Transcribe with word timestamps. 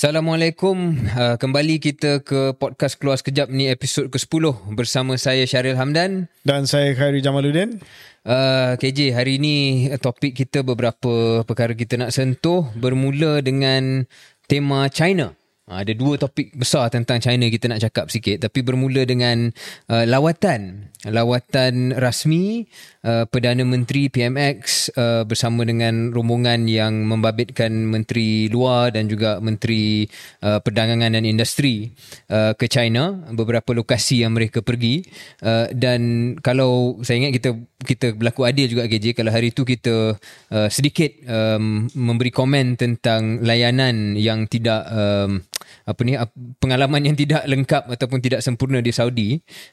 Assalamualaikum. 0.00 0.96
Uh, 1.12 1.36
kembali 1.36 1.76
kita 1.76 2.24
ke 2.24 2.56
podcast 2.56 2.96
Keluar 2.96 3.20
Sekejap 3.20 3.52
ni 3.52 3.68
episod 3.68 4.08
ke-10 4.08 4.72
bersama 4.72 5.20
saya 5.20 5.44
Syaril 5.44 5.76
Hamdan 5.76 6.24
dan 6.40 6.64
saya 6.64 6.96
Khairi 6.96 7.20
Jamaluddin. 7.20 7.84
Uh, 8.24 8.80
KJ, 8.80 9.12
hari 9.12 9.36
ini 9.36 9.92
topik 10.00 10.32
kita 10.32 10.64
beberapa 10.64 11.44
perkara 11.44 11.76
kita 11.76 12.00
nak 12.00 12.16
sentuh 12.16 12.64
bermula 12.80 13.44
dengan 13.44 14.08
tema 14.48 14.88
China. 14.88 15.36
Uh, 15.70 15.86
ada 15.86 15.94
dua 15.94 16.18
topik 16.18 16.50
besar 16.58 16.90
tentang 16.90 17.22
China 17.22 17.46
kita 17.46 17.70
nak 17.70 17.78
cakap 17.78 18.10
sikit 18.10 18.42
tapi 18.50 18.66
bermula 18.66 19.06
dengan 19.06 19.54
uh, 19.86 20.02
lawatan. 20.02 20.90
Lawatan 21.06 21.94
rasmi 21.94 22.66
uh, 23.06 23.24
Perdana 23.30 23.62
Menteri 23.62 24.10
PMX 24.10 24.90
uh, 24.98 25.22
bersama 25.22 25.62
dengan 25.62 26.10
rombongan 26.10 26.66
yang 26.66 27.06
membabitkan 27.06 27.70
Menteri 27.70 28.50
Luar 28.50 28.90
dan 28.90 29.06
juga 29.06 29.38
Menteri 29.38 30.10
uh, 30.42 30.58
Perdagangan 30.58 31.14
dan 31.14 31.22
Industri 31.22 31.94
uh, 32.34 32.52
ke 32.58 32.66
China 32.66 33.22
beberapa 33.30 33.70
lokasi 33.70 34.26
yang 34.26 34.34
mereka 34.34 34.66
pergi. 34.66 35.06
Uh, 35.38 35.70
dan 35.70 36.34
kalau 36.42 36.98
saya 37.06 37.22
ingat 37.22 37.32
kita 37.38 37.50
kita 37.80 38.06
berlaku 38.18 38.44
adil 38.44 38.66
juga 38.68 38.84
KJ 38.90 39.16
kalau 39.16 39.32
hari 39.32 39.54
itu 39.54 39.64
kita 39.64 40.18
uh, 40.52 40.68
sedikit 40.68 41.14
um, 41.24 41.86
memberi 41.94 42.34
komen 42.34 42.76
tentang 42.76 43.40
layanan 43.40 44.18
yang 44.18 44.44
tidak 44.50 44.84
um, 44.90 45.40
apa 45.86 46.00
ni 46.06 46.14
pengalaman 46.58 47.02
yang 47.04 47.16
tidak 47.16 47.42
lengkap 47.46 47.88
ataupun 47.90 48.18
tidak 48.22 48.40
sempurna 48.40 48.78
di 48.82 48.92
Saudi 48.92 49.28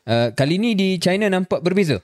uh, 0.07 0.31
kali 0.33 0.57
ini 0.57 0.73
di 0.73 0.97
China 0.97 1.29
nampak 1.31 1.61
berbeza. 1.61 2.01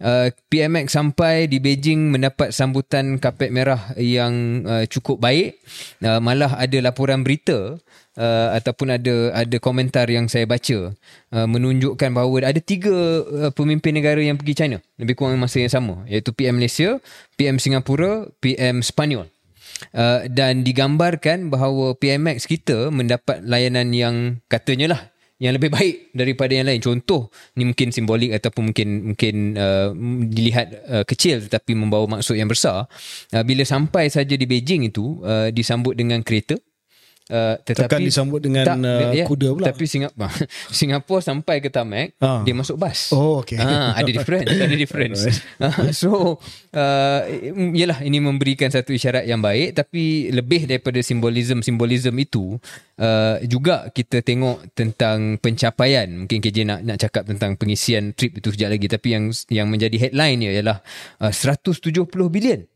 Uh, 0.00 0.32
PMX 0.48 0.96
sampai 0.96 1.44
di 1.44 1.60
Beijing 1.60 2.08
mendapat 2.08 2.56
sambutan 2.56 3.20
kapet 3.20 3.52
merah 3.52 3.92
yang 4.00 4.64
uh, 4.64 4.88
cukup 4.88 5.20
baik. 5.20 5.60
Uh, 6.00 6.24
malah 6.24 6.56
ada 6.56 6.80
laporan 6.80 7.20
berita 7.20 7.76
uh, 8.18 8.48
ataupun 8.56 8.96
ada 8.96 9.34
ada 9.36 9.56
komentar 9.60 10.08
yang 10.08 10.26
saya 10.30 10.48
baca 10.48 10.94
uh, 11.36 11.46
menunjukkan 11.46 12.10
bahawa 12.10 12.48
ada 12.48 12.60
tiga 12.64 12.94
uh, 13.22 13.52
pemimpin 13.52 13.94
negara 13.94 14.24
yang 14.24 14.40
pergi 14.40 14.54
China 14.56 14.78
lebih 14.96 15.14
kurang 15.18 15.38
masa 15.38 15.60
yang 15.60 15.72
sama 15.72 16.02
iaitu 16.08 16.32
PM 16.32 16.56
Malaysia, 16.58 16.98
PM 17.36 17.60
Singapura, 17.60 18.28
PM 18.40 18.80
Spanyol. 18.80 19.28
Uh, 19.94 20.30
dan 20.30 20.62
digambarkan 20.62 21.50
bahawa 21.50 21.98
PMX 21.98 22.46
kita 22.46 22.94
mendapat 22.94 23.42
layanan 23.42 23.90
yang 23.90 24.38
katanya 24.46 24.94
lah 24.94 25.00
yang 25.42 25.58
lebih 25.58 25.70
baik 25.74 26.14
daripada 26.14 26.54
yang 26.54 26.66
lain. 26.70 26.80
Contoh 26.80 27.28
ni 27.58 27.66
mungkin 27.66 27.90
simbolik 27.90 28.32
ataupun 28.38 28.70
mungkin 28.70 28.88
mungkin 29.12 29.34
uh, 29.58 29.90
dilihat 30.30 30.68
uh, 30.86 31.04
kecil 31.04 31.42
tetapi 31.42 31.74
membawa 31.74 32.06
maksud 32.18 32.38
yang 32.38 32.46
besar. 32.46 32.86
Uh, 33.34 33.42
bila 33.42 33.66
sampai 33.66 34.08
saja 34.08 34.34
di 34.38 34.46
Beijing 34.46 34.88
itu 34.88 35.20
uh, 35.26 35.50
disambut 35.50 35.98
dengan 35.98 36.22
kereta 36.22 36.54
Uh, 37.24 37.56
tetapi 37.64 37.88
Takkan 37.88 38.04
disambut 38.04 38.36
dengan 38.44 38.68
tak, 38.68 38.76
uh, 38.84 39.16
ya, 39.16 39.24
kuda 39.24 39.56
pula. 39.56 39.72
Tapi 39.72 39.88
Singapura 39.88 40.28
Singapura 40.84 41.24
sampai 41.24 41.64
ke 41.64 41.72
Tamek 41.72 42.20
ha. 42.20 42.44
Dia 42.44 42.52
masuk 42.52 42.76
bas. 42.76 43.08
Oh 43.16 43.40
okay 43.40 43.56
ha, 43.56 43.96
Ada 43.96 44.12
difference 44.12 44.52
Ada 44.68 44.76
difference. 44.76 45.20
Uh, 45.56 45.88
So 45.96 46.36
uh, 46.76 47.20
Yelah 47.72 48.04
ini 48.04 48.20
memberikan 48.20 48.68
satu 48.68 48.92
isyarat 48.92 49.24
yang 49.24 49.40
baik 49.40 49.72
Tapi 49.72 50.28
lebih 50.36 50.68
daripada 50.68 51.00
simbolism-simbolism 51.00 52.12
itu 52.20 52.60
uh, 53.00 53.40
Juga 53.48 53.88
kita 53.88 54.20
tengok 54.20 54.76
tentang 54.76 55.40
pencapaian. 55.40 56.28
Mungkin 56.28 56.44
KJ 56.44 56.58
nak 56.68 56.80
nak 56.84 57.00
cakap 57.00 57.24
tentang 57.24 57.56
pengisian 57.56 58.12
trip 58.12 58.36
itu 58.36 58.52
sekejap 58.52 58.76
lagi 58.76 58.86
Tapi 58.92 59.08
yang 59.16 59.24
yang 59.48 59.72
menjadi 59.72 59.96
headline 59.96 60.44
ia 60.44 60.60
ialah 60.60 60.84
uh, 61.24 61.32
170 61.32 62.04
bilion 62.28 62.68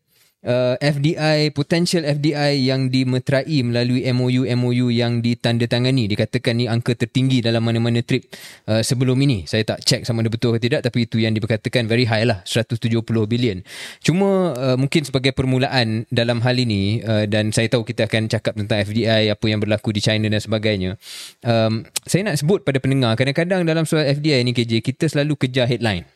uh, 0.47 0.75
FDI 0.79 1.51
potential 1.51 2.07
FDI 2.07 2.69
yang 2.69 2.93
dimeterai 2.93 3.65
melalui 3.65 4.07
MOU 4.13 4.47
MOU 4.47 4.87
yang 4.93 5.25
ditandatangani. 5.25 6.07
Dikatakan 6.07 6.61
ni 6.61 6.71
angka 6.71 6.95
tertinggi 6.95 7.43
dalam 7.43 7.65
mana-mana 7.65 8.05
trip 8.05 8.29
uh, 8.71 8.85
sebelum 8.85 9.19
ini. 9.25 9.49
Saya 9.49 9.65
tak 9.67 9.83
check 9.83 10.07
sama 10.07 10.23
ada 10.23 10.31
betul 10.31 10.55
atau 10.55 10.63
tidak 10.63 10.85
tapi 10.87 11.09
itu 11.09 11.23
yang 11.23 11.35
diberkatakan 11.35 11.91
very 11.91 12.07
high 12.07 12.27
lah 12.27 12.45
170 12.47 13.03
bilion. 13.27 13.65
Cuma 14.05 14.55
uh, 14.55 14.77
mungkin 14.79 15.03
sebagai 15.07 15.35
permulaan 15.35 16.07
dalam 16.13 16.43
hal 16.45 16.55
ini 16.59 17.03
uh, 17.03 17.25
dan 17.27 17.51
saya 17.51 17.67
tahu 17.73 17.83
kita 17.83 18.07
akan 18.07 18.31
cakap 18.31 18.55
tentang 18.55 18.85
FDI 18.85 19.33
apa 19.33 19.47
yang 19.49 19.59
berlaku 19.63 19.91
di 19.95 20.01
China 20.03 20.31
dan 20.31 20.41
sebagainya 20.43 20.99
um, 21.45 21.85
saya 22.05 22.23
nak 22.29 22.41
sebut 22.41 22.63
pada 22.65 22.79
pendengar 22.83 23.15
kadang-kadang 23.19 23.65
dalam 23.65 23.85
soal 23.85 24.07
FDI 24.09 24.45
ni 24.45 24.53
KJ 24.55 24.81
kita 24.85 25.11
selalu 25.11 25.37
kejar 25.37 25.69
headline. 25.69 26.07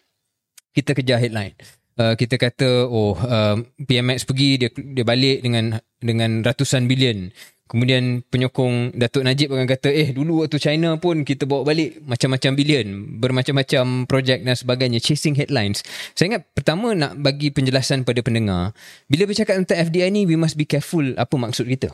Kita 0.72 0.96
kejar 0.96 1.20
headline 1.20 1.52
uh, 1.98 2.14
kita 2.16 2.36
kata 2.40 2.88
oh 2.88 3.16
uh, 3.16 3.56
PMX 3.82 4.24
pergi 4.24 4.60
dia 4.60 4.68
dia 4.72 5.04
balik 5.04 5.44
dengan 5.44 5.76
dengan 6.00 6.40
ratusan 6.44 6.88
bilion. 6.88 7.32
Kemudian 7.72 8.20
penyokong 8.28 8.92
Datuk 9.00 9.24
Najib 9.24 9.48
akan 9.48 9.64
kata 9.64 9.88
eh 9.88 10.12
dulu 10.12 10.44
waktu 10.44 10.60
China 10.60 11.00
pun 11.00 11.24
kita 11.24 11.48
bawa 11.48 11.72
balik 11.72 12.04
macam-macam 12.04 12.52
bilion, 12.52 13.16
bermacam-macam 13.16 14.04
projek 14.04 14.44
dan 14.44 14.52
sebagainya 14.52 15.00
chasing 15.00 15.32
headlines. 15.32 15.80
Saya 16.12 16.36
ingat 16.36 16.52
pertama 16.52 16.92
nak 16.92 17.16
bagi 17.16 17.48
penjelasan 17.48 18.04
pada 18.04 18.20
pendengar, 18.20 18.76
bila 19.08 19.24
bercakap 19.24 19.56
tentang 19.56 19.88
FDI 19.88 20.12
ni 20.12 20.28
we 20.28 20.36
must 20.36 20.60
be 20.60 20.68
careful 20.68 21.16
apa 21.16 21.32
maksud 21.32 21.64
kita. 21.64 21.88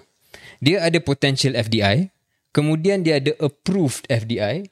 Dia 0.59 0.83
ada 0.83 0.99
potential 0.99 1.55
FDI, 1.55 2.11
kemudian 2.51 3.07
dia 3.07 3.23
ada 3.23 3.31
approved 3.39 4.03
FDI, 4.11 4.67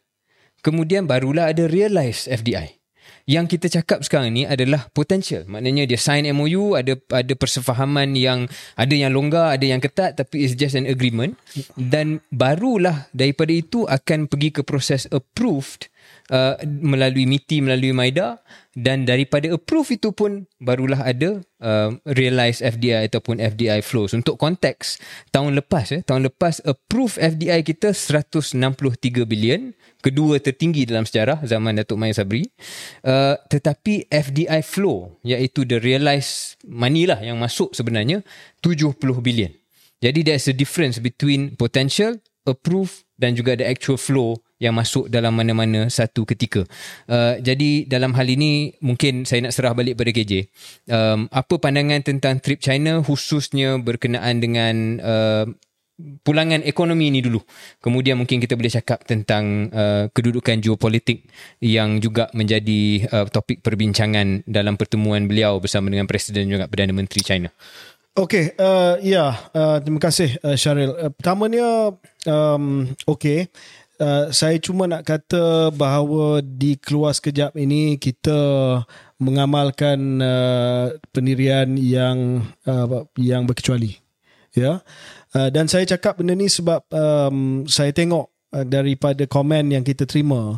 kemudian 0.59 1.06
barulah 1.06 1.54
ada 1.54 1.70
realized 1.70 2.26
FDI 2.26 2.76
yang 3.26 3.50
kita 3.50 3.66
cakap 3.66 4.06
sekarang 4.06 4.31
ni 4.31 4.47
adalah 4.47 4.87
potential. 4.94 5.42
Maknanya 5.50 5.91
dia 5.91 5.98
sign 5.98 6.31
MOU, 6.31 6.78
ada 6.78 6.94
ada 7.10 7.34
persefahaman 7.34 8.14
yang 8.14 8.47
ada 8.78 8.94
yang 8.94 9.10
longgar, 9.10 9.59
ada 9.59 9.66
yang 9.66 9.82
ketat 9.82 10.14
tapi 10.14 10.47
it's 10.47 10.54
just 10.54 10.78
an 10.78 10.87
agreement 10.87 11.34
dan 11.75 12.22
barulah 12.31 13.10
daripada 13.10 13.50
itu 13.50 13.82
akan 13.91 14.31
pergi 14.31 14.54
ke 14.54 14.62
proses 14.62 15.10
approved 15.10 15.91
uh, 16.31 16.59
melalui 16.64 17.26
MITI, 17.26 17.62
melalui 17.62 17.92
MAIDA 17.94 18.41
dan 18.76 19.09
daripada 19.09 19.48
approve 19.56 19.97
itu 19.97 20.12
pun 20.12 20.44
barulah 20.60 21.00
ada 21.00 21.41
uh, 21.64 21.97
realize 22.12 22.60
FDI 22.60 23.09
ataupun 23.09 23.41
FDI 23.41 23.81
flows. 23.81 24.12
Untuk 24.12 24.36
konteks 24.36 25.00
tahun 25.32 25.56
lepas 25.56 25.97
eh, 25.97 26.03
tahun 26.04 26.28
lepas 26.28 26.60
approve 26.66 27.16
FDI 27.16 27.65
kita 27.65 27.97
163 27.97 28.60
bilion 29.25 29.72
kedua 30.04 30.38
tertinggi 30.38 30.84
dalam 30.84 31.09
sejarah 31.09 31.42
zaman 31.48 31.81
Datuk 31.81 31.97
Maya 31.97 32.12
Sabri. 32.12 32.44
Uh, 33.00 33.38
tetapi 33.48 34.10
FDI 34.12 34.60
flow 34.60 35.16
iaitu 35.25 35.65
the 35.65 35.81
realized 35.81 36.60
money 36.69 37.09
lah 37.09 37.19
yang 37.22 37.41
masuk 37.41 37.72
sebenarnya 37.72 38.20
70 38.60 38.98
bilion. 39.25 39.53
Jadi 40.04 40.20
there's 40.28 40.44
a 40.44 40.53
difference 40.53 41.00
between 41.00 41.56
potential, 41.56 42.20
approve 42.44 43.09
dan 43.16 43.32
juga 43.32 43.56
the 43.56 43.65
actual 43.65 43.97
flow 43.97 44.36
yang 44.56 44.72
masuk 44.72 45.12
dalam 45.12 45.37
mana-mana 45.37 45.93
satu 45.93 46.25
ketika. 46.25 46.65
Uh, 47.05 47.37
jadi 47.41 47.84
dalam 47.84 48.17
hal 48.17 48.27
ini 48.28 48.72
mungkin 48.81 49.28
saya 49.28 49.44
nak 49.44 49.53
serah 49.53 49.77
balik 49.77 50.00
pada 50.00 50.11
KJ. 50.12 50.49
Um, 50.89 51.28
apa 51.28 51.61
pandangan 51.61 52.00
tentang 52.00 52.41
trip 52.41 52.61
China 52.61 53.05
khususnya 53.05 53.77
berkenaan 53.77 54.41
dengan 54.41 54.75
uh, 55.00 55.47
pulangan 55.97 56.61
ekonomi 56.65 57.09
ini 57.09 57.25
dulu. 57.25 57.41
Kemudian 57.81 58.21
mungkin 58.21 58.37
kita 58.37 58.53
boleh 58.53 58.72
cakap 58.72 59.05
tentang 59.09 59.72
uh, 59.72 60.05
kedudukan 60.12 60.61
geopolitik 60.61 61.25
yang 61.61 62.00
juga 62.00 62.28
menjadi 62.37 63.09
uh, 63.09 63.27
topik 63.28 63.65
perbincangan 63.65 64.45
dalam 64.45 64.77
pertemuan 64.77 65.25
beliau 65.25 65.56
bersama 65.56 65.89
dengan 65.89 66.05
Presiden 66.05 66.53
juga 66.53 66.69
Perdana 66.69 66.93
Menteri 66.93 67.21
China. 67.25 67.49
Okey, 68.16 68.56
uh, 68.56 68.97
ya, 69.05 69.28
uh, 69.53 69.77
terima 69.84 70.00
kasih 70.00 70.41
uh, 70.41 70.56
Syaril. 70.56 70.89
Uh, 70.97 71.12
pertamanya, 71.12 71.93
um, 72.25 72.89
okey, 73.12 73.53
uh, 74.01 74.33
saya 74.33 74.57
cuma 74.61 74.89
nak 74.89 75.05
kata 75.05 75.73
bahawa 75.73 76.41
di 76.45 76.77
keluar 76.81 77.12
sekejap 77.12 77.57
ini 77.57 77.97
kita 77.97 78.39
mengamalkan 79.16 80.21
uh, 80.21 80.93
pendirian 81.13 81.77
yang 81.81 82.45
uh, 82.69 83.04
yang 83.16 83.48
berkecuali. 83.48 83.97
Ya. 84.57 84.81
Uh, 85.37 85.48
dan 85.53 85.69
saya 85.69 85.84
cakap 85.84 86.16
benda 86.16 86.33
ni 86.33 86.48
sebab 86.48 86.84
um, 86.89 87.69
saya 87.69 87.93
tengok 87.93 88.33
uh, 88.57 88.65
daripada 88.65 89.28
komen 89.28 89.72
yang 89.72 89.84
kita 89.84 90.09
terima 90.09 90.57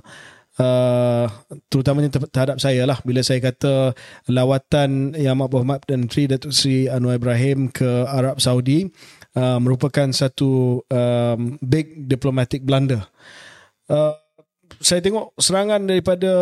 uh, 0.58 1.26
terutamanya 1.70 2.14
terhadap 2.30 2.58
saya 2.62 2.84
lah 2.84 2.98
bila 3.06 3.22
saya 3.22 3.42
kata 3.42 3.94
lawatan 4.30 5.14
Yang 5.18 5.32
Amat 5.34 5.48
Berhormat 5.50 5.80
dan 5.86 6.06
Menteri 6.06 6.30
Datuk 6.30 6.52
Seri 6.52 6.90
Anwar 6.90 7.16
Ibrahim 7.16 7.70
ke 7.70 8.06
Arab 8.06 8.42
Saudi 8.42 8.90
uh, 9.34 9.58
merupakan 9.58 10.08
satu 10.14 10.80
um, 10.88 11.58
big 11.60 12.06
diplomatic 12.08 12.64
blunder. 12.64 13.04
Uh, 13.88 14.16
saya 14.78 15.02
tengok 15.02 15.34
serangan 15.34 15.82
daripada 15.82 16.32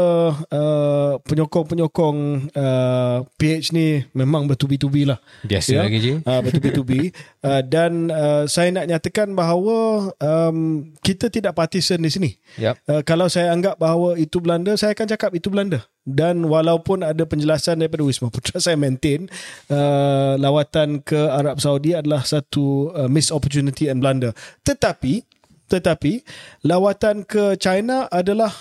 uh, 0.52 1.16
penyokong-penyokong 1.24 2.18
uh, 2.52 3.24
PH 3.40 3.72
ni 3.72 4.04
memang 4.12 4.44
bertubi-tubi 4.44 5.08
lah. 5.08 5.16
Biasa 5.40 5.68
ya? 5.72 5.82
lagi 5.88 5.98
je. 6.04 6.14
Uh, 6.20 6.40
bertubi-tubi. 6.44 7.16
uh, 7.48 7.62
dan 7.64 8.12
uh, 8.12 8.44
saya 8.44 8.72
nak 8.76 8.92
nyatakan 8.92 9.32
bahawa 9.32 10.10
um, 10.20 10.88
kita 11.00 11.32
tidak 11.32 11.56
partisan 11.56 12.04
di 12.04 12.10
sini. 12.12 12.30
Yep. 12.60 12.74
Uh, 12.84 13.02
kalau 13.08 13.26
saya 13.32 13.56
anggap 13.56 13.80
bahawa 13.80 14.20
itu 14.20 14.36
Belanda, 14.38 14.76
saya 14.76 14.92
akan 14.92 15.08
cakap 15.08 15.32
itu 15.32 15.48
Belanda. 15.48 15.80
Dan 16.06 16.46
walaupun 16.46 17.02
ada 17.02 17.26
penjelasan 17.26 17.82
daripada 17.82 18.06
Wisma 18.06 18.30
Putra, 18.30 18.60
saya 18.64 18.78
maintain 18.78 19.26
uh, 19.72 20.38
lawatan 20.38 21.02
ke 21.02 21.18
Arab 21.18 21.58
Saudi 21.58 21.96
adalah 21.96 22.22
satu 22.22 22.94
uh, 22.94 23.08
missed 23.10 23.34
opportunity 23.34 23.90
in 23.90 23.98
Belanda. 23.98 24.36
Tetapi 24.62 25.35
tetapi 25.66 26.22
lawatan 26.62 27.26
ke 27.26 27.58
China 27.58 28.06
adalah 28.10 28.52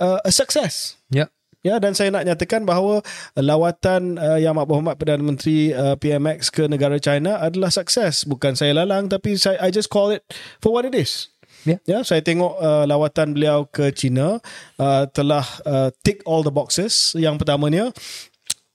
uh, 0.00 0.18
a 0.24 0.32
success. 0.32 0.96
Ya. 1.12 1.28
Ya 1.66 1.82
dan 1.82 1.90
saya 1.90 2.14
nak 2.14 2.22
nyatakan 2.22 2.62
bahawa 2.62 3.02
lawatan 3.34 4.14
uh, 4.14 4.38
Yang 4.38 4.52
Amat 4.54 4.66
Berhormat 4.70 4.94
Perdana 4.94 5.22
Menteri 5.26 5.74
uh, 5.74 5.98
PMX 5.98 6.54
ke 6.54 6.70
negara 6.70 7.02
China 7.02 7.42
adalah 7.42 7.74
sukses. 7.74 8.22
Bukan 8.22 8.54
saya 8.54 8.78
lalang 8.78 9.10
tapi 9.10 9.34
saya 9.34 9.58
I 9.58 9.74
just 9.74 9.90
call 9.90 10.14
it 10.14 10.22
for 10.62 10.70
what 10.70 10.86
it 10.86 10.94
is. 10.94 11.34
Ya. 11.66 11.76
Ya, 11.82 11.98
saya 12.06 12.22
tengok 12.22 12.54
uh, 12.62 12.86
lawatan 12.86 13.34
beliau 13.34 13.66
ke 13.66 13.90
China 13.90 14.38
uh, 14.78 15.04
telah 15.10 15.42
uh, 15.66 15.90
tick 16.06 16.22
all 16.22 16.46
the 16.46 16.54
boxes. 16.54 17.18
Yang 17.18 17.42
pertamanya 17.42 17.90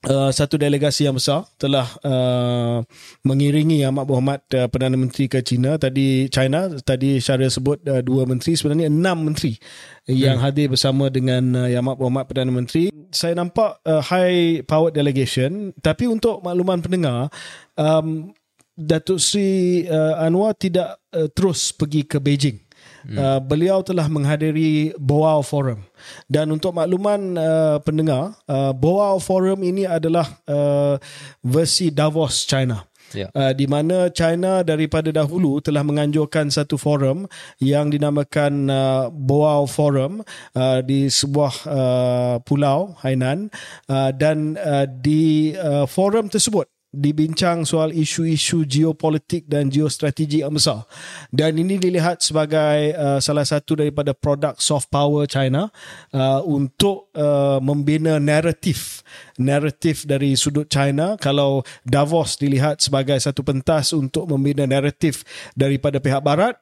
Uh, 0.04 0.28
satu 0.28 0.60
delegasi 0.60 1.08
yang 1.08 1.16
besar 1.16 1.48
telah 1.56 1.88
uh, 2.04 2.84
mengiringi 3.24 3.88
Amat 3.88 4.04
Berhormat 4.04 4.44
uh, 4.52 4.68
Perdana 4.68 5.00
Menteri 5.00 5.32
ke 5.32 5.40
China. 5.40 5.80
Tadi 5.80 6.28
China 6.28 6.68
tadi 6.84 7.16
Syaril 7.24 7.48
sebut 7.48 7.80
uh, 7.88 8.04
dua 8.04 8.28
menteri 8.28 8.52
sebenarnya 8.52 8.92
enam 8.92 9.32
menteri 9.32 9.56
yang 10.04 10.36
hmm. 10.36 10.44
hadir 10.44 10.66
bersama 10.68 11.08
dengan 11.08 11.56
uh, 11.56 11.68
Yang 11.72 11.88
Amat 11.88 11.96
Berhormat 11.96 12.24
Perdana 12.28 12.52
Menteri. 12.52 12.92
Saya 13.08 13.32
nampak 13.32 13.80
uh, 13.88 14.04
high 14.04 14.60
powered 14.68 14.92
delegation 14.92 15.72
tapi 15.80 16.04
untuk 16.04 16.44
makluman 16.44 16.84
pendengar 16.84 17.32
um, 17.80 18.36
Datuk 18.76 19.16
Sri 19.22 19.88
uh, 19.88 20.20
Anwar 20.20 20.52
tidak 20.52 21.00
uh, 21.16 21.32
terus 21.32 21.72
pergi 21.72 22.04
ke 22.04 22.20
Beijing 22.20 22.63
Hmm. 23.04 23.16
Uh, 23.20 23.40
beliau 23.44 23.84
telah 23.84 24.08
menghadiri 24.08 24.96
Boao 24.96 25.44
Forum 25.44 25.84
dan 26.24 26.48
untuk 26.48 26.72
makluman 26.72 27.36
uh, 27.36 27.76
pendengar 27.84 28.32
uh, 28.48 28.72
Boao 28.72 29.20
Forum 29.20 29.60
ini 29.60 29.84
adalah 29.84 30.24
uh, 30.48 30.96
versi 31.44 31.92
Davos 31.92 32.48
China 32.48 32.80
yeah. 33.14 33.30
uh, 33.32 33.52
di 33.54 33.64
mana 33.70 34.10
China 34.10 34.66
daripada 34.66 35.14
dahulu 35.14 35.62
telah 35.62 35.86
menganjurkan 35.86 36.50
satu 36.50 36.74
forum 36.74 37.30
yang 37.62 37.88
dinamakan 37.88 38.68
uh, 38.68 39.06
Boao 39.14 39.70
Forum 39.70 40.20
uh, 40.58 40.80
di 40.82 41.06
sebuah 41.08 41.54
uh, 41.64 42.34
pulau 42.42 42.98
Hainan 43.00 43.48
uh, 43.88 44.10
dan 44.10 44.58
uh, 44.58 44.84
di 44.88 45.54
uh, 45.54 45.86
forum 45.86 46.26
tersebut 46.26 46.66
dibincang 46.94 47.66
soal 47.66 47.90
isu-isu 47.90 48.62
geopolitik 48.64 49.50
dan 49.50 49.68
geostrategi 49.68 50.46
yang 50.46 50.54
besar. 50.54 50.86
Dan 51.28 51.58
ini 51.58 51.76
dilihat 51.76 52.22
sebagai 52.22 52.94
uh, 52.94 53.18
salah 53.18 53.44
satu 53.44 53.82
daripada 53.82 54.14
produk 54.14 54.54
soft 54.56 54.88
power 54.88 55.26
China 55.26 55.68
uh, 56.14 56.40
untuk 56.46 57.10
uh, 57.18 57.58
membina 57.58 58.22
naratif 58.22 59.02
naratif 59.38 60.06
dari 60.06 60.38
sudut 60.38 60.70
China 60.70 61.18
kalau 61.18 61.66
Davos 61.82 62.38
dilihat 62.38 62.78
sebagai 62.78 63.18
satu 63.18 63.42
pentas 63.42 63.90
untuk 63.90 64.30
membina 64.30 64.64
naratif 64.64 65.26
daripada 65.58 65.98
pihak 65.98 66.22
barat 66.22 66.54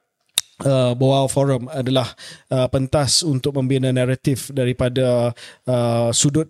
Uh, 0.63 0.95
Boao 0.95 1.27
Forum 1.27 1.67
adalah 1.67 2.07
uh, 2.55 2.71
pentas 2.71 3.27
untuk 3.27 3.51
membina 3.59 3.91
naratif 3.91 4.47
daripada 4.55 5.35
uh, 5.67 6.09
sudut 6.15 6.47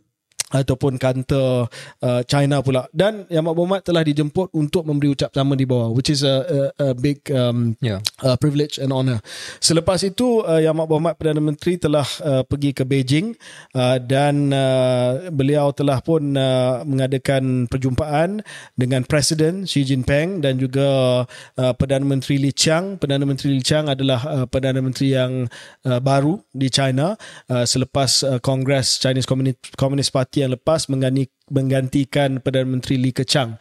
ataupun 0.53 1.01
kanta 1.01 1.67
uh, 2.05 2.23
China 2.29 2.61
pula. 2.61 2.87
Dan 2.93 3.25
Yang 3.33 3.43
Amat 3.49 3.55
Berhormat 3.57 3.83
telah 3.83 4.03
dijemput 4.05 4.53
untuk 4.53 4.85
memberi 4.85 5.17
ucap 5.17 5.33
sama 5.33 5.57
di 5.57 5.65
bawah 5.65 5.89
which 5.91 6.13
is 6.13 6.21
a, 6.23 6.71
a, 6.79 6.93
a 6.93 6.95
big 6.95 7.25
um, 7.33 7.75
yeah. 7.81 7.99
uh, 8.21 8.37
privilege 8.37 8.77
and 8.77 8.93
honor. 8.93 9.19
Selepas 9.59 10.05
itu 10.05 10.45
uh, 10.45 10.61
Yang 10.61 10.77
Amat 10.77 10.87
Berhormat 10.93 11.15
Perdana 11.17 11.41
Menteri 11.41 11.81
telah 11.81 12.05
uh, 12.21 12.45
pergi 12.45 12.77
ke 12.77 12.85
Beijing 12.85 13.33
uh, 13.73 13.97
dan 13.97 14.53
uh, 14.53 15.33
beliau 15.33 15.73
telah 15.73 16.05
pun 16.05 16.37
uh, 16.37 16.85
mengadakan 16.85 17.65
perjumpaan 17.67 18.45
dengan 18.77 19.09
Presiden 19.09 19.65
Xi 19.65 19.89
Jinping 19.89 20.45
dan 20.45 20.61
juga 20.61 21.23
uh, 21.57 21.73
Perdana 21.73 22.05
Menteri 22.05 22.37
Li 22.37 22.53
Qiang. 22.53 23.01
Perdana 23.01 23.25
Menteri 23.25 23.57
Li 23.57 23.65
Qiang 23.65 23.89
adalah 23.89 24.21
uh, 24.29 24.47
Perdana 24.47 24.85
Menteri 24.85 25.17
yang 25.17 25.49
uh, 25.89 26.01
baru 26.03 26.37
di 26.53 26.69
China 26.69 27.17
uh, 27.49 27.65
selepas 27.65 28.27
uh, 28.29 28.39
Kongres 28.43 29.01
Chinese 29.01 29.25
Communist, 29.25 29.73
Communist 29.81 30.13
Party 30.13 30.42
yang 30.43 30.53
lepas 30.53 30.91
mengganti, 30.91 31.31
menggantikan 31.49 32.43
Perdana 32.43 32.67
Menteri 32.67 32.99
Li 32.99 33.15
Keqiang. 33.15 33.55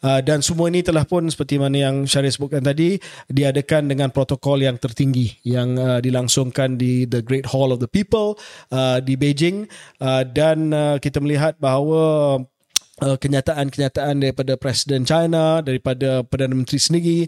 Uh, 0.00 0.22
dan 0.22 0.40
semua 0.40 0.70
ini 0.70 0.86
telah 0.86 1.02
pun 1.02 1.26
seperti 1.26 1.58
mana 1.58 1.90
yang 1.90 2.06
Syarif 2.06 2.38
sebutkan 2.38 2.62
tadi 2.62 2.96
diadakan 3.26 3.90
dengan 3.90 4.14
protokol 4.14 4.62
yang 4.62 4.78
tertinggi 4.78 5.42
yang 5.42 5.74
uh, 5.74 5.98
dilangsungkan 5.98 6.78
di 6.78 7.04
The 7.04 7.24
Great 7.26 7.50
Hall 7.50 7.74
of 7.74 7.82
the 7.82 7.90
People 7.90 8.38
uh, 8.70 9.02
di 9.02 9.18
Beijing 9.18 9.66
uh, 9.98 10.22
dan 10.22 10.70
uh, 10.70 10.96
kita 11.02 11.18
melihat 11.18 11.58
bahawa 11.58 12.38
uh, 13.02 13.16
kenyataan-kenyataan 13.16 14.22
daripada 14.22 14.58
Presiden 14.58 15.06
China, 15.06 15.62
daripada 15.62 16.22
Perdana 16.26 16.54
Menteri 16.54 16.80
sendiri 16.80 17.18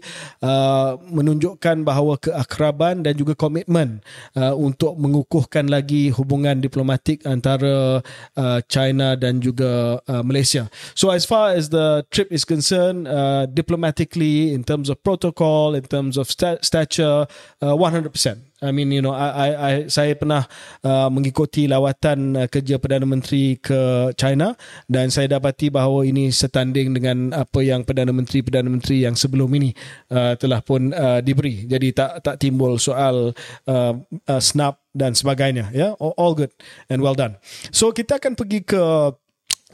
uh, 0.43 0.99
menunjukkan 0.99 1.83
bahawa 1.87 2.19
keakraban 2.19 3.03
dan 3.03 3.15
juga 3.15 3.35
komitmen 3.35 4.03
uh, 4.35 4.53
untuk 4.55 4.95
mengukuhkan 4.99 5.71
lagi 5.71 6.11
hubungan 6.11 6.59
diplomatik 6.59 7.23
antara 7.23 8.03
uh, 8.35 8.59
China 8.67 9.15
dan 9.15 9.39
juga 9.39 10.01
uh, 10.05 10.23
Malaysia. 10.23 10.67
So 10.95 11.09
as 11.11 11.23
far 11.23 11.55
as 11.55 11.71
the 11.71 12.03
trip 12.11 12.31
is 12.31 12.43
concerned, 12.43 13.07
uh, 13.07 13.47
diplomatically, 13.47 14.53
in 14.53 14.63
terms 14.63 14.91
of 14.91 14.99
protocol, 15.03 15.75
in 15.75 15.83
terms 15.87 16.19
of 16.19 16.27
st- 16.29 16.63
stature, 16.63 17.27
uh, 17.63 17.75
100%. 17.75 18.50
I 18.61 18.69
mean, 18.69 18.93
you 18.93 19.01
know, 19.01 19.17
I, 19.17 19.29
I, 19.29 19.49
I 19.57 19.73
saya 19.89 20.13
pernah 20.13 20.45
uh, 20.85 21.09
mengikuti 21.09 21.65
lawatan 21.65 22.37
uh, 22.37 22.47
kerja 22.47 22.77
Perdana 22.77 23.09
Menteri 23.09 23.57
ke 23.57 24.13
China 24.13 24.53
dan 24.85 25.09
saya 25.09 25.33
dapati 25.33 25.73
bahawa 25.73 26.05
ini 26.05 26.29
setanding 26.29 26.93
dengan 26.93 27.33
apa 27.33 27.65
yang 27.65 27.81
Perdana 27.81 28.13
Menteri 28.13 28.45
Perdana 28.45 28.69
Menteri 28.69 29.01
yang 29.01 29.17
sebelum 29.17 29.49
ini 29.57 29.73
uh, 30.13 30.37
telah 30.37 30.61
pun 30.61 30.93
uh, 30.93 31.25
diberi. 31.25 31.65
Jadi 31.65 31.89
tak 31.89 32.21
tak 32.21 32.37
timbul 32.37 32.77
soal 32.77 33.33
uh, 33.65 33.93
uh, 34.29 34.41
snap 34.41 34.77
dan 34.93 35.17
sebagainya. 35.17 35.73
Ya, 35.73 35.91
yeah? 35.91 35.91
all 35.97 36.37
good 36.37 36.53
and 36.85 37.01
well 37.01 37.17
done. 37.17 37.41
So 37.73 37.89
kita 37.89 38.21
akan 38.21 38.37
pergi 38.37 38.61
ke 38.61 38.77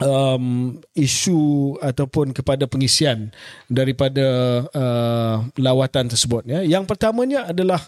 um, 0.02 0.78
isu 0.94 1.74
ataupun 1.82 2.30
kepada 2.34 2.64
pengisian 2.70 3.34
daripada 3.66 4.26
uh, 4.70 5.36
lawatan 5.58 6.10
tersebut. 6.10 6.46
Ya, 6.46 6.62
yang 6.64 6.86
pertamanya 6.86 7.50
adalah 7.50 7.82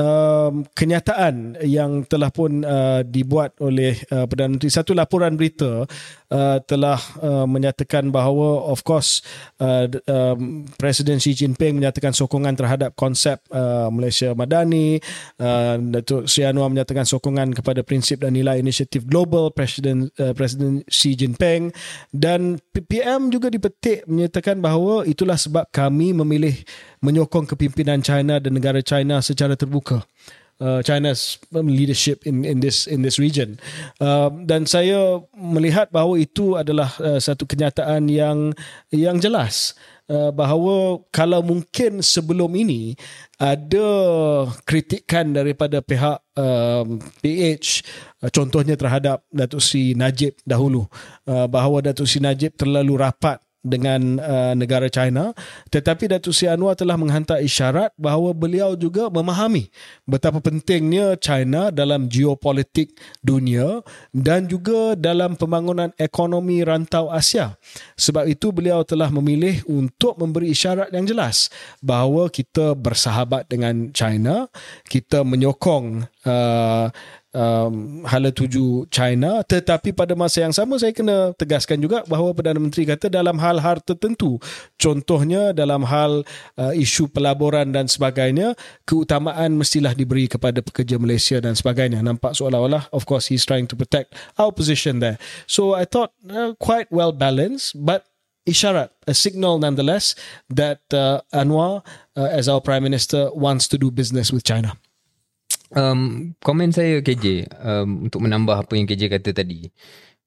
um, 0.00 0.64
kenyataan 0.72 1.60
yang 1.60 2.08
telah 2.08 2.32
pun 2.32 2.64
uh, 2.64 3.04
dibuat 3.04 3.52
oleh 3.60 4.00
uh, 4.08 4.24
Perdana 4.24 4.56
Menteri. 4.56 4.72
Satu 4.72 4.96
laporan 4.96 5.36
berita 5.36 5.84
uh, 6.32 6.58
telah 6.64 6.98
uh, 7.20 7.44
menyatakan 7.44 8.08
bahawa 8.08 8.64
of 8.72 8.80
course 8.82 9.20
uh, 9.60 9.84
um, 10.08 10.64
Presiden 10.80 11.20
Xi 11.20 11.36
Jinping 11.36 11.76
menyatakan 11.76 12.16
sokongan 12.16 12.56
terhadap 12.56 12.96
konsep 12.96 13.44
uh, 13.52 13.92
Malaysia 13.92 14.32
Madani. 14.32 14.98
Uh, 15.36 15.76
Datuk 16.00 16.26
Sri 16.26 16.48
Anwar 16.48 16.72
menyatakan 16.72 17.04
sokongan 17.04 17.52
kepada 17.52 17.84
prinsip 17.84 18.24
dan 18.24 18.32
nilai 18.34 18.58
inisiatif 18.58 19.04
global 19.04 19.52
Presiden 19.52 20.08
uh, 20.16 20.32
Presiden 20.32 20.80
Xi 20.88 21.14
Jinping. 21.14 21.74
Dan 22.10 22.56
PM 22.72 23.28
juga 23.28 23.52
dipetik 23.52 24.08
menyatakan 24.08 24.62
bahawa 24.62 25.04
itulah 25.04 25.36
sebab 25.36 25.68
kami 25.68 26.16
memilih 26.16 26.56
menyokong 27.00 27.48
kepimpinan 27.48 28.04
China 28.04 28.36
dan 28.40 28.52
negara 28.56 28.84
China 28.84 29.24
secara 29.24 29.56
terbuka. 29.56 30.04
Uh, 30.60 30.84
China's 30.84 31.40
leadership 31.56 32.20
in 32.28 32.44
in 32.44 32.60
this 32.60 32.84
in 32.84 33.00
this 33.00 33.16
region 33.16 33.56
uh, 33.96 34.28
dan 34.44 34.68
saya 34.68 35.24
melihat 35.32 35.88
bahawa 35.88 36.20
itu 36.20 36.52
adalah 36.52 36.92
uh, 37.00 37.16
satu 37.16 37.48
kenyataan 37.48 38.12
yang 38.12 38.52
yang 38.92 39.16
jelas 39.16 39.72
uh, 40.12 40.28
bahawa 40.28 41.00
kalau 41.08 41.40
mungkin 41.40 42.04
sebelum 42.04 42.52
ini 42.60 42.92
ada 43.40 43.88
kritikan 44.68 45.32
daripada 45.32 45.80
pihak 45.80 46.20
uh, 46.36 46.84
PH 47.24 47.86
uh, 48.20 48.28
contohnya 48.28 48.76
terhadap 48.76 49.24
Datuk 49.32 49.64
Sri 49.64 49.96
Najib 49.96 50.36
dahulu 50.44 50.84
uh, 51.24 51.48
bahawa 51.48 51.80
Datuk 51.80 52.04
Sri 52.04 52.20
Najib 52.20 52.52
terlalu 52.58 53.00
rapat 53.00 53.40
dengan 53.60 54.16
uh, 54.20 54.52
negara 54.56 54.88
China. 54.88 55.36
Tetapi 55.68 56.16
Datuk 56.16 56.32
Seri 56.32 56.52
Anwar 56.52 56.76
telah 56.76 56.96
menghantar 56.96 57.40
isyarat 57.44 57.92
bahawa 58.00 58.32
beliau 58.32 58.72
juga 58.74 59.12
memahami 59.12 59.68
betapa 60.08 60.40
pentingnya 60.40 61.16
China 61.20 61.68
dalam 61.68 62.08
geopolitik 62.08 62.96
dunia 63.20 63.84
dan 64.10 64.48
juga 64.48 64.96
dalam 64.96 65.36
pembangunan 65.36 65.92
ekonomi 66.00 66.64
rantau 66.64 67.12
Asia. 67.12 67.56
Sebab 68.00 68.28
itu 68.28 68.48
beliau 68.50 68.82
telah 68.82 69.12
memilih 69.12 69.60
untuk 69.68 70.16
memberi 70.16 70.52
isyarat 70.52 70.92
yang 70.92 71.04
jelas 71.04 71.52
bahawa 71.84 72.32
kita 72.32 72.72
bersahabat 72.74 73.46
dengan 73.46 73.92
China 73.92 74.48
kita 74.88 75.22
menyokong 75.22 76.08
uh, 76.24 76.88
um, 77.34 78.02
hala 78.06 78.30
tuju 78.34 78.86
China. 78.90 79.42
Tetapi 79.42 79.94
pada 79.94 80.14
masa 80.18 80.42
yang 80.44 80.54
sama 80.54 80.78
saya 80.78 80.94
kena 80.94 81.34
tegaskan 81.34 81.78
juga 81.82 82.02
bahawa 82.06 82.34
Perdana 82.34 82.58
Menteri 82.58 82.86
kata 82.86 83.10
dalam 83.10 83.38
hal-hal 83.38 83.82
tertentu 83.82 84.38
contohnya 84.78 85.54
dalam 85.54 85.86
hal 85.86 86.22
uh, 86.58 86.72
isu 86.74 87.10
pelaburan 87.10 87.70
dan 87.74 87.86
sebagainya 87.86 88.54
keutamaan 88.86 89.54
mestilah 89.56 89.94
diberi 89.94 90.26
kepada 90.26 90.62
pekerja 90.62 90.98
Malaysia 90.98 91.38
dan 91.38 91.54
sebagainya. 91.54 92.02
Nampak 92.02 92.34
seolah-olah 92.36 92.90
of 92.94 93.06
course 93.06 93.30
he's 93.30 93.46
trying 93.46 93.66
to 93.66 93.74
protect 93.78 94.14
our 94.38 94.50
position 94.50 94.98
there. 94.98 95.18
So 95.46 95.74
I 95.74 95.86
thought 95.86 96.14
uh, 96.26 96.54
quite 96.58 96.90
well 96.90 97.14
balanced 97.14 97.78
but 97.78 98.06
isyarat, 98.48 98.90
a 99.06 99.14
signal 99.14 99.58
nonetheless 99.58 100.18
that 100.48 100.80
uh, 100.92 101.20
Anwar, 101.32 101.86
uh, 102.16 102.28
as 102.30 102.48
our 102.48 102.60
Prime 102.60 102.82
Minister, 102.82 103.30
wants 103.32 103.68
to 103.68 103.78
do 103.78 103.90
business 103.90 104.32
with 104.32 104.42
China. 104.42 104.74
Um, 105.70 106.34
komen 106.42 106.74
saya 106.74 106.98
KJ 106.98 107.46
um, 107.62 108.10
untuk 108.10 108.26
menambah 108.26 108.66
apa 108.66 108.72
yang 108.74 108.90
KJ 108.90 109.06
kata 109.06 109.30
tadi. 109.30 109.70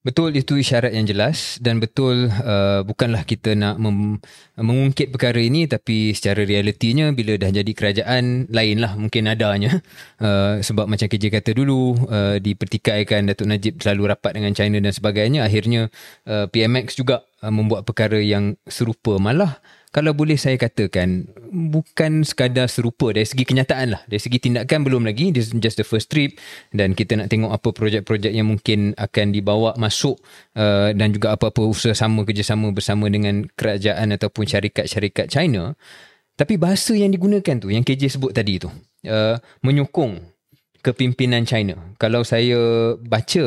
Betul 0.04 0.36
itu 0.36 0.60
isyarat 0.60 0.92
yang 0.92 1.08
jelas 1.08 1.56
dan 1.64 1.80
betul 1.80 2.28
uh, 2.28 2.84
bukanlah 2.84 3.24
kita 3.24 3.56
nak 3.56 3.80
mem- 3.80 4.20
mengungkit 4.52 5.08
perkara 5.08 5.40
ini 5.40 5.64
tapi 5.64 6.12
secara 6.12 6.44
realitinya 6.44 7.08
bila 7.16 7.40
dah 7.40 7.48
jadi 7.48 7.72
kerajaan 7.72 8.52
lainlah 8.52 9.00
mungkin 9.00 9.32
adanya 9.32 9.80
uh, 10.20 10.60
sebab 10.60 10.92
macam 10.92 11.08
KJ 11.08 11.32
kata 11.32 11.56
dulu 11.56 11.96
uh, 12.12 12.36
dipertikaikan 12.36 13.32
Datuk 13.32 13.48
Najib 13.48 13.80
selalu 13.80 14.12
rapat 14.12 14.36
dengan 14.36 14.52
China 14.52 14.76
dan 14.76 14.92
sebagainya 14.92 15.40
akhirnya 15.40 15.88
uh, 16.28 16.52
PMX 16.52 17.00
juga 17.00 17.24
uh, 17.40 17.48
membuat 17.48 17.88
perkara 17.88 18.20
yang 18.20 18.60
serupa 18.68 19.16
malah 19.16 19.56
kalau 19.94 20.10
boleh 20.10 20.34
saya 20.34 20.58
katakan 20.58 21.30
bukan 21.54 22.26
sekadar 22.26 22.66
serupa 22.66 23.14
dari 23.14 23.22
segi 23.22 23.46
kenyataan 23.46 23.94
lah. 23.94 24.02
Dari 24.10 24.18
segi 24.18 24.42
tindakan 24.42 24.82
belum 24.82 25.06
lagi. 25.06 25.30
This 25.30 25.54
is 25.54 25.62
just 25.62 25.78
the 25.78 25.86
first 25.86 26.10
trip. 26.10 26.34
Dan 26.74 26.98
kita 26.98 27.14
nak 27.14 27.30
tengok 27.30 27.54
apa 27.54 27.70
projek-projek 27.70 28.34
yang 28.34 28.50
mungkin 28.50 28.98
akan 28.98 29.30
dibawa 29.30 29.78
masuk 29.78 30.18
uh, 30.58 30.90
dan 30.90 31.14
juga 31.14 31.38
apa-apa 31.38 31.62
usaha 31.62 31.94
sama 31.94 32.26
kerjasama 32.26 32.74
bersama 32.74 33.06
dengan 33.06 33.46
kerajaan 33.54 34.10
ataupun 34.18 34.50
syarikat-syarikat 34.50 35.30
China. 35.30 35.78
Tapi 36.34 36.58
bahasa 36.58 36.98
yang 36.98 37.14
digunakan 37.14 37.62
tu 37.62 37.70
yang 37.70 37.86
KJ 37.86 38.18
sebut 38.18 38.34
tadi 38.34 38.58
tu 38.58 38.66
uh, 39.06 39.38
menyokong 39.62 40.34
kepimpinan 40.84 41.48
China. 41.48 41.80
Kalau 41.96 42.20
saya 42.20 42.92
baca 43.00 43.44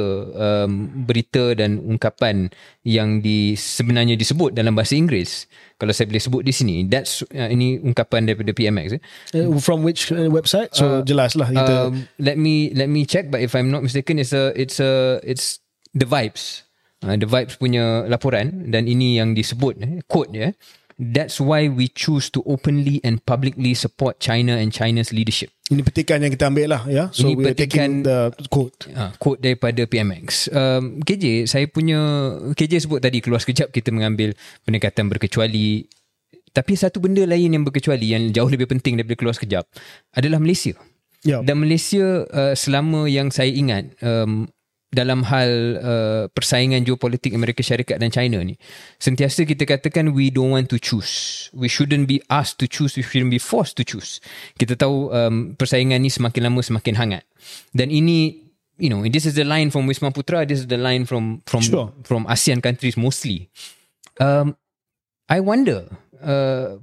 um, 0.66 0.90
berita 1.06 1.54
dan 1.54 1.78
ungkapan 1.78 2.50
yang 2.82 3.22
di 3.22 3.54
sebenarnya 3.54 4.18
disebut 4.18 4.58
dalam 4.58 4.74
bahasa 4.74 4.98
Inggeris, 4.98 5.46
kalau 5.78 5.94
saya 5.94 6.10
boleh 6.10 6.22
sebut 6.22 6.42
di 6.42 6.54
sini, 6.54 6.76
that's 6.90 7.22
uh, 7.34 7.50
ini 7.50 7.78
ungkapan 7.78 8.26
daripada 8.26 8.50
PMX. 8.50 8.98
Eh. 8.98 9.02
Uh, 9.38 9.62
from 9.62 9.86
which 9.86 10.10
uh, 10.10 10.26
website? 10.30 10.74
So 10.74 11.02
uh, 11.02 11.02
jelaslah 11.06 11.54
kita. 11.54 11.94
Um, 11.94 12.10
let 12.18 12.42
me 12.42 12.74
let 12.74 12.90
me 12.90 13.06
check, 13.06 13.30
but 13.30 13.46
if 13.46 13.54
I'm 13.54 13.70
not 13.70 13.86
mistaken, 13.86 14.18
it's 14.18 14.34
a 14.34 14.50
it's 14.58 14.82
a 14.82 15.22
it's 15.22 15.62
the 15.94 16.10
vibes. 16.10 16.66
Uh, 17.06 17.14
the 17.14 17.30
vibes 17.30 17.62
punya 17.62 18.10
laporan 18.10 18.74
dan 18.74 18.90
ini 18.90 19.22
yang 19.22 19.38
disebut 19.38 19.78
eh, 19.86 20.02
quote 20.10 20.34
ya. 20.34 20.50
Yeah. 20.50 20.54
That's 20.98 21.38
why 21.38 21.70
we 21.70 21.94
choose 21.94 22.34
to 22.34 22.42
openly 22.50 22.98
and 23.06 23.22
publicly 23.22 23.78
support 23.78 24.18
China 24.18 24.58
and 24.58 24.74
China's 24.74 25.14
leadership. 25.14 25.54
Ini 25.70 25.86
petikan 25.86 26.26
yang 26.26 26.34
kita 26.34 26.50
ambil 26.50 26.74
lah 26.74 26.82
ya. 26.90 27.14
So 27.14 27.30
Ini 27.30 27.38
we're 27.38 27.54
taking 27.54 28.02
the 28.02 28.34
quote. 28.50 28.90
Uh, 28.90 29.14
quote 29.22 29.38
daripada 29.38 29.86
PMX. 29.86 30.50
Um, 30.50 30.98
KJ, 31.06 31.46
saya 31.46 31.70
punya 31.70 32.02
KJ 32.58 32.90
sebut 32.90 32.98
tadi 32.98 33.22
keluar 33.22 33.38
sekejap 33.38 33.70
kita 33.70 33.94
mengambil 33.94 34.34
pendekatan 34.66 35.06
berkecuali. 35.06 35.86
Tapi 36.50 36.74
satu 36.74 36.98
benda 36.98 37.22
lain 37.30 37.54
yang 37.54 37.62
berkecuali 37.62 38.18
yang 38.18 38.34
jauh 38.34 38.50
lebih 38.50 38.66
penting 38.66 38.98
daripada 38.98 39.22
keluar 39.22 39.38
sekejap 39.38 39.70
adalah 40.18 40.42
Malaysia. 40.42 40.74
Ya. 41.22 41.46
Dan 41.46 41.62
Malaysia 41.62 42.26
uh, 42.26 42.58
selama 42.58 43.06
yang 43.06 43.30
saya 43.30 43.54
ingat 43.54 43.94
um, 44.02 44.50
dalam 44.98 45.22
hal 45.30 45.52
uh, 45.78 46.24
persaingan 46.34 46.82
geopolitik 46.82 47.38
Amerika 47.38 47.62
Syarikat 47.62 48.02
dan 48.02 48.10
China 48.10 48.42
ni. 48.42 48.58
Sentiasa 48.98 49.46
kita 49.46 49.70
katakan 49.70 50.18
we 50.18 50.34
don't 50.34 50.58
want 50.58 50.74
to 50.74 50.82
choose. 50.82 51.46
We 51.54 51.70
shouldn't 51.70 52.10
be 52.10 52.26
asked 52.34 52.58
to 52.58 52.66
choose. 52.66 52.98
We 52.98 53.06
shouldn't 53.06 53.30
be 53.30 53.38
forced 53.38 53.78
to 53.78 53.86
choose. 53.86 54.18
Kita 54.58 54.74
tahu 54.74 55.14
um, 55.14 55.54
persaingan 55.54 56.02
ni 56.02 56.10
semakin 56.10 56.50
lama 56.50 56.66
semakin 56.66 56.98
hangat. 56.98 57.24
Dan 57.78 57.94
ini 57.94 58.42
you 58.82 58.90
know 58.90 59.06
this 59.06 59.30
is 59.30 59.38
the 59.38 59.46
line 59.46 59.70
from 59.70 59.86
Wisma 59.86 60.10
Putra 60.10 60.46
this 60.46 60.66
is 60.66 60.68
the 60.70 60.82
line 60.82 61.06
from 61.06 61.46
from 61.46 61.62
Sure. 61.62 61.94
from 62.02 62.26
ASEAN 62.26 62.66
countries 62.66 62.98
mostly. 62.98 63.54
Um, 64.18 64.58
I 65.30 65.42
wonder 65.46 65.86
uh, 66.22 66.82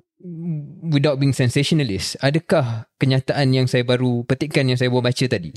without 0.85 1.21
being 1.21 1.37
sensationalist 1.37 2.17
adakah 2.25 2.89
kenyataan 2.97 3.53
yang 3.53 3.67
saya 3.69 3.85
baru 3.85 4.25
petikkan 4.25 4.65
yang 4.71 4.79
saya 4.79 4.89
baru 4.89 5.05
baca 5.05 5.25
tadi 5.29 5.53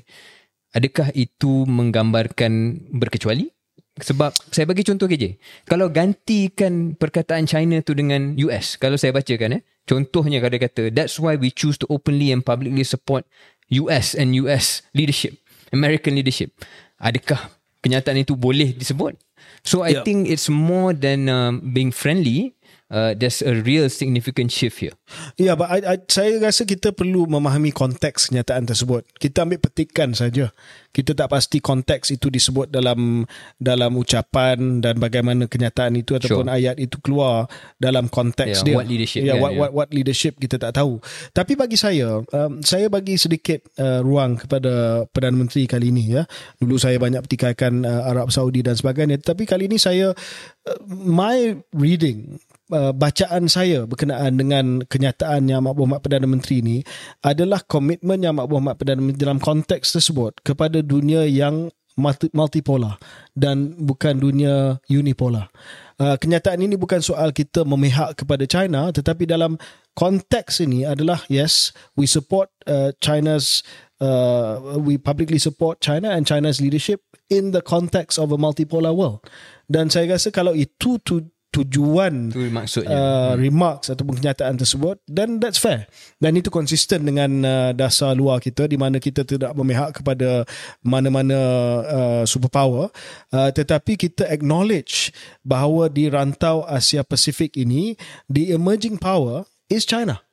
adakah 0.74 1.12
itu 1.14 1.64
menggambarkan 1.68 2.84
berkecuali? 2.92 3.52
Sebab 3.98 4.30
saya 4.54 4.70
bagi 4.70 4.86
contoh 4.86 5.10
KJ. 5.10 5.42
Kalau 5.66 5.90
gantikan 5.90 6.94
perkataan 6.94 7.50
China 7.50 7.82
tu 7.82 7.98
dengan 7.98 8.38
US, 8.46 8.78
kalau 8.78 8.94
saya 8.94 9.10
bacakan 9.10 9.58
eh, 9.58 9.62
contohnya 9.90 10.38
kalau 10.38 10.54
dia 10.54 10.62
kata 10.70 10.94
that's 10.94 11.18
why 11.18 11.34
we 11.34 11.50
choose 11.50 11.82
to 11.82 11.90
openly 11.90 12.30
and 12.30 12.46
publicly 12.46 12.86
support 12.86 13.26
US 13.74 14.14
and 14.14 14.38
US 14.38 14.86
leadership, 14.94 15.42
American 15.74 16.14
leadership. 16.14 16.54
Adakah 17.02 17.50
kenyataan 17.82 18.22
itu 18.22 18.38
boleh 18.38 18.78
disebut? 18.78 19.18
So 19.66 19.82
I 19.82 19.98
Yeah. 19.98 20.06
think 20.06 20.30
it's 20.30 20.46
more 20.46 20.94
than 20.94 21.26
um, 21.26 21.74
being 21.74 21.90
friendly. 21.90 22.54
Uh, 22.88 23.12
there's 23.20 23.44
a 23.44 23.52
real 23.68 23.92
significant 23.92 24.48
shift 24.48 24.80
here. 24.80 24.96
Ya, 25.36 25.60
but 25.60 25.68
I, 25.68 25.84
I, 25.84 25.96
saya 26.08 26.40
rasa 26.40 26.64
kita 26.64 26.96
perlu 26.96 27.28
memahami 27.28 27.76
konteks 27.76 28.32
kenyataan 28.32 28.64
tersebut. 28.64 29.04
Kita 29.20 29.44
ambil 29.44 29.60
petikan 29.60 30.16
saja. 30.16 30.56
Kita 30.96 31.12
tak 31.12 31.28
pasti 31.28 31.60
konteks 31.60 32.16
itu 32.16 32.32
disebut 32.32 32.72
dalam 32.72 33.28
dalam 33.60 33.92
ucapan 33.92 34.80
dan 34.80 35.04
bagaimana 35.04 35.52
kenyataan 35.52 36.00
itu 36.00 36.16
ataupun 36.16 36.48
Sure. 36.48 36.56
ayat 36.58 36.80
itu 36.80 36.96
keluar 37.04 37.52
dalam 37.76 38.08
konteks 38.08 38.64
Yeah, 38.64 38.66
dia. 38.72 38.76
what 38.80 38.88
leadership, 38.88 39.22
Ya, 39.22 39.36
yeah, 39.36 39.38
what, 39.38 39.52
yeah. 39.52 39.60
what 39.68 39.72
what 39.76 39.90
leadership 39.92 40.40
kita 40.40 40.56
tak 40.56 40.80
tahu. 40.80 41.04
Tapi 41.36 41.60
bagi 41.60 41.76
saya, 41.76 42.24
um, 42.24 42.64
saya 42.64 42.88
bagi 42.88 43.20
sedikit 43.20 43.68
uh, 43.84 44.00
ruang 44.00 44.40
kepada 44.40 45.04
Perdana 45.12 45.36
Menteri 45.36 45.68
kali 45.68 45.92
ini 45.92 46.18
ya. 46.18 46.24
Dulu 46.56 46.80
saya 46.80 46.96
banyak 46.98 47.20
petikaikan 47.28 47.84
uh, 47.84 48.08
Arab 48.08 48.32
Saudi 48.32 48.64
dan 48.64 48.80
sebagainya, 48.80 49.20
tapi 49.20 49.44
kali 49.44 49.68
ini 49.68 49.76
saya 49.76 50.16
uh, 50.16 50.80
my 50.88 51.52
reading 51.76 52.40
uh, 52.72 52.92
bacaan 52.92 53.48
saya 53.48 53.88
berkenaan 53.88 54.40
dengan 54.40 54.66
kenyataan 54.84 55.48
Yang 55.48 55.60
Amat 55.64 55.74
Berhormat 55.76 56.02
Perdana 56.04 56.28
Menteri 56.28 56.56
ini 56.64 56.78
adalah 57.24 57.64
komitmen 57.64 58.24
Yang 58.24 58.34
Amat 58.38 58.46
Berhormat 58.52 58.76
Perdana 58.80 59.02
Menteri 59.04 59.24
dalam 59.24 59.40
konteks 59.40 59.96
tersebut 59.98 60.40
kepada 60.44 60.84
dunia 60.84 61.24
yang 61.28 61.72
multi- 61.98 62.32
multipolar 62.32 63.02
dan 63.34 63.74
bukan 63.76 64.22
dunia 64.22 64.78
unipolar. 64.88 65.50
Uh, 65.98 66.14
kenyataan 66.14 66.62
ini 66.62 66.78
bukan 66.78 67.02
soal 67.02 67.34
kita 67.34 67.66
memihak 67.66 68.14
kepada 68.22 68.46
China 68.46 68.94
tetapi 68.94 69.26
dalam 69.26 69.58
konteks 69.98 70.62
ini 70.62 70.86
adalah 70.86 71.26
yes 71.26 71.74
we 71.98 72.06
support 72.06 72.54
uh, 72.70 72.94
China's 73.02 73.66
uh, 73.98 74.78
we 74.78 75.02
publicly 75.02 75.42
support 75.42 75.82
China 75.82 76.14
and 76.14 76.30
China's 76.30 76.62
leadership 76.62 77.02
in 77.34 77.52
the 77.52 77.66
context 77.66 78.22
of 78.22 78.32
a 78.32 78.38
multipolar 78.38 78.94
world. 78.94 79.26
Dan 79.68 79.92
saya 79.92 80.16
rasa 80.16 80.32
kalau 80.32 80.56
itu 80.56 81.02
tu, 81.04 81.28
tujuan 81.64 82.30
Itu 82.30 82.46
maksudnya. 82.54 82.94
uh, 82.94 83.34
remarks 83.34 83.90
ataupun 83.90 84.22
kenyataan 84.22 84.60
tersebut 84.60 85.02
then 85.10 85.42
that's 85.42 85.58
fair. 85.58 85.90
Dan 86.22 86.38
itu 86.38 86.54
konsisten 86.54 87.08
dengan 87.08 87.32
uh, 87.42 87.72
dasar 87.74 88.14
luar 88.14 88.38
kita 88.44 88.70
di 88.70 88.78
mana 88.78 89.02
kita 89.02 89.26
tidak 89.26 89.58
memihak 89.58 89.98
kepada 90.02 90.46
mana-mana 90.86 91.40
uh, 91.88 92.24
superpower. 92.28 92.94
Uh, 93.34 93.50
tetapi 93.50 93.98
kita 93.98 94.30
acknowledge 94.30 95.10
bahawa 95.42 95.90
di 95.90 96.12
rantau 96.12 96.68
Asia 96.68 97.02
Pasifik 97.02 97.58
ini 97.58 97.98
the 98.30 98.54
emerging 98.54 99.00
power 99.02 99.48
is 99.72 99.88
China 99.88 100.27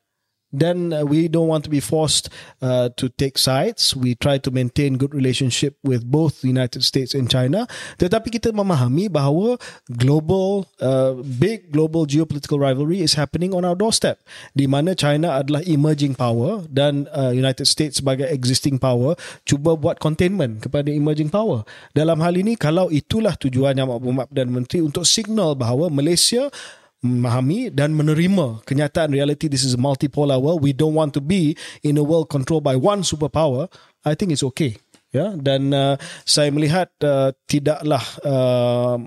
then 0.55 0.95
uh, 0.95 1.03
we 1.03 1.27
don't 1.27 1.51
want 1.51 1.67
to 1.67 1.73
be 1.73 1.83
forced 1.83 2.31
uh, 2.63 2.95
to 2.95 3.11
take 3.11 3.37
sides. 3.37 3.99
We 3.99 4.15
try 4.15 4.39
to 4.39 4.51
maintain 4.55 4.95
good 4.95 5.11
relationship 5.11 5.75
with 5.83 6.07
both 6.07 6.47
the 6.47 6.49
United 6.49 6.87
States 6.87 7.11
and 7.13 7.27
China. 7.27 7.67
Tetapi 7.99 8.31
kita 8.31 8.55
memahami 8.55 9.11
bahawa 9.11 9.59
global, 9.91 10.71
uh, 10.79 11.19
big 11.19 11.75
global 11.75 12.07
geopolitical 12.07 12.63
rivalry 12.63 13.03
is 13.03 13.19
happening 13.19 13.51
on 13.51 13.67
our 13.67 13.75
doorstep. 13.75 14.23
Di 14.55 14.71
mana 14.71 14.95
China 14.95 15.43
adalah 15.43 15.67
emerging 15.67 16.15
power 16.15 16.63
dan 16.71 17.11
uh, 17.11 17.35
United 17.35 17.67
States 17.67 17.99
sebagai 17.99 18.31
existing 18.31 18.79
power 18.79 19.19
cuba 19.43 19.75
buat 19.75 19.99
containment 19.99 20.63
kepada 20.63 20.87
emerging 20.95 21.35
power. 21.35 21.67
Dalam 21.91 22.23
hal 22.23 22.39
ini, 22.39 22.55
kalau 22.55 22.89
itulah 22.95 23.35
tujuan 23.35 23.75
Yang 23.75 23.99
Berhormat 23.99 24.27
Perdana 24.31 24.53
Menteri 24.55 24.79
untuk 24.85 25.03
signal 25.03 25.59
bahawa 25.59 25.91
Malaysia 25.91 26.47
memahami 27.05 27.69
dan 27.69 27.93
menerima 27.93 28.65
kenyataan 28.65 29.13
reality 29.13 29.47
this 29.47 29.63
is 29.63 29.77
a 29.77 29.81
multipolar 29.81 30.41
world. 30.41 30.65
We 30.65 30.73
don't 30.73 30.97
want 30.97 31.13
to 31.15 31.23
be 31.23 31.53
in 31.85 32.01
a 32.01 32.05
world 32.05 32.33
controlled 32.33 32.65
by 32.65 32.81
one 32.81 33.05
superpower. 33.05 33.69
I 34.09 34.17
think 34.17 34.33
it's 34.33 34.43
okay. 34.57 34.81
Ya 35.15 35.37
dan 35.39 35.71
uh, 35.71 35.95
saya 36.27 36.51
melihat 36.51 36.91
uh, 37.05 37.31
tidaklah 37.47 38.03
uh, 38.27 38.99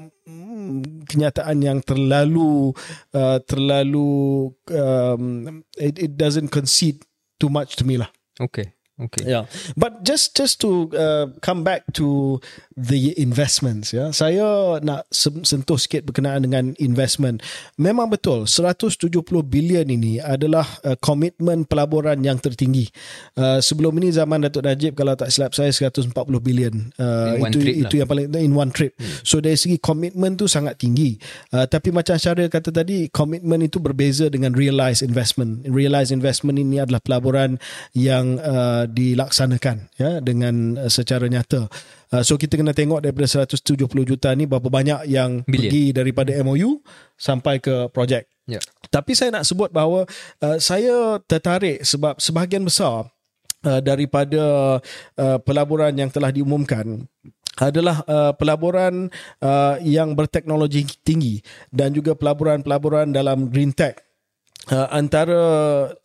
kenyataan 1.09 1.57
yang 1.59 1.79
terlalu 1.83 2.71
uh, 3.11 3.43
terlalu 3.43 4.47
um, 4.71 5.65
it, 5.75 5.99
it 5.99 6.13
doesn't 6.15 6.47
concede 6.47 7.03
too 7.41 7.51
much 7.51 7.75
to 7.75 7.83
me 7.83 7.99
lah. 7.99 8.07
Okay. 8.39 8.76
Okay. 8.97 9.29
Yeah, 9.29 9.45
but 9.77 10.01
just 10.01 10.33
just 10.33 10.57
to 10.65 10.89
uh, 10.97 11.29
come 11.45 11.61
back 11.61 11.85
to 12.01 12.41
the 12.73 13.13
investments, 13.13 13.93
ya, 13.93 14.09
saya 14.09 14.81
nak 14.81 15.05
sentuh 15.13 15.77
sikit 15.77 16.01
berkenaan 16.01 16.49
dengan 16.49 16.73
investment. 16.81 17.45
Memang 17.77 18.09
betul, 18.09 18.49
170 18.49 19.21
bilion 19.45 19.85
ini 19.85 20.17
adalah 20.17 20.65
uh, 20.81 20.97
komitmen 20.97 21.69
pelaburan 21.69 22.25
yang 22.25 22.41
tertinggi. 22.41 22.89
Uh, 23.37 23.61
sebelum 23.61 23.93
ini 24.01 24.09
zaman 24.17 24.49
Datuk 24.49 24.65
Najib 24.65 24.97
kalau 24.97 25.13
tak 25.13 25.29
silap 25.29 25.53
saya 25.53 25.69
140 25.69 26.09
bilion. 26.41 26.89
Uh, 26.97 27.37
itu 27.53 27.61
itu 27.61 28.01
lah. 28.01 28.01
yang 28.01 28.09
paling 28.09 28.25
in 28.41 28.57
one 28.57 28.73
trip. 28.73 28.97
Hmm. 28.97 29.21
So 29.21 29.37
dari 29.37 29.61
segi 29.61 29.77
komitmen 29.77 30.41
tu 30.41 30.49
sangat 30.49 30.81
tinggi. 30.81 31.21
Uh, 31.53 31.69
tapi 31.69 31.93
macam 31.93 32.17
Syaril 32.17 32.49
kata 32.49 32.73
tadi, 32.73 33.13
komitmen 33.13 33.61
itu 33.61 33.77
berbeza 33.77 34.25
dengan 34.25 34.57
realized 34.57 35.05
investment. 35.05 35.69
Realized 35.69 36.09
investment 36.09 36.57
ini 36.57 36.81
adalah 36.81 36.97
pelaburan 36.97 37.61
yang 37.93 38.41
uh, 38.41 38.86
dilaksanakan 38.87 39.91
ya 39.99 40.23
dengan 40.23 40.79
uh, 40.79 40.91
secara 40.91 41.27
nyata. 41.27 41.67
Uh, 42.09 42.23
so 42.23 42.39
kita 42.39 42.55
kena 42.55 42.71
tengok 42.71 43.03
daripada 43.03 43.27
170 43.27 43.83
juta 44.07 44.31
ni 44.33 44.47
berapa 44.47 44.71
banyak 44.71 45.11
yang 45.11 45.43
Billion. 45.43 45.69
pergi 45.69 45.83
daripada 45.91 46.31
MOU 46.41 46.79
sampai 47.19 47.59
ke 47.59 47.91
projek. 47.91 48.25
Yeah. 48.47 48.63
Tapi 48.87 49.11
saya 49.11 49.35
nak 49.35 49.43
sebut 49.43 49.69
bahawa 49.75 50.07
uh, 50.39 50.57
saya 50.57 51.19
tertarik 51.27 51.83
sebab 51.83 52.15
sebahagian 52.17 52.63
besar 52.63 53.11
uh, 53.67 53.81
daripada 53.83 54.79
uh, 55.19 55.37
pelaburan 55.43 55.91
yang 55.91 56.07
telah 56.07 56.31
diumumkan 56.31 57.03
adalah 57.57 58.05
uh, 58.05 58.31
pelaburan 58.37 59.09
uh, 59.41 59.75
yang 59.81 60.13
berteknologi 60.13 60.85
tinggi 61.01 61.41
dan 61.73 61.89
juga 61.91 62.13
pelaburan-pelaburan 62.13 63.09
dalam 63.09 63.49
green 63.49 63.73
tech 63.73 64.06
Uh, 64.67 64.87
antara 64.91 65.41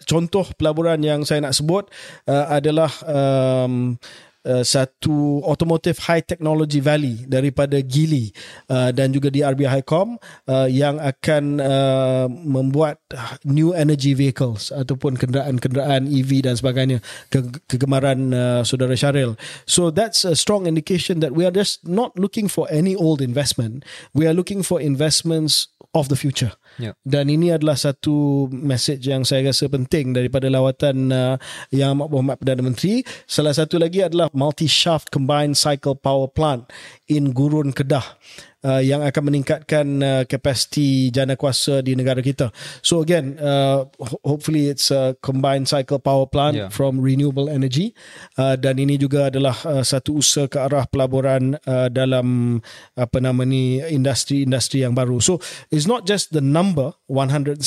contoh 0.06 0.46
pelaburan 0.54 1.02
yang 1.02 1.26
saya 1.26 1.42
nak 1.42 1.54
sebut 1.54 1.90
uh, 2.30 2.46
adalah 2.46 2.90
um, 3.04 3.98
uh, 4.46 4.64
satu 4.64 5.42
automotive 5.46 5.98
high 6.02 6.22
technology 6.22 6.82
valley 6.82 7.22
daripada 7.26 7.78
Gili 7.82 8.30
uh, 8.70 8.90
dan 8.90 9.14
juga 9.14 9.30
di 9.30 9.42
RBI 9.42 9.70
Highcom 9.70 10.18
uh, 10.46 10.68
yang 10.70 10.98
akan 10.98 11.44
uh, 11.62 12.26
membuat 12.30 13.02
new 13.46 13.74
energy 13.74 14.14
vehicles 14.14 14.70
ataupun 14.74 15.18
kenderaan-kenderaan 15.18 16.10
EV 16.10 16.46
dan 16.46 16.54
sebagainya 16.58 16.98
ke- 17.30 17.62
kegemaran 17.66 18.34
uh, 18.34 18.62
saudara 18.66 18.94
Syaril. 18.98 19.38
So 19.66 19.90
that's 19.90 20.26
a 20.26 20.34
strong 20.34 20.66
indication 20.66 21.22
that 21.22 21.34
we 21.34 21.46
are 21.46 21.54
just 21.54 21.86
not 21.86 22.14
looking 22.18 22.46
for 22.46 22.66
any 22.70 22.94
old 22.94 23.22
investment. 23.22 23.86
We 24.14 24.26
are 24.26 24.34
looking 24.36 24.62
for 24.62 24.82
investments 24.82 25.70
of 25.94 26.08
the 26.08 26.16
future. 26.16 26.56
Yeah. 26.80 26.94
Dan 27.04 27.28
ini 27.28 27.52
adalah 27.52 27.76
satu 27.76 28.48
message 28.52 29.08
yang 29.08 29.26
saya 29.28 29.52
rasa 29.52 29.68
penting 29.68 30.16
daripada 30.16 30.48
lawatan 30.48 31.12
uh, 31.12 31.36
Yang 31.68 31.90
Amat 31.98 32.08
Berhormat 32.08 32.36
Perdana 32.40 32.62
Menteri. 32.64 33.04
Salah 33.28 33.52
satu 33.52 33.76
lagi 33.76 34.00
adalah 34.04 34.32
multi-shaft 34.32 35.12
combined 35.12 35.58
cycle 35.58 35.98
power 35.98 36.30
plant 36.30 36.68
in 37.10 37.36
Gurun 37.36 37.76
Kedah 37.76 38.16
uh, 38.64 38.82
yang 38.82 39.02
akan 39.02 39.22
meningkatkan 39.28 39.86
uh, 40.00 40.22
kapasiti 40.24 41.10
jana 41.10 41.34
kuasa 41.34 41.82
di 41.82 41.92
negara 41.98 42.22
kita. 42.22 42.50
So 42.80 43.02
again, 43.02 43.36
uh, 43.38 43.86
hopefully 44.22 44.70
it's 44.70 44.90
a 44.94 45.18
combined 45.20 45.68
cycle 45.68 45.98
power 45.98 46.26
plant 46.26 46.56
yeah. 46.56 46.68
from 46.70 47.02
renewable 47.02 47.50
energy 47.50 47.94
uh, 48.38 48.56
dan 48.56 48.78
ini 48.78 48.96
juga 48.96 49.28
adalah 49.28 49.54
uh, 49.66 49.84
satu 49.84 50.22
usaha 50.22 50.46
ke 50.46 50.58
arah 50.58 50.86
pelaburan 50.86 51.58
uh, 51.66 51.90
dalam 51.90 52.58
apa 52.94 53.18
nama 53.18 53.42
ni 53.42 53.82
industri-industri 53.82 54.86
yang 54.86 54.94
baru. 54.94 55.18
So 55.18 55.42
it's 55.68 55.86
not 55.86 56.06
just 56.06 56.32
the 56.32 56.40
number 56.40 56.61
170 57.10 57.58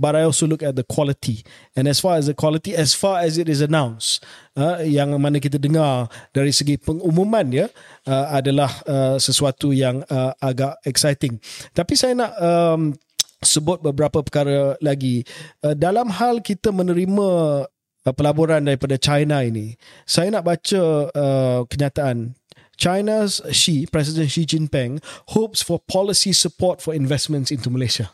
but 0.00 0.16
I 0.16 0.24
also 0.24 0.48
look 0.48 0.64
at 0.64 0.74
the 0.74 0.84
quality. 0.88 1.44
And 1.76 1.84
as 1.84 2.00
far 2.00 2.16
as 2.16 2.26
the 2.26 2.34
quality 2.34 2.72
as 2.72 2.96
far 2.96 3.20
as 3.20 3.36
it 3.36 3.52
is 3.52 3.60
announced 3.60 4.24
uh, 4.56 4.80
yang 4.80 5.12
mana 5.20 5.36
kita 5.36 5.60
dengar 5.60 6.08
dari 6.32 6.50
segi 6.50 6.80
pengumuman 6.80 7.46
ya 7.52 7.66
uh, 8.08 8.26
adalah 8.32 8.72
uh, 8.88 9.16
sesuatu 9.20 9.76
yang 9.76 10.00
uh, 10.08 10.32
agak 10.40 10.80
exciting. 10.88 11.36
Tapi 11.76 11.92
saya 11.94 12.16
nak 12.16 12.32
um, 12.40 12.96
sebut 13.44 13.78
beberapa 13.84 14.24
perkara 14.24 14.74
lagi 14.80 15.22
uh, 15.60 15.76
dalam 15.76 16.08
hal 16.08 16.40
kita 16.40 16.72
menerima 16.72 17.28
uh, 17.68 18.14
pelaburan 18.16 18.64
daripada 18.64 18.96
China 18.96 19.44
ini. 19.44 19.76
Saya 20.08 20.32
nak 20.32 20.46
baca 20.46 20.82
uh, 21.12 21.60
kenyataan 21.68 22.32
China's 22.76 23.40
Xi, 23.50 23.86
President 23.86 24.30
Xi 24.30 24.46
Jinping 24.46 25.02
hopes 25.28 25.62
for 25.62 25.80
policy 25.80 26.32
support 26.32 26.80
for 26.80 26.94
investments 26.94 27.50
into 27.50 27.70
Malaysia. 27.70 28.10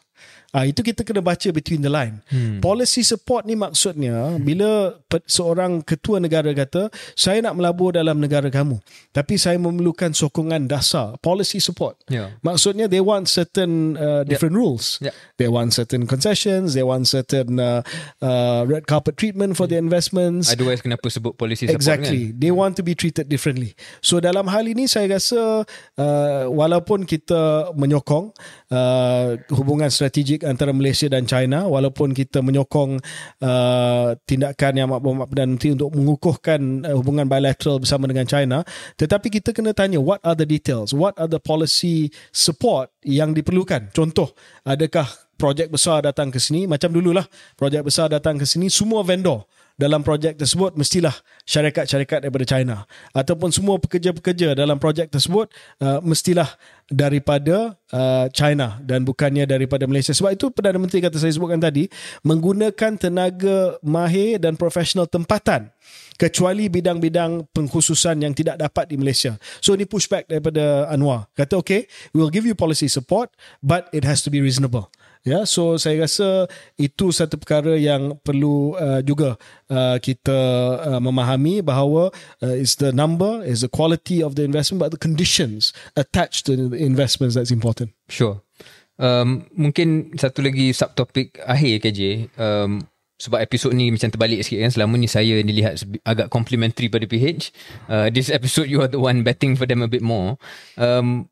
Ah 0.52 0.68
itu 0.68 0.85
kita 0.85 1.00
kena 1.00 1.25
baca 1.25 1.49
between 1.49 1.80
the 1.80 1.88
line. 1.88 2.21
Hmm. 2.28 2.60
Policy 2.60 3.00
support 3.00 3.49
ni 3.49 3.56
maksudnya 3.56 4.36
hmm. 4.36 4.45
bila 4.45 5.00
seorang 5.25 5.80
ketua 5.80 6.21
negara 6.21 6.52
kata 6.52 6.93
saya 7.17 7.41
nak 7.41 7.56
melabur 7.56 7.97
dalam 7.97 8.21
negara 8.21 8.52
kamu 8.52 8.76
tapi 9.17 9.41
saya 9.41 9.56
memerlukan 9.56 10.12
sokongan 10.12 10.69
dasar 10.69 11.17
policy 11.25 11.56
support. 11.56 11.97
Yeah. 12.12 12.36
Maksudnya 12.45 12.84
they 12.84 13.00
want 13.00 13.32
certain 13.32 13.97
uh, 13.97 14.28
different 14.28 14.52
yeah. 14.52 14.60
rules. 14.60 15.00
Yeah. 15.00 15.17
They 15.41 15.49
want 15.49 15.73
certain 15.73 16.04
concessions, 16.04 16.76
they 16.76 16.84
want 16.84 17.08
certain 17.08 17.56
uh, 17.56 17.80
uh, 18.21 18.69
red 18.69 18.84
carpet 18.84 19.17
treatment 19.17 19.56
for 19.56 19.65
yeah. 19.65 19.80
the 19.80 19.88
investments. 19.88 20.52
Otherwise 20.52 20.84
kenapa 20.84 21.08
sebut 21.08 21.32
policy 21.32 21.65
support 21.65 21.80
exactly. 21.80 22.04
kan? 22.04 22.15
Exactly. 22.28 22.45
They 22.45 22.52
want 22.52 22.76
to 22.76 22.84
be 22.84 22.93
treated 22.93 23.32
differently. 23.32 23.73
So 24.04 24.21
dalam 24.21 24.52
hal 24.52 24.69
ini 24.69 24.84
saya 24.84 25.17
rasa 25.17 25.65
uh, 25.97 26.45
walaupun 26.52 27.08
kita 27.08 27.73
menyokong 27.73 28.36
uh, 28.69 29.41
hubungan 29.49 29.88
strategik 29.88 30.42
antara 30.45 30.71
Malaysia 30.71 31.09
dan 31.09 31.26
China 31.26 31.67
walaupun 31.67 32.13
kita 32.13 32.43
menyokong 32.45 33.00
uh, 33.43 34.09
tindakan 34.28 34.73
yang 34.78 34.87
Amat 34.93 35.00
Berhormat 35.02 35.26
Perdana 35.31 35.50
Menteri 35.55 35.71
untuk 35.75 35.91
mengukuhkan 35.95 36.61
uh, 36.87 36.95
hubungan 36.99 37.26
bilateral 37.26 37.83
bersama 37.83 38.07
dengan 38.07 38.26
China. 38.28 38.63
Tetapi 39.00 39.28
kita 39.43 39.50
kena 39.57 39.73
tanya 39.73 39.99
what 39.99 40.23
are 40.23 40.37
the 40.37 40.47
details? 40.47 40.93
What 40.93 41.19
are 41.19 41.31
the 41.31 41.43
policy 41.43 42.15
support 42.31 42.93
yang 43.02 43.34
diperlukan. 43.34 43.91
Contoh 43.91 44.30
adakah 44.62 45.06
projek 45.34 45.75
besar 45.75 46.06
datang 46.06 46.30
ke 46.30 46.38
sini? 46.38 46.71
Macam 46.71 46.95
dululah 46.95 47.26
projek 47.58 47.82
besar 47.82 48.10
datang 48.10 48.38
ke 48.38 48.47
sini 48.47 48.71
semua 48.71 49.02
vendor 49.02 49.47
dalam 49.82 50.04
projek 50.04 50.36
tersebut 50.36 50.76
mestilah 50.76 51.12
syarikat-syarikat 51.49 52.23
daripada 52.23 52.47
China. 52.47 52.76
Ataupun 53.10 53.50
semua 53.50 53.80
pekerja-pekerja 53.80 54.54
dalam 54.54 54.76
projek 54.76 55.10
tersebut 55.10 55.50
uh, 55.82 55.99
mestilah 56.04 56.47
daripada 56.86 57.75
uh, 57.91 58.28
China 58.30 58.78
dan 58.84 59.02
bukannya 59.02 59.49
daripada 59.49 59.88
Malaysia. 59.88 60.12
Sebab 60.12 60.36
itu 60.36 60.52
Perdana 60.52 60.78
Menteri 60.78 61.00
kata 61.00 61.17
saya 61.17 61.32
sebutkan 61.32 61.58
tadi 61.58 61.88
menggunakan 62.23 63.00
tenaga 63.00 63.80
mahir 63.80 64.38
dan 64.38 64.54
profesional 64.54 65.08
tempatan 65.08 65.73
kecuali 66.21 66.68
bidang-bidang 66.68 67.50
pengkhususan 67.50 68.23
yang 68.23 68.32
tidak 68.32 68.60
dapat 68.60 68.90
di 68.90 68.97
Malaysia 69.00 69.36
so 69.58 69.75
ini 69.75 69.88
pushback 69.88 70.28
daripada 70.28 70.86
Anwar 70.88 71.30
kata 71.34 71.58
okay 71.58 71.90
we'll 72.12 72.32
give 72.32 72.47
you 72.47 72.54
policy 72.54 72.86
support 72.86 73.32
but 73.62 73.88
it 73.90 74.06
has 74.06 74.23
to 74.23 74.30
be 74.30 74.38
reasonable 74.38 74.92
Ya, 75.23 75.47
so 75.47 75.78
saya 75.78 76.02
rasa 76.02 76.50
itu 76.75 77.14
satu 77.14 77.38
perkara 77.38 77.78
yang 77.78 78.18
perlu 78.26 78.75
uh, 78.75 78.99
juga 79.06 79.38
uh, 79.71 79.95
kita 80.02 80.34
uh, 80.82 80.99
memahami 80.99 81.62
bahawa 81.62 82.10
uh, 82.42 82.54
it's 82.58 82.75
the 82.75 82.90
number, 82.90 83.38
is 83.47 83.62
the 83.62 83.71
quality 83.71 84.18
of 84.18 84.34
the 84.34 84.42
investment, 84.42 84.82
but 84.82 84.90
the 84.90 84.99
conditions 84.99 85.71
attached 85.95 86.42
to 86.50 86.58
the 86.58 86.75
investments 86.75 87.38
that's 87.38 87.54
important. 87.54 87.95
Sure. 88.10 88.42
Um, 88.99 89.47
mungkin 89.54 90.10
satu 90.18 90.42
lagi 90.42 90.75
subtopik 90.75 91.38
akhir 91.47 91.86
KJ. 91.86 92.26
Um, 92.34 92.82
sebab 93.23 93.39
episod 93.39 93.71
ni 93.71 93.95
macam 93.95 94.11
terbalik 94.11 94.43
sikit 94.43 94.67
kan. 94.67 94.73
Selama 94.75 94.99
ni 94.99 95.06
saya 95.06 95.39
dilihat 95.47 95.87
agak 96.02 96.26
complimentary 96.26 96.91
pada 96.91 97.06
PH 97.06 97.54
uh, 97.87 98.08
this 98.11 98.26
episode 98.35 98.67
you 98.67 98.82
are 98.82 98.91
the 98.91 98.99
one 98.99 99.23
betting 99.23 99.54
for 99.54 99.71
them 99.71 99.87
a 99.87 99.89
bit 99.91 100.02
more. 100.02 100.35
Um, 100.75 101.30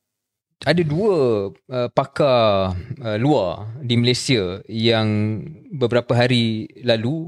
ada 0.68 0.84
dua 0.84 1.48
uh, 1.50 1.88
pakar 1.88 2.76
uh, 3.00 3.16
luar 3.16 3.74
di 3.80 3.96
Malaysia 3.96 4.60
yang 4.68 5.40
beberapa 5.72 6.12
hari 6.12 6.68
lalu 6.84 7.24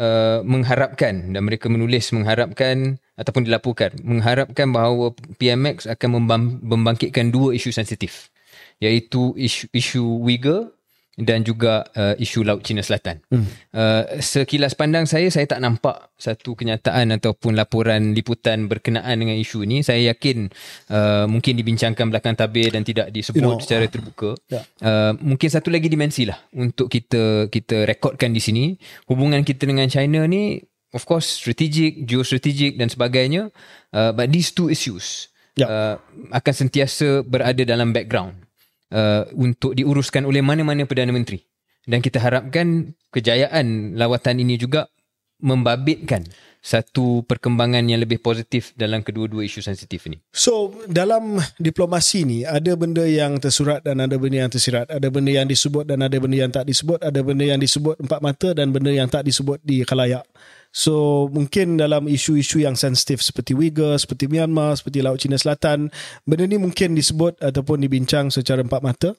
uh, 0.00 0.40
mengharapkan 0.40 1.36
dan 1.36 1.42
mereka 1.44 1.68
menulis 1.68 2.08
mengharapkan 2.16 2.96
ataupun 3.20 3.44
dilaporkan 3.44 4.00
mengharapkan 4.00 4.72
bahawa 4.72 5.12
PMX 5.36 5.92
akan 5.92 6.24
membangkitkan 6.64 7.28
dua 7.28 7.52
isu 7.52 7.68
sensitif 7.68 8.32
iaitu 8.80 9.36
isu, 9.36 9.68
isu 9.76 10.04
Uyghur 10.24 10.72
dan 11.20 11.44
juga 11.44 11.86
uh, 11.94 12.14
isu 12.16 12.42
Laut 12.42 12.64
Cina 12.64 12.80
Selatan. 12.80 13.20
Hmm. 13.28 13.46
Uh, 13.70 14.20
sekilas 14.20 14.72
pandang 14.74 15.04
saya, 15.04 15.28
saya 15.28 15.44
tak 15.46 15.60
nampak 15.60 16.12
satu 16.16 16.56
kenyataan 16.56 17.16
ataupun 17.16 17.56
laporan 17.56 18.16
liputan 18.16 18.66
berkenaan 18.66 19.20
dengan 19.20 19.36
isu 19.36 19.64
ini. 19.64 19.84
Saya 19.84 20.12
yakin 20.12 20.48
uh, 20.92 21.24
mungkin 21.28 21.56
dibincangkan 21.60 22.08
belakang 22.08 22.34
tabir 22.36 22.72
dan 22.72 22.82
tidak 22.82 23.12
disebut 23.12 23.40
you 23.40 23.44
know, 23.44 23.60
secara 23.60 23.86
terbuka. 23.86 24.36
Yeah. 24.48 24.64
Uh, 24.80 25.12
mungkin 25.20 25.48
satu 25.48 25.68
lagi 25.68 25.88
dimensi 25.92 26.24
lah 26.24 26.40
untuk 26.56 26.88
kita 26.88 27.48
kita 27.52 27.84
rekodkan 27.86 28.32
di 28.32 28.40
sini. 28.42 28.64
Hubungan 29.08 29.44
kita 29.44 29.68
dengan 29.68 29.86
China 29.86 30.24
ni, 30.24 30.60
of 30.96 31.04
course, 31.04 31.28
strategik, 31.28 32.08
geostrategik 32.08 32.80
dan 32.80 32.88
sebagainya. 32.88 33.52
Uh, 33.92 34.10
but 34.16 34.32
these 34.32 34.52
two 34.52 34.72
issues 34.72 35.30
yeah. 35.56 35.68
uh, 35.68 35.94
akan 36.32 36.54
sentiasa 36.66 37.24
berada 37.26 37.62
dalam 37.62 37.92
background 37.92 38.49
uh, 38.94 39.26
untuk 39.38 39.74
diuruskan 39.74 40.26
oleh 40.26 40.42
mana-mana 40.44 40.86
Perdana 40.86 41.10
Menteri. 41.14 41.40
Dan 41.86 42.04
kita 42.04 42.20
harapkan 42.20 42.92
kejayaan 43.10 43.96
lawatan 43.96 44.44
ini 44.44 44.60
juga 44.60 44.86
membabitkan 45.40 46.28
satu 46.60 47.24
perkembangan 47.24 47.80
yang 47.88 48.04
lebih 48.04 48.20
positif 48.20 48.76
dalam 48.76 49.00
kedua-dua 49.00 49.48
isu 49.48 49.64
sensitif 49.64 50.04
ini? 50.06 50.20
So 50.28 50.76
dalam 50.84 51.40
diplomasi 51.56 52.28
ni 52.28 52.38
ada 52.44 52.76
benda 52.76 53.08
yang 53.08 53.40
tersurat 53.40 53.80
dan 53.80 54.04
ada 54.04 54.20
benda 54.20 54.44
yang 54.44 54.52
tersirat. 54.52 54.92
Ada 54.92 55.08
benda 55.08 55.32
yang 55.32 55.48
disebut 55.48 55.88
dan 55.88 56.04
ada 56.04 56.16
benda 56.20 56.36
yang 56.36 56.52
tak 56.52 56.68
disebut. 56.68 57.00
Ada 57.00 57.20
benda 57.24 57.44
yang 57.48 57.60
disebut 57.60 57.96
empat 58.04 58.20
mata 58.20 58.48
dan 58.52 58.70
benda 58.70 58.92
yang 58.92 59.08
tak 59.08 59.24
disebut 59.24 59.58
di 59.64 59.82
khalayak. 59.82 60.24
So 60.70 61.26
mungkin 61.34 61.80
dalam 61.80 62.06
isu-isu 62.06 62.62
yang 62.62 62.78
sensitif 62.78 63.24
seperti 63.26 63.58
Uyghur, 63.58 63.98
seperti 63.98 64.30
Myanmar, 64.30 64.78
seperti 64.78 65.02
Laut 65.02 65.18
Cina 65.18 65.34
Selatan, 65.34 65.90
benda 66.22 66.44
ni 66.46 66.62
mungkin 66.62 66.94
disebut 66.94 67.42
ataupun 67.42 67.82
dibincang 67.82 68.30
secara 68.30 68.62
empat 68.62 68.80
mata 68.84 69.10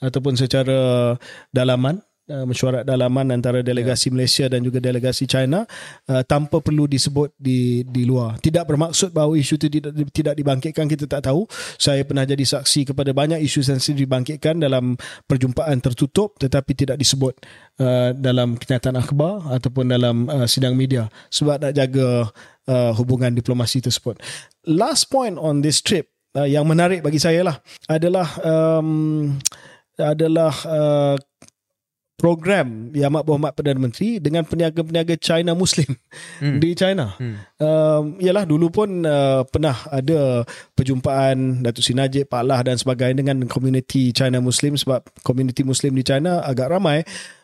ataupun 0.00 0.38
secara 0.38 1.14
dalaman 1.50 1.98
uh, 2.30 2.46
mesyuarat 2.46 2.86
dalaman 2.86 3.34
antara 3.34 3.60
delegasi 3.60 4.08
yeah. 4.08 4.14
Malaysia 4.14 4.44
dan 4.46 4.62
juga 4.62 4.78
delegasi 4.78 5.26
China 5.26 5.66
uh, 6.06 6.22
tanpa 6.22 6.62
perlu 6.62 6.86
disebut 6.86 7.34
di 7.36 7.82
di 7.82 8.06
luar. 8.06 8.38
Tidak 8.38 8.62
bermaksud 8.62 9.10
bahawa 9.10 9.34
isu 9.34 9.58
itu 9.58 9.66
tidak 9.66 9.92
tidak 10.14 10.34
dibangkitkan 10.38 10.86
kita 10.86 11.10
tak 11.10 11.26
tahu. 11.26 11.44
Saya 11.76 12.06
pernah 12.06 12.22
jadi 12.22 12.42
saksi 12.46 12.94
kepada 12.94 13.10
banyak 13.10 13.42
isu 13.42 13.66
sensitif 13.66 14.06
dibangkitkan 14.06 14.62
dalam 14.62 14.94
perjumpaan 15.26 15.82
tertutup 15.82 16.38
tetapi 16.38 16.72
tidak 16.78 16.96
disebut 16.96 17.34
uh, 17.82 18.14
dalam 18.14 18.54
kenyataan 18.54 18.96
akhbar 18.96 19.44
ataupun 19.50 19.90
dalam 19.90 20.30
uh, 20.30 20.46
sidang 20.46 20.78
media 20.78 21.10
sebab 21.34 21.58
nak 21.58 21.74
jaga 21.74 22.30
uh, 22.70 22.92
hubungan 22.94 23.34
diplomasi 23.34 23.82
tersebut. 23.82 24.22
Last 24.70 25.10
point 25.10 25.34
on 25.34 25.66
this 25.66 25.82
trip 25.82 26.06
uh, 26.36 26.46
yang 26.46 26.66
menarik 26.68 27.02
bagi 27.02 27.18
saya 27.18 27.42
lah 27.42 27.56
adalah 27.90 28.28
um, 28.44 29.34
adalah 30.00 30.54
uh, 30.64 31.16
program 32.20 32.92
Yang 32.92 33.08
Amat 33.08 33.22
Berhormat 33.24 33.52
Perdana 33.56 33.80
Menteri 33.80 34.20
dengan 34.20 34.44
peniaga-peniaga 34.44 35.16
China 35.16 35.56
Muslim 35.56 35.88
hmm. 36.44 36.60
di 36.60 36.70
China. 36.76 37.16
Hmm. 37.16 37.40
Um, 37.56 38.04
yalah 38.20 38.44
dulu 38.44 38.68
pun 38.68 39.08
uh, 39.08 39.48
pernah 39.48 39.80
ada 39.88 40.44
perjumpaan 40.76 41.64
Datuk 41.64 41.80
Seri 41.80 41.96
Najib, 41.96 42.28
Pak 42.28 42.44
Lah 42.44 42.60
dan 42.60 42.76
sebagainya 42.76 43.24
dengan 43.24 43.48
komuniti 43.48 44.12
China 44.12 44.44
Muslim 44.44 44.76
sebab 44.76 45.00
komuniti 45.24 45.64
Muslim 45.64 45.96
di 45.96 46.04
China 46.04 46.44
agak 46.44 46.68
ramai. 46.68 47.00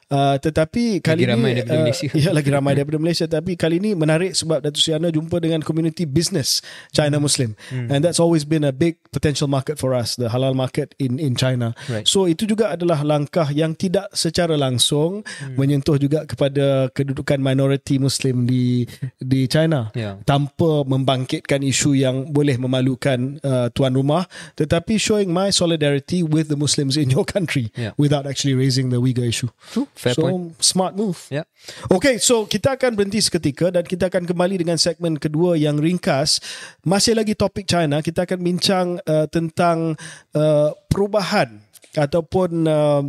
Uh, 0.06 0.38
tetapi 0.38 1.02
kali 1.02 1.26
lagi 1.26 1.34
ramai 1.34 1.50
ini 1.50 1.56
daripada 1.58 1.74
uh, 1.74 1.82
Malaysia. 1.82 2.06
Ya 2.26 2.30
lagi 2.30 2.50
ramai 2.54 2.72
daripada 2.78 2.98
Malaysia 3.02 3.26
tapi 3.26 3.58
kali 3.58 3.82
ini 3.82 3.98
menarik 3.98 4.38
sebab 4.38 4.62
Datuk 4.62 4.78
Seri 4.78 4.94
Anwar 4.94 5.10
jumpa 5.10 5.42
dengan 5.42 5.66
community 5.66 6.06
business 6.06 6.62
China 6.94 7.18
Muslim 7.18 7.58
hmm. 7.74 7.90
and 7.90 8.06
that's 8.06 8.22
always 8.22 8.46
been 8.46 8.62
a 8.62 8.70
big 8.70 9.02
potential 9.10 9.50
market 9.50 9.82
for 9.82 9.98
us 9.98 10.14
the 10.14 10.30
halal 10.30 10.54
market 10.54 10.94
in 11.02 11.18
in 11.18 11.34
China. 11.34 11.74
Right. 11.90 12.06
So 12.06 12.30
itu 12.30 12.46
juga 12.46 12.78
adalah 12.78 13.02
langkah 13.02 13.50
yang 13.50 13.74
tidak 13.74 14.06
secara 14.14 14.54
langsung 14.54 15.26
hmm. 15.26 15.58
menyentuh 15.58 15.98
juga 15.98 16.22
kepada 16.22 16.86
kedudukan 16.94 17.42
minority 17.42 17.98
Muslim 17.98 18.46
di 18.46 18.86
di 19.18 19.50
China 19.50 19.90
yeah. 19.98 20.22
tanpa 20.22 20.86
membangkitkan 20.86 21.66
isu 21.66 21.98
yang 21.98 22.30
boleh 22.30 22.54
memalukan 22.62 23.42
uh, 23.42 23.74
tuan 23.74 23.90
rumah 23.90 24.30
tetapi 24.54 25.02
showing 25.02 25.34
my 25.34 25.50
solidarity 25.50 26.22
with 26.22 26.46
the 26.46 26.54
Muslims 26.54 26.94
in 26.94 27.10
your 27.10 27.26
country 27.26 27.74
yeah. 27.74 27.90
without 27.98 28.22
actually 28.22 28.54
raising 28.54 28.94
the 28.94 29.02
Uyghur 29.02 29.26
issue. 29.26 29.50
True. 29.74 29.90
Fair 29.96 30.12
so, 30.12 30.28
point. 30.28 30.52
smart 30.60 30.92
move. 30.92 31.16
Yeah. 31.32 31.48
Okay, 31.88 32.20
so 32.20 32.44
kita 32.44 32.76
akan 32.76 32.92
berhenti 32.94 33.24
seketika 33.24 33.72
dan 33.72 33.88
kita 33.88 34.12
akan 34.12 34.28
kembali 34.28 34.60
dengan 34.60 34.76
segmen 34.76 35.16
kedua 35.16 35.56
yang 35.56 35.80
ringkas. 35.80 36.38
Masih 36.84 37.16
lagi 37.16 37.32
topik 37.32 37.64
China, 37.64 38.04
kita 38.04 38.28
akan 38.28 38.38
bincang 38.44 38.86
uh, 39.08 39.24
tentang 39.26 39.96
uh, 40.36 40.70
perubahan 40.92 41.64
ataupun 41.96 42.50
uh, 42.68 43.04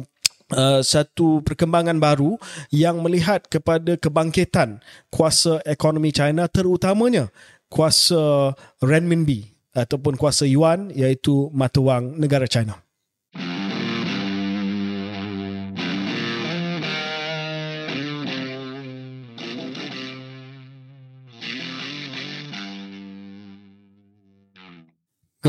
Uh, 0.48 0.80
satu 0.80 1.44
perkembangan 1.44 2.00
baru 2.00 2.40
yang 2.72 3.04
melihat 3.04 3.44
kepada 3.52 4.00
kebangkitan 4.00 4.80
kuasa 5.12 5.60
ekonomi 5.68 6.16
China 6.16 6.48
terutamanya 6.48 7.28
kuasa 7.68 8.56
renminbi 8.80 9.52
ataupun 9.76 10.16
kuasa 10.16 10.48
yuan 10.48 10.88
iaitu 10.96 11.52
mata 11.52 11.84
wang 11.84 12.16
negara 12.16 12.48
China. 12.48 12.80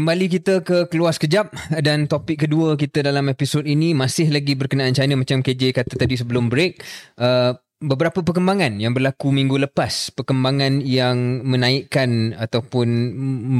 Kembali 0.09 0.41
kita 0.41 0.65
ke 0.65 0.89
keluar 0.89 1.13
sekejap 1.13 1.53
dan 1.85 2.09
topik 2.09 2.49
kedua 2.49 2.81
kita 2.81 3.05
dalam 3.05 3.29
episod 3.29 3.61
ini 3.61 3.93
masih 3.93 4.33
lagi 4.33 4.57
berkenaan 4.57 4.97
China 4.97 5.21
macam 5.21 5.45
KJ 5.45 5.77
kata 5.77 6.01
tadi 6.01 6.17
sebelum 6.17 6.49
break. 6.49 6.81
Uh, 7.21 7.53
beberapa 7.77 8.25
perkembangan 8.25 8.81
yang 8.81 8.97
berlaku 8.97 9.29
minggu 9.29 9.61
lepas, 9.69 10.09
perkembangan 10.17 10.81
yang 10.81 11.45
menaikkan 11.45 12.33
ataupun 12.41 12.89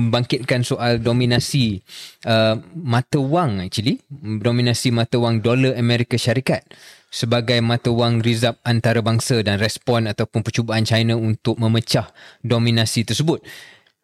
membangkitkan 0.09 0.65
soal 0.65 0.97
dominasi 0.97 1.85
uh, 2.25 2.57
mata 2.81 3.21
wang 3.21 3.61
actually, 3.61 4.01
dominasi 4.41 4.89
mata 4.89 5.21
wang 5.21 5.45
dolar 5.45 5.77
Amerika 5.77 6.17
Syarikat 6.17 6.65
sebagai 7.13 7.61
mata 7.65 7.93
wang 7.93 8.25
rizab 8.25 8.57
antarabangsa 8.65 9.41
dan 9.45 9.61
respon 9.61 10.09
ataupun 10.09 10.41
percubaan 10.41 10.85
China 10.85 11.17
untuk 11.21 11.61
memecah 11.61 12.09
dominasi 12.41 13.05
tersebut. 13.05 13.45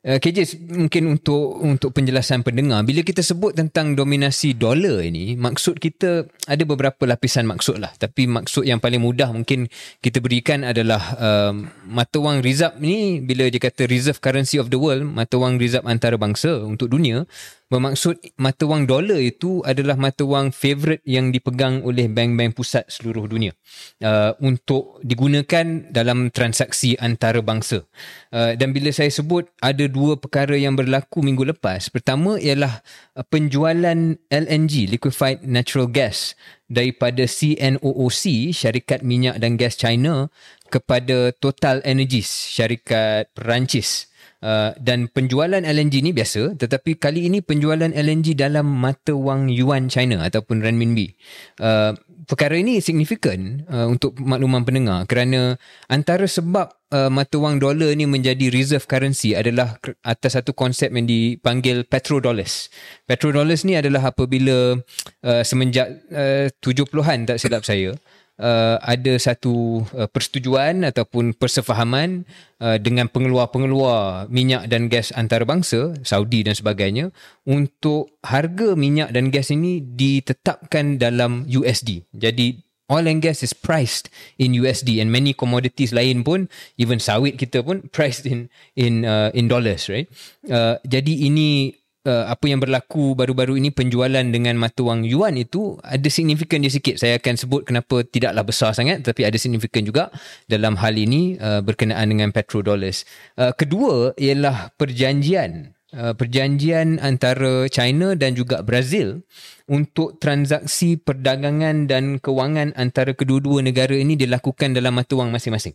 Uh, 0.04 0.16
eh, 0.16 0.18
KJ 0.20 0.68
mungkin 0.68 1.16
untuk 1.16 1.64
untuk 1.64 1.96
penjelasan 1.96 2.44
pendengar 2.44 2.84
bila 2.84 3.00
kita 3.00 3.24
sebut 3.24 3.56
tentang 3.56 3.96
dominasi 3.96 4.52
dolar 4.52 5.00
ini 5.00 5.32
maksud 5.32 5.80
kita 5.80 6.28
ada 6.44 6.62
beberapa 6.68 7.08
lapisan 7.08 7.48
maksud 7.48 7.80
lah. 7.80 7.88
Tapi 7.96 8.28
maksud 8.28 8.68
yang 8.68 8.84
paling 8.84 9.00
mudah 9.00 9.32
mungkin 9.32 9.64
kita 10.04 10.20
berikan 10.20 10.60
adalah 10.60 11.16
um, 11.16 11.72
mata 11.88 12.20
wang 12.20 12.44
rizab 12.44 12.76
ni 12.84 13.24
bila 13.24 13.48
dia 13.48 13.56
kata 13.56 13.88
reserve 13.88 14.20
currency 14.20 14.60
of 14.60 14.68
the 14.68 14.76
world 14.76 15.08
mata 15.08 15.40
wang 15.40 15.56
rizab 15.56 15.88
antarabangsa 15.88 16.52
untuk 16.68 16.92
dunia 16.92 17.24
bermaksud 17.72 18.20
mata 18.36 18.68
wang 18.68 18.84
dolar 18.84 19.16
itu 19.16 19.64
adalah 19.64 19.96
mata 19.96 20.22
wang 20.22 20.52
favorite 20.52 21.00
yang 21.08 21.32
dipegang 21.32 21.80
oleh 21.80 22.06
bank-bank 22.06 22.54
pusat 22.54 22.84
seluruh 22.92 23.24
dunia 23.24 23.56
uh, 24.04 24.36
untuk 24.44 25.00
digunakan 25.00 25.88
dalam 25.88 26.28
transaksi 26.28 26.94
antarabangsa. 27.00 27.82
Uh, 28.28 28.52
dan 28.54 28.76
bila 28.76 28.92
saya 28.92 29.08
sebut 29.08 29.48
ada 29.64 29.88
dua 29.88 30.20
perkara 30.20 30.54
yang 30.54 30.76
berlaku 30.76 31.24
minggu 31.24 31.56
lepas. 31.56 31.88
Pertama 31.88 32.36
ialah 32.36 32.84
uh, 33.16 33.24
penjualan 33.26 34.16
LNG, 34.28 34.92
liquefied 34.92 35.42
natural 35.42 35.88
gas 35.88 36.36
daripada 36.68 37.28
CNOOC, 37.28 38.52
syarikat 38.52 39.04
minyak 39.04 39.40
dan 39.40 39.56
gas 39.60 39.76
China 39.76 40.32
kepada 40.72 41.30
Total 41.36 41.78
Energies, 41.84 42.28
syarikat 42.28 43.30
Perancis. 43.36 44.10
Uh, 44.44 44.76
dan 44.76 45.08
penjualan 45.08 45.64
LNG 45.64 46.04
ni 46.04 46.12
biasa 46.12 46.60
tetapi 46.60 47.00
kali 47.00 47.32
ini 47.32 47.40
penjualan 47.40 47.88
LNG 47.88 48.36
dalam 48.36 48.68
mata 48.68 49.16
wang 49.16 49.48
yuan 49.48 49.88
China 49.88 50.20
ataupun 50.20 50.60
renminbi. 50.60 51.16
Uh, 51.56 51.96
perkara 52.28 52.60
ini 52.60 52.84
signifikan 52.84 53.64
uh, 53.72 53.88
untuk 53.88 54.20
makluman 54.20 54.60
pendengar 54.60 55.08
kerana 55.08 55.56
antara 55.88 56.28
sebab 56.28 56.76
uh, 56.92 57.08
mata 57.08 57.40
wang 57.40 57.56
dolar 57.56 57.96
ni 57.96 58.04
menjadi 58.04 58.52
reserve 58.52 58.84
currency 58.84 59.32
adalah 59.32 59.80
atas 60.04 60.36
satu 60.36 60.52
konsep 60.52 60.92
yang 60.92 61.08
dipanggil 61.08 61.88
petrodollars. 61.88 62.68
Petrodollars 63.08 63.64
ni 63.64 63.80
adalah 63.80 64.12
apabila 64.12 64.76
uh, 65.24 65.40
semenjak 65.40 66.04
uh, 66.12 66.52
70-an 66.60 67.32
tak 67.32 67.40
silap 67.40 67.64
saya 67.64 67.96
uh, 68.40 68.76
ada 68.82 69.14
satu 69.18 69.84
uh, 69.94 70.08
persetujuan 70.10 70.82
ataupun 70.86 71.34
persefahaman 71.36 72.26
uh, 72.58 72.78
dengan 72.80 73.06
pengeluar-pengeluar 73.10 74.26
minyak 74.30 74.66
dan 74.70 74.90
gas 74.90 75.14
antarabangsa 75.14 75.94
Saudi 76.02 76.42
dan 76.42 76.54
sebagainya 76.56 77.14
untuk 77.46 78.18
harga 78.24 78.74
minyak 78.74 79.14
dan 79.14 79.30
gas 79.30 79.50
ini 79.54 79.82
ditetapkan 79.82 80.98
dalam 80.98 81.46
USD. 81.46 82.06
Jadi 82.14 82.58
oil 82.92 83.08
and 83.08 83.24
gas 83.24 83.40
is 83.40 83.56
priced 83.56 84.12
in 84.36 84.52
USD 84.52 85.00
and 85.00 85.08
many 85.08 85.32
commodities 85.32 85.94
lain 85.94 86.20
pun 86.20 86.52
even 86.76 87.00
sawit 87.00 87.40
kita 87.40 87.64
pun 87.64 87.88
priced 87.88 88.28
in 88.28 88.52
in 88.76 89.08
uh, 89.08 89.32
in 89.32 89.48
dollars 89.48 89.88
right. 89.88 90.10
Uh, 90.44 90.76
jadi 90.84 91.28
ini 91.30 91.72
uh, 92.04 92.30
apa 92.30 92.44
yang 92.46 92.60
berlaku 92.60 93.16
baru-baru 93.16 93.58
ini 93.58 93.72
penjualan 93.72 94.24
dengan 94.24 94.54
mata 94.60 94.84
wang 94.84 95.02
yuan 95.02 95.34
itu 95.40 95.76
ada 95.82 96.06
signifikan 96.08 96.60
dia 96.62 96.72
sikit. 96.72 97.00
Saya 97.00 97.18
akan 97.18 97.34
sebut 97.34 97.62
kenapa 97.66 98.04
tidaklah 98.04 98.44
besar 98.44 98.70
sangat 98.76 99.02
tapi 99.02 99.24
ada 99.24 99.36
signifikan 99.40 99.82
juga 99.84 100.12
dalam 100.46 100.78
hal 100.78 100.94
ini 100.94 101.40
uh, 101.40 101.64
berkenaan 101.64 102.12
dengan 102.12 102.30
petrodollars. 102.30 103.08
Uh, 103.34 103.50
kedua 103.56 104.12
ialah 104.20 104.72
perjanjian 104.76 105.74
uh, 105.96 106.12
perjanjian 106.14 107.00
antara 107.00 107.66
China 107.72 108.12
dan 108.18 108.36
juga 108.36 108.60
Brazil 108.60 109.24
untuk 109.64 110.20
transaksi 110.20 111.00
perdagangan 111.00 111.88
dan 111.88 112.20
kewangan 112.20 112.76
antara 112.76 113.16
kedua-dua 113.16 113.64
negara 113.64 113.96
ini 113.96 114.18
dilakukan 114.18 114.76
dalam 114.76 114.92
mata 114.92 115.16
wang 115.16 115.32
masing-masing. 115.32 115.72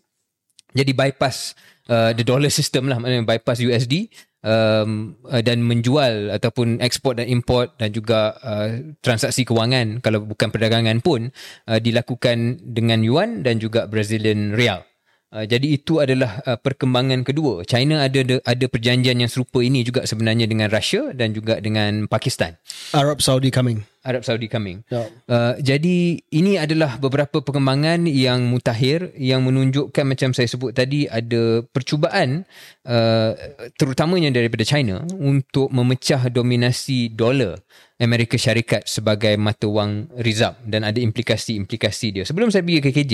Jadi 0.70 0.94
bypass 0.94 1.58
uh, 1.89 2.13
the 2.13 2.22
dollar 2.22 2.54
system 2.54 2.86
lah, 2.94 3.02
bypass 3.26 3.58
USD 3.58 4.13
um, 4.43 5.15
uh, 5.28 5.41
dan 5.43 5.63
menjual 5.63 6.34
ataupun 6.34 6.80
ekspor 6.84 7.19
dan 7.19 7.28
import 7.28 7.75
dan 7.78 7.91
juga 7.91 8.36
uh, 8.41 8.95
transaksi 9.04 9.43
kewangan 9.43 9.99
kalau 10.04 10.23
bukan 10.23 10.49
perdagangan 10.52 10.99
pun 11.04 11.32
uh, 11.67 11.80
dilakukan 11.80 12.60
dengan 12.63 13.04
yuan 13.04 13.43
dan 13.45 13.60
juga 13.60 13.86
Brazilian 13.88 14.56
real. 14.56 14.88
Uh, 15.30 15.46
jadi 15.46 15.78
itu 15.78 16.02
adalah 16.02 16.42
uh, 16.42 16.58
perkembangan 16.58 17.22
kedua. 17.22 17.62
China 17.62 18.02
ada, 18.02 18.42
ada 18.42 18.65
perjanjian 18.65 19.22
yang 19.22 19.30
serupa 19.30 19.62
ini 19.62 19.86
juga 19.86 20.02
sebenarnya 20.02 20.50
dengan 20.50 20.74
Russia 20.74 21.13
dan 21.13 21.38
juga 21.38 21.62
dengan 21.62 22.10
Pakistan. 22.10 22.58
Arab 22.98 23.22
Saudi 23.22 23.54
coming. 23.54 23.86
Arab 24.02 24.26
Saudi 24.26 24.50
coming. 24.50 24.82
Ya. 24.89 25.06
Uh, 25.30 25.54
jadi 25.62 26.18
ini 26.34 26.58
adalah 26.58 26.98
beberapa 26.98 27.46
perkembangan 27.46 28.10
yang 28.10 28.50
mutakhir 28.50 29.13
yang 29.22 29.46
menunjukkan 29.46 30.02
macam 30.02 30.34
saya 30.34 30.50
sebut 30.50 30.74
tadi 30.74 31.06
ada 31.06 31.62
percubaan 31.62 32.48
uh, 32.89 33.38
terutamanya 33.78 34.34
daripada 34.34 34.65
China 34.65 35.06
untuk 35.20 35.70
memecah 35.70 36.26
dominasi 36.32 37.13
dolar 37.13 37.62
Amerika 38.00 38.39
Syarikat 38.39 38.88
sebagai 38.88 39.36
mata 39.36 39.68
wang 39.68 40.08
rizab 40.18 40.58
dan 40.63 40.88
ada 40.88 40.98
implikasi-implikasi 41.04 42.08
dia. 42.15 42.24
Sebelum 42.24 42.48
saya 42.48 42.63
pergi 42.63 42.80
ke 42.80 42.89
KJ, 42.96 43.13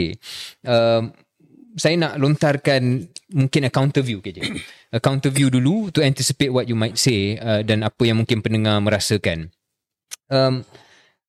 uh, 0.69 1.01
saya 1.75 1.99
nak 1.99 2.15
lontarkan 2.15 3.11
mungkin 3.35 3.67
a 3.67 3.71
counter 3.71 3.99
view 3.99 4.23
KJ. 4.23 4.39
A 4.95 4.99
counter 5.03 5.27
view 5.27 5.51
dulu 5.51 5.91
to 5.91 5.99
anticipate 5.99 6.49
what 6.49 6.71
you 6.71 6.75
might 6.75 6.95
say 6.95 7.35
uh, 7.35 7.59
dan 7.61 7.83
apa 7.83 8.07
yang 8.07 8.23
mungkin 8.23 8.39
pendengar 8.39 8.79
merasakan. 8.79 9.51
Um, 10.31 10.63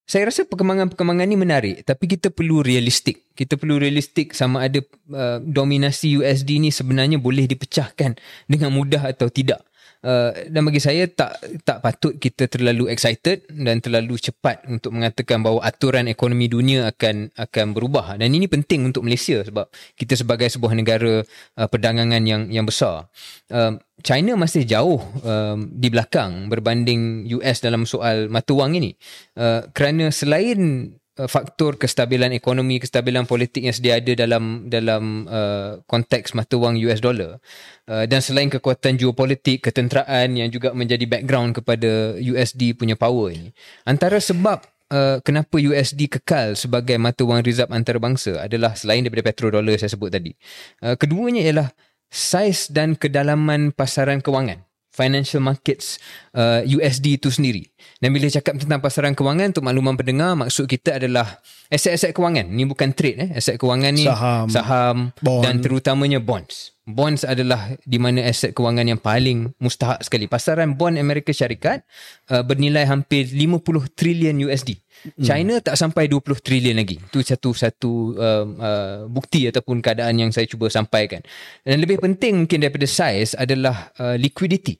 saya 0.07 0.31
rasa 0.31 0.47
perkembangan-perkembangan 0.47 1.27
ni 1.27 1.35
menarik 1.35 1.77
tapi 1.83 2.07
kita 2.07 2.31
perlu 2.31 2.63
realistik. 2.63 3.27
Kita 3.35 3.59
perlu 3.59 3.83
realistik 3.83 4.39
sama 4.39 4.71
ada 4.71 4.79
uh, 5.11 5.43
dominasi 5.43 6.23
USD 6.23 6.63
ni 6.63 6.71
sebenarnya 6.71 7.19
boleh 7.19 7.51
dipecahkan 7.51 8.15
dengan 8.47 8.71
mudah 8.71 9.03
atau 9.03 9.27
tidak. 9.27 9.67
Uh, 10.05 10.33
dan 10.53 10.63
bagi 10.67 10.81
saya 10.81 11.09
tak 11.09 11.41
tak 11.65 11.81
patut 11.81 12.15
kita 12.17 12.47
terlalu 12.47 12.93
excited 12.93 13.49
dan 13.49 13.81
terlalu 13.81 14.21
cepat 14.21 14.65
untuk 14.69 14.93
mengatakan 14.93 15.41
bahawa 15.41 15.65
aturan 15.65 16.07
ekonomi 16.11 16.47
dunia 16.49 16.89
akan 16.91 17.33
akan 17.33 17.67
berubah. 17.73 18.21
Dan 18.21 18.33
ini 18.37 18.47
penting 18.47 18.89
untuk 18.89 19.07
Malaysia 19.07 19.41
sebab 19.41 19.69
kita 19.97 20.17
sebagai 20.17 20.49
sebuah 20.53 20.73
negara 20.77 21.25
uh, 21.25 21.69
perdagangan 21.69 22.23
yang 22.27 22.49
yang 22.53 22.67
besar. 22.69 23.09
Uh, 23.49 23.81
China 24.05 24.37
masih 24.37 24.69
jauh 24.69 25.01
um, 25.25 25.73
di 25.73 25.89
belakang 25.89 26.53
berbanding 26.53 27.25
US 27.41 27.65
dalam 27.65 27.89
soal 27.89 28.29
mata 28.29 28.53
wang 28.53 28.77
ini. 28.77 28.93
Uh, 29.33 29.65
kerana 29.73 30.13
selain 30.13 30.93
faktor 31.25 31.81
kestabilan 31.81 32.29
ekonomi, 32.37 32.77
kestabilan 32.77 33.25
politik 33.25 33.65
yang 33.65 33.73
sedia 33.73 33.97
ada 33.97 34.13
dalam 34.13 34.69
dalam 34.69 35.25
uh, 35.25 35.81
konteks 35.89 36.37
mata 36.37 36.61
wang 36.61 36.77
US 36.85 37.01
dollar. 37.01 37.41
Uh, 37.89 38.05
dan 38.05 38.21
selain 38.21 38.53
kekuatan 38.53 39.01
geopolitik, 39.01 39.65
ketenteraan 39.65 40.37
yang 40.37 40.53
juga 40.53 40.77
menjadi 40.77 41.09
background 41.09 41.57
kepada 41.57 42.21
USD 42.21 42.77
punya 42.77 43.01
power 43.01 43.33
ini. 43.33 43.49
Antara 43.89 44.21
sebab 44.21 44.61
uh, 44.93 45.25
kenapa 45.25 45.57
USD 45.57 46.21
kekal 46.21 46.53
sebagai 46.53 47.01
mata 47.01 47.25
wang 47.25 47.41
rizab 47.41 47.73
antarabangsa 47.73 48.45
adalah 48.45 48.77
selain 48.77 49.01
daripada 49.01 49.33
petrodollar 49.33 49.81
saya 49.81 49.89
sebut 49.89 50.13
tadi. 50.13 50.37
Uh, 50.85 51.01
keduanya 51.01 51.41
ialah 51.41 51.69
saiz 52.13 52.69
dan 52.69 52.93
kedalaman 52.93 53.73
pasaran 53.73 54.21
kewangan 54.21 54.66
financial 54.97 55.45
markets 55.45 56.01
uh, 56.33 56.65
USD 56.65 57.21
itu 57.21 57.29
sendiri. 57.29 57.69
Dan 58.01 58.17
bila 58.17 58.33
cakap 58.33 58.57
tentang 58.57 58.81
pasaran 58.81 59.13
kewangan 59.13 59.53
untuk 59.53 59.65
makluman 59.69 59.93
pendengar 59.93 60.33
maksud 60.33 60.65
kita 60.65 60.97
adalah 60.97 61.45
aset-aset 61.69 62.17
kewangan. 62.17 62.49
Ni 62.49 62.65
bukan 62.65 62.97
trade 62.97 63.19
eh. 63.21 63.31
Aset 63.37 63.61
kewangan 63.61 63.93
ni 63.93 64.09
Saham, 64.09 64.47
saham 64.49 64.97
bond. 65.21 65.45
dan 65.45 65.61
terutamanya 65.61 66.19
bonds. 66.19 66.73
Bonds 66.87 67.27
adalah 67.27 67.75
di 67.83 67.99
mana 67.99 68.23
aset 68.23 68.55
kewangan 68.55 68.87
yang 68.87 69.03
paling 69.03 69.51
mustahak 69.59 70.07
sekali. 70.07 70.31
Pasaran 70.31 70.79
bond 70.79 70.95
Amerika 70.97 71.35
Syarikat 71.35 71.83
uh, 72.31 72.47
bernilai 72.47 72.87
hampir 72.87 73.27
50 73.27 73.91
trilion 73.99 74.39
USD. 74.39 74.79
Hmm. 75.19 75.25
China 75.27 75.55
tak 75.59 75.75
sampai 75.75 76.07
20 76.07 76.39
trilion 76.41 76.79
lagi. 76.79 77.03
Itu 77.03 77.27
satu 77.27 77.51
satu 77.53 77.93
uh, 78.15 78.45
uh, 78.47 78.99
bukti 79.11 79.51
ataupun 79.51 79.83
keadaan 79.83 80.15
yang 80.15 80.31
saya 80.31 80.47
cuba 80.47 80.71
sampaikan. 80.71 81.27
Dan 81.67 81.83
lebih 81.83 81.99
penting 81.99 82.47
mungkin 82.47 82.63
daripada 82.63 82.87
size 82.87 83.35
adalah 83.35 83.91
uh, 83.99 84.15
liquidity. 84.15 84.79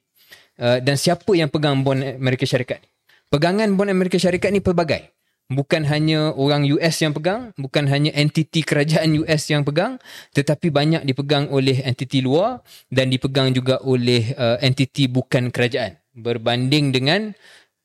Uh, 0.57 0.81
dan 0.81 0.97
siapa 0.97 1.29
yang 1.37 1.53
pegang 1.53 1.85
bond 1.85 2.01
Amerika 2.17 2.43
Syarikat 2.49 2.81
ni? 2.81 2.89
Pegangan 3.29 3.69
bond 3.77 3.93
Amerika 3.93 4.17
Syarikat 4.17 4.49
ni 4.49 4.61
pelbagai. 4.61 5.13
Bukan 5.47 5.87
hanya 5.87 6.35
orang 6.35 6.67
US 6.75 6.99
yang 6.99 7.15
pegang, 7.15 7.55
bukan 7.55 7.87
hanya 7.87 8.11
entiti 8.11 8.67
kerajaan 8.67 9.15
US 9.23 9.47
yang 9.47 9.63
pegang, 9.63 9.95
tetapi 10.35 10.67
banyak 10.67 11.07
dipegang 11.07 11.47
oleh 11.47 11.87
entiti 11.87 12.19
luar 12.19 12.59
dan 12.91 13.07
dipegang 13.07 13.55
juga 13.55 13.79
oleh 13.79 14.35
uh, 14.35 14.59
entiti 14.59 15.07
bukan 15.07 15.47
kerajaan. 15.47 15.95
Berbanding 16.11 16.91
dengan 16.91 17.31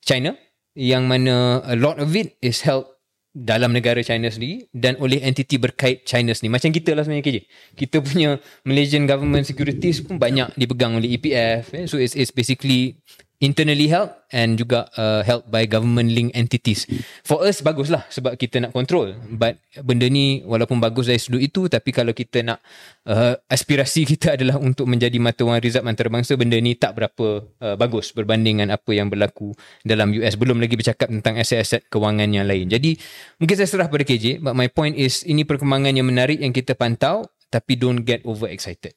China 0.03 0.35
yang 0.75 1.07
mana 1.07 1.63
a 1.63 1.79
lot 1.79 2.03
of 2.03 2.11
it 2.19 2.35
is 2.43 2.67
held 2.67 2.89
dalam 3.33 3.73
negara 3.73 4.05
China 4.05 4.29
sendiri 4.29 4.68
dan 4.77 5.01
oleh 5.01 5.25
entiti 5.25 5.57
berkait 5.57 6.05
China 6.05 6.37
sendiri. 6.37 6.53
Macam 6.53 6.68
kita 6.68 6.92
lah 6.92 7.03
sebenarnya 7.03 7.25
KJ. 7.25 7.38
Kita 7.81 7.97
punya 8.05 8.37
Malaysian 8.68 9.09
Government 9.09 9.49
Securities 9.49 10.05
pun 10.05 10.21
banyak 10.21 10.53
dipegang 10.61 11.01
oleh 11.01 11.16
EPF. 11.16 11.73
Eh. 11.73 11.85
So 11.88 11.97
it's, 11.97 12.12
it's 12.12 12.29
basically 12.29 13.01
internally 13.42 13.90
held 13.90 14.14
and 14.31 14.55
juga 14.55 14.87
uh, 14.94 15.20
held 15.26 15.42
by 15.50 15.66
government 15.66 16.14
link 16.14 16.31
entities. 16.33 16.87
For 17.26 17.42
us 17.42 17.59
baguslah 17.59 18.07
sebab 18.07 18.38
kita 18.38 18.62
nak 18.62 18.70
control. 18.70 19.18
But 19.35 19.59
benda 19.83 20.07
ni 20.07 20.46
walaupun 20.46 20.78
bagus 20.78 21.11
dari 21.11 21.18
sudut 21.18 21.42
itu 21.42 21.66
tapi 21.66 21.90
kalau 21.90 22.14
kita 22.14 22.46
nak 22.46 22.62
uh, 23.11 23.35
aspirasi 23.50 24.07
kita 24.14 24.38
adalah 24.38 24.62
untuk 24.62 24.87
menjadi 24.87 25.18
mata 25.18 25.42
wang 25.42 25.59
rizab 25.59 25.83
antarabangsa 25.85 26.38
benda 26.38 26.55
ni 26.62 26.78
tak 26.78 26.94
berapa 26.94 27.26
uh, 27.42 27.74
bagus 27.74 28.14
berbanding 28.14 28.62
dengan 28.62 28.78
apa 28.78 28.94
yang 28.94 29.11
berlaku 29.11 29.50
dalam 29.83 30.14
US. 30.22 30.38
Belum 30.38 30.62
lagi 30.62 30.78
bercakap 30.78 31.11
tentang 31.11 31.42
aset-aset 31.42 31.90
kewangan 31.90 32.31
yang 32.31 32.46
lain. 32.46 32.70
Jadi 32.70 32.94
mungkin 33.42 33.55
saya 33.59 33.66
serah 33.66 33.90
pada 33.90 34.07
KJ 34.07 34.38
but 34.38 34.55
my 34.55 34.70
point 34.70 34.94
is 34.94 35.26
ini 35.26 35.42
perkembangan 35.42 35.98
yang 35.98 36.07
menarik 36.07 36.38
yang 36.38 36.55
kita 36.55 36.78
pantau 36.78 37.26
tapi 37.52 37.76
don't 37.76 38.09
get 38.09 38.24
over 38.24 38.48
excited. 38.48 38.96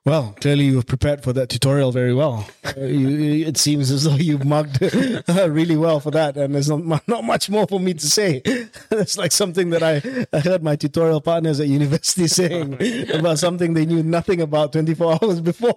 Well, 0.00 0.34
clearly 0.40 0.64
you've 0.64 0.86
prepared 0.86 1.22
for 1.22 1.34
that 1.34 1.50
tutorial 1.50 1.92
very 1.92 2.14
well. 2.14 2.48
Uh, 2.64 2.88
you, 2.88 3.44
it 3.44 3.58
seems 3.58 3.90
as 3.90 4.04
though 4.04 4.16
you've 4.16 4.46
mugged 4.48 4.80
really 5.28 5.76
well 5.76 6.00
for 6.00 6.10
that, 6.10 6.38
and 6.40 6.54
there's 6.54 6.70
not, 6.72 7.04
not 7.06 7.22
much 7.22 7.50
more 7.50 7.66
for 7.66 7.78
me 7.78 7.92
to 7.92 8.06
say. 8.08 8.40
it's 8.90 9.18
like 9.18 9.30
something 9.30 9.68
that 9.70 9.82
I, 9.84 10.00
I 10.32 10.40
heard 10.40 10.62
my 10.64 10.76
tutorial 10.76 11.20
partners 11.20 11.60
at 11.60 11.68
university 11.68 12.28
saying 12.32 12.80
about 13.12 13.38
something 13.38 13.74
they 13.74 13.84
knew 13.84 14.02
nothing 14.02 14.40
about 14.40 14.72
24 14.72 15.18
hours 15.20 15.42
before. 15.42 15.76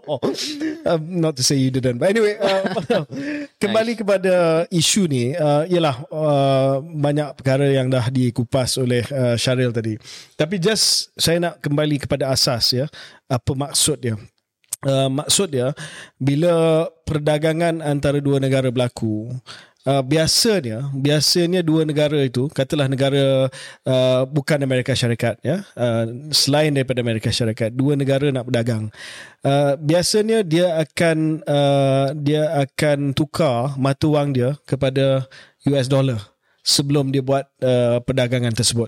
Um, 0.86 1.20
not 1.20 1.36
to 1.36 1.44
say 1.44 1.56
you 1.56 1.72
didn't, 1.72 1.98
but 1.98 2.16
anyway, 2.16 2.38
uh, 2.40 3.04
kembali 3.60 3.92
nice. 3.92 4.00
kepada 4.00 4.34
isu 4.72 5.12
ni, 5.12 5.36
uh, 5.36 5.68
ialah 5.68 6.00
uh, 6.08 6.80
banyak 6.80 7.44
perkara 7.44 7.76
yang 7.76 7.92
dah 7.92 8.08
dikupas 8.08 8.80
oleh 8.80 9.04
uh, 9.12 9.36
Syaril 9.36 9.76
tadi. 9.76 10.00
Tapi 10.40 10.64
just 10.64 11.12
saya 11.20 11.44
nak 11.44 11.60
kembali 11.60 12.08
kepada 12.08 12.32
asas 12.32 12.72
ya 12.72 12.88
apa 13.30 13.52
maksud 13.56 13.98
dia? 14.00 14.16
Uh, 14.84 15.08
maksud 15.08 15.56
dia 15.56 15.72
bila 16.20 16.86
perdagangan 17.08 17.80
antara 17.80 18.20
dua 18.20 18.44
negara 18.44 18.68
berlaku 18.68 19.32
Uh, 19.84 20.00
biasanya 20.00 20.88
biasanya 20.96 21.60
dua 21.60 21.84
negara 21.84 22.16
itu 22.24 22.48
katalah 22.48 22.88
negara 22.88 23.52
uh, 23.84 24.24
bukan 24.32 24.64
Amerika 24.64 24.96
Syarikat 24.96 25.44
ya 25.44 25.68
uh, 25.76 26.32
selain 26.32 26.72
daripada 26.72 27.04
Amerika 27.04 27.28
Syarikat 27.28 27.76
dua 27.76 28.00
negara 28.00 28.32
nak 28.32 28.48
berdagang. 28.48 28.96
Uh, 29.44 29.76
biasanya 29.76 30.40
dia 30.48 30.80
akan 30.80 31.44
uh, 31.44 32.16
dia 32.16 32.64
akan 32.64 33.12
tukar 33.12 33.76
mata 33.76 34.08
wang 34.08 34.32
dia 34.32 34.56
kepada 34.64 35.28
US 35.68 35.92
dollar 35.92 36.32
sebelum 36.64 37.12
dia 37.12 37.20
buat 37.20 37.44
uh, 37.60 38.00
perdagangan 38.08 38.56
tersebut 38.56 38.88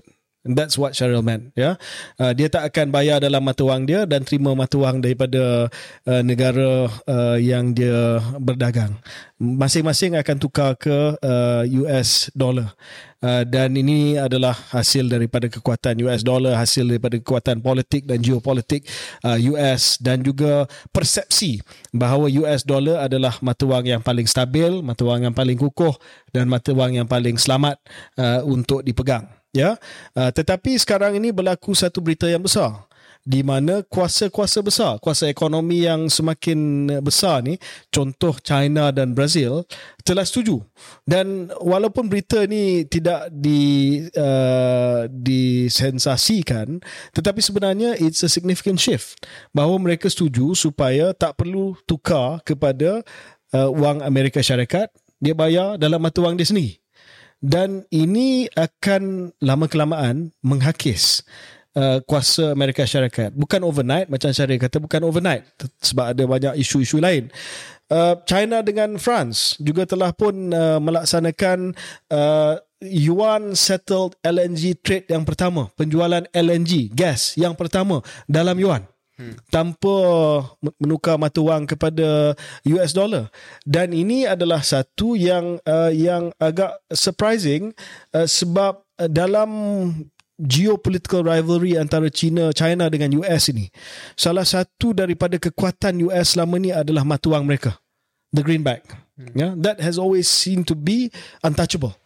that's 0.54 0.78
what 0.78 0.94
Cheryl 0.94 1.24
meant. 1.24 1.50
Yeah? 1.56 1.80
uh, 2.20 2.32
dia 2.32 2.48
tak 2.50 2.68
akan 2.72 2.92
bayar 2.92 3.18
dalam 3.22 3.42
mata 3.42 3.62
wang 3.64 3.84
dia 3.84 4.04
dan 4.04 4.22
terima 4.22 4.52
mata 4.52 4.76
wang 4.78 5.00
daripada 5.00 5.68
uh, 6.06 6.22
negara 6.22 6.90
uh, 7.08 7.38
yang 7.38 7.72
dia 7.72 8.20
berdagang. 8.38 8.96
Masing-masing 9.36 10.16
akan 10.16 10.36
tukar 10.40 10.76
ke 10.80 11.16
uh, 11.20 11.62
US 11.84 12.32
dollar. 12.32 12.72
Uh, 13.16 13.48
dan 13.48 13.72
ini 13.72 14.20
adalah 14.20 14.52
hasil 14.52 15.08
daripada 15.08 15.48
kekuatan 15.48 15.96
US 16.04 16.20
dollar, 16.20 16.56
hasil 16.60 16.84
daripada 16.84 17.16
kekuatan 17.16 17.64
politik 17.64 18.04
dan 18.04 18.20
geopolitik 18.20 18.84
uh, 19.24 19.40
US 19.56 19.96
dan 19.96 20.20
juga 20.20 20.68
persepsi 20.92 21.64
bahawa 21.96 22.28
US 22.44 22.60
dollar 22.64 23.08
adalah 23.08 23.40
mata 23.40 23.64
wang 23.64 23.88
yang 23.88 24.04
paling 24.04 24.28
stabil, 24.28 24.84
mata 24.84 25.04
wang 25.04 25.24
yang 25.24 25.36
paling 25.36 25.56
kukuh 25.56 25.96
dan 26.32 26.48
mata 26.48 26.76
wang 26.76 26.96
yang 26.96 27.08
paling 27.08 27.40
selamat 27.40 27.80
uh, 28.20 28.44
untuk 28.44 28.84
dipegang 28.84 29.24
ya. 29.56 29.80
Uh, 30.12 30.28
tetapi 30.28 30.76
sekarang 30.76 31.16
ini 31.16 31.32
berlaku 31.32 31.72
satu 31.72 32.04
berita 32.04 32.28
yang 32.28 32.44
besar 32.44 32.86
di 33.26 33.42
mana 33.42 33.82
kuasa-kuasa 33.82 34.62
besar 34.62 35.02
kuasa 35.02 35.26
ekonomi 35.26 35.82
yang 35.82 36.06
semakin 36.06 36.86
besar 37.02 37.42
ni 37.42 37.58
contoh 37.90 38.38
China 38.38 38.94
dan 38.94 39.18
Brazil 39.18 39.66
telah 40.06 40.22
setuju. 40.22 40.62
Dan 41.02 41.50
walaupun 41.58 42.06
berita 42.06 42.46
ni 42.46 42.86
tidak 42.86 43.26
di 43.34 43.98
uh, 44.14 45.10
disensasikan 45.10 46.78
tetapi 47.10 47.42
sebenarnya 47.42 47.98
it's 47.98 48.22
a 48.22 48.30
significant 48.30 48.78
shift. 48.78 49.18
Bahawa 49.50 49.82
mereka 49.82 50.06
setuju 50.06 50.54
supaya 50.54 51.10
tak 51.10 51.34
perlu 51.42 51.74
tukar 51.90 52.38
kepada 52.46 53.02
uh, 53.50 53.70
wang 53.74 54.06
Amerika 54.06 54.38
Syarikat. 54.38 54.94
Dia 55.18 55.34
bayar 55.34 55.74
dalam 55.82 55.98
mata 55.98 56.22
wang 56.22 56.38
dia 56.38 56.46
sendiri 56.46 56.85
dan 57.44 57.84
ini 57.92 58.48
akan 58.56 59.32
lama 59.44 59.66
kelamaan 59.68 60.32
menghakis 60.40 61.22
uh, 61.76 62.00
kuasa 62.08 62.56
Amerika 62.56 62.82
Syarikat. 62.88 63.36
Bukan 63.36 63.60
overnight 63.62 64.08
macam 64.08 64.32
Syaril 64.32 64.58
kata 64.58 64.80
bukan 64.80 65.04
overnight 65.04 65.44
sebab 65.78 66.16
ada 66.16 66.22
banyak 66.24 66.52
isu-isu 66.58 66.98
lain. 66.98 67.28
Uh, 67.86 68.18
China 68.26 68.66
dengan 68.66 68.98
France 68.98 69.54
juga 69.62 69.86
telah 69.86 70.10
pun 70.10 70.50
uh, 70.50 70.82
melaksanakan 70.82 71.70
uh, 72.10 72.58
yuan 72.82 73.54
settled 73.54 74.18
LNG 74.26 74.82
trade 74.82 75.06
yang 75.06 75.22
pertama, 75.22 75.70
penjualan 75.78 76.26
LNG 76.34 76.90
gas 76.90 77.38
yang 77.38 77.54
pertama 77.54 78.02
dalam 78.26 78.58
yuan 78.58 78.82
hmm. 79.16 79.34
tanpa 79.48 79.96
menukar 80.80 81.16
mata 81.16 81.40
wang 81.40 81.64
kepada 81.64 82.36
US 82.76 82.92
dollar 82.92 83.32
dan 83.64 83.92
ini 83.92 84.28
adalah 84.28 84.62
satu 84.62 85.16
yang 85.16 85.58
uh, 85.64 85.92
yang 85.92 86.30
agak 86.40 86.76
surprising 86.92 87.72
uh, 88.12 88.28
sebab 88.28 88.80
uh, 89.00 89.10
dalam 89.10 89.50
geopolitical 90.36 91.24
rivalry 91.24 91.80
antara 91.80 92.12
China 92.12 92.52
China 92.52 92.92
dengan 92.92 93.08
US 93.24 93.48
ini 93.48 93.72
salah 94.14 94.44
satu 94.44 94.92
daripada 94.92 95.40
kekuatan 95.40 96.04
US 96.12 96.36
selama 96.36 96.60
ini 96.60 96.70
adalah 96.76 97.08
mata 97.08 97.32
wang 97.32 97.48
mereka 97.48 97.80
the 98.36 98.44
greenback 98.44 98.84
hmm. 99.16 99.32
yeah 99.32 99.52
that 99.56 99.80
has 99.80 99.96
always 99.96 100.28
seemed 100.28 100.68
to 100.68 100.76
be 100.76 101.08
untouchable 101.40 101.96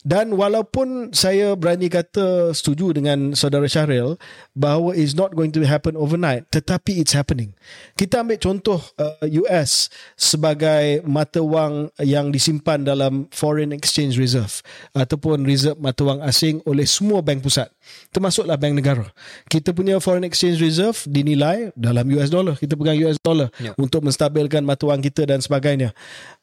dan 0.00 0.32
walaupun 0.32 1.12
saya 1.12 1.52
berani 1.60 1.92
kata 1.92 2.56
setuju 2.56 2.96
dengan 2.96 3.36
saudara 3.36 3.68
Syahril 3.68 4.16
bahawa 4.56 4.96
it's 4.96 5.12
not 5.12 5.36
going 5.36 5.52
to 5.52 5.60
happen 5.68 5.92
overnight 5.92 6.48
tetapi 6.48 6.96
it's 6.96 7.12
happening. 7.12 7.52
Kita 8.00 8.24
ambil 8.24 8.40
contoh 8.40 8.80
uh, 8.96 9.20
US 9.44 9.92
sebagai 10.16 11.04
mata 11.04 11.44
wang 11.44 11.92
yang 12.00 12.32
disimpan 12.32 12.80
dalam 12.80 13.28
foreign 13.28 13.76
exchange 13.76 14.16
reserve 14.16 14.64
ataupun 14.96 15.44
reserve 15.44 15.76
mata 15.76 16.00
wang 16.00 16.24
asing 16.24 16.64
oleh 16.64 16.88
semua 16.88 17.20
bank 17.20 17.44
pusat 17.44 17.68
termasuklah 18.08 18.56
bank 18.56 18.80
negara. 18.80 19.04
Kita 19.52 19.76
punya 19.76 20.00
foreign 20.00 20.24
exchange 20.24 20.64
reserve 20.64 20.96
dinilai 21.04 21.76
dalam 21.76 22.08
US 22.16 22.32
dollar. 22.32 22.56
Kita 22.56 22.72
pegang 22.72 22.96
US 23.04 23.20
dollar 23.20 23.52
yeah. 23.60 23.76
untuk 23.76 24.00
menstabilkan 24.00 24.64
mata 24.64 24.88
wang 24.88 25.04
kita 25.04 25.28
dan 25.28 25.44
sebagainya. 25.44 25.92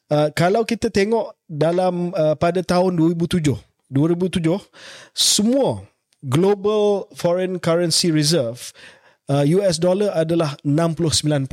Uh, 0.07 0.31
kalau 0.31 0.63
kita 0.63 0.87
tengok 0.87 1.35
dalam 1.51 2.15
uh, 2.15 2.31
pada 2.39 2.63
tahun 2.63 2.95
2007 2.95 3.43
2007 3.91 4.39
semua 5.11 5.83
global 6.23 7.11
foreign 7.11 7.59
currency 7.59 8.07
reserve 8.07 8.71
uh, 9.27 9.43
US 9.59 9.79
dollar 9.79 10.15
adalah 10.15 10.55
69%. 10.63 11.51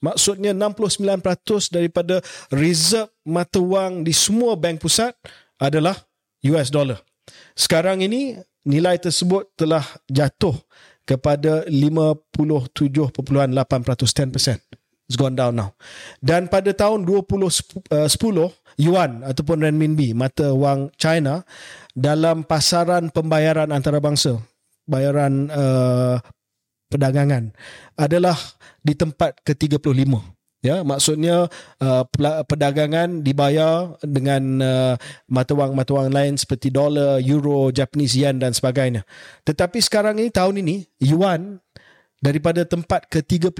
Maksudnya 0.00 0.56
69% 0.56 1.68
daripada 1.68 2.24
reserve 2.48 3.12
mata 3.28 3.60
wang 3.60 4.04
di 4.04 4.16
semua 4.16 4.56
bank 4.56 4.80
pusat 4.80 5.12
adalah 5.60 5.96
US 6.48 6.72
dollar. 6.72 6.96
Sekarang 7.52 8.00
ini 8.00 8.40
nilai 8.64 8.96
tersebut 8.96 9.52
telah 9.54 9.84
jatuh 10.08 10.56
kepada 11.04 11.66
57.8%, 11.68 13.52
10% 13.52 14.81
it's 15.06 15.18
gone 15.18 15.34
down 15.34 15.58
now. 15.58 15.74
Dan 16.22 16.46
pada 16.46 16.70
tahun 16.72 17.04
2010 17.04 17.90
uh, 17.92 18.50
yuan 18.80 19.20
ataupun 19.26 19.64
renminbi 19.64 20.16
mata 20.16 20.52
wang 20.56 20.88
China 20.96 21.44
dalam 21.92 22.46
pasaran 22.46 23.12
pembayaran 23.12 23.68
antarabangsa 23.68 24.40
bayaran 24.88 25.52
uh, 25.52 26.16
perdagangan 26.88 27.52
adalah 27.96 28.36
di 28.80 28.92
tempat 28.96 29.40
ke-35 29.44 30.12
ya 30.62 30.86
maksudnya 30.86 31.50
uh, 31.82 32.04
perdagangan 32.46 33.26
dibayar 33.26 33.98
dengan 33.98 34.42
uh, 34.62 34.94
mata 35.26 35.52
wang 35.58 35.74
mata 35.74 35.90
wang 35.90 36.14
lain 36.14 36.38
seperti 36.38 36.70
dolar 36.70 37.18
euro 37.18 37.74
japanese 37.74 38.14
yen 38.14 38.38
dan 38.38 38.54
sebagainya 38.54 39.02
tetapi 39.42 39.82
sekarang 39.82 40.22
ini 40.22 40.30
tahun 40.30 40.62
ini 40.62 40.86
yuan 41.02 41.58
daripada 42.22 42.62
tempat 42.62 43.10
ke-35 43.10 43.58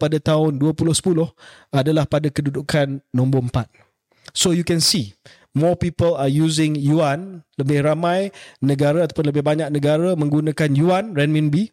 pada 0.00 0.18
tahun 0.18 0.56
2010 0.56 1.28
adalah 1.70 2.08
pada 2.08 2.32
kedudukan 2.32 3.04
nombor 3.12 3.44
4. 3.52 3.68
So 4.32 4.56
you 4.56 4.64
can 4.64 4.80
see 4.80 5.12
more 5.52 5.76
people 5.76 6.16
are 6.16 6.32
using 6.32 6.76
yuan, 6.76 7.44
lebih 7.60 7.84
ramai 7.84 8.32
negara 8.64 9.04
ataupun 9.04 9.28
lebih 9.28 9.44
banyak 9.44 9.68
negara 9.68 10.16
menggunakan 10.16 10.70
yuan 10.72 11.12
renminbi 11.12 11.68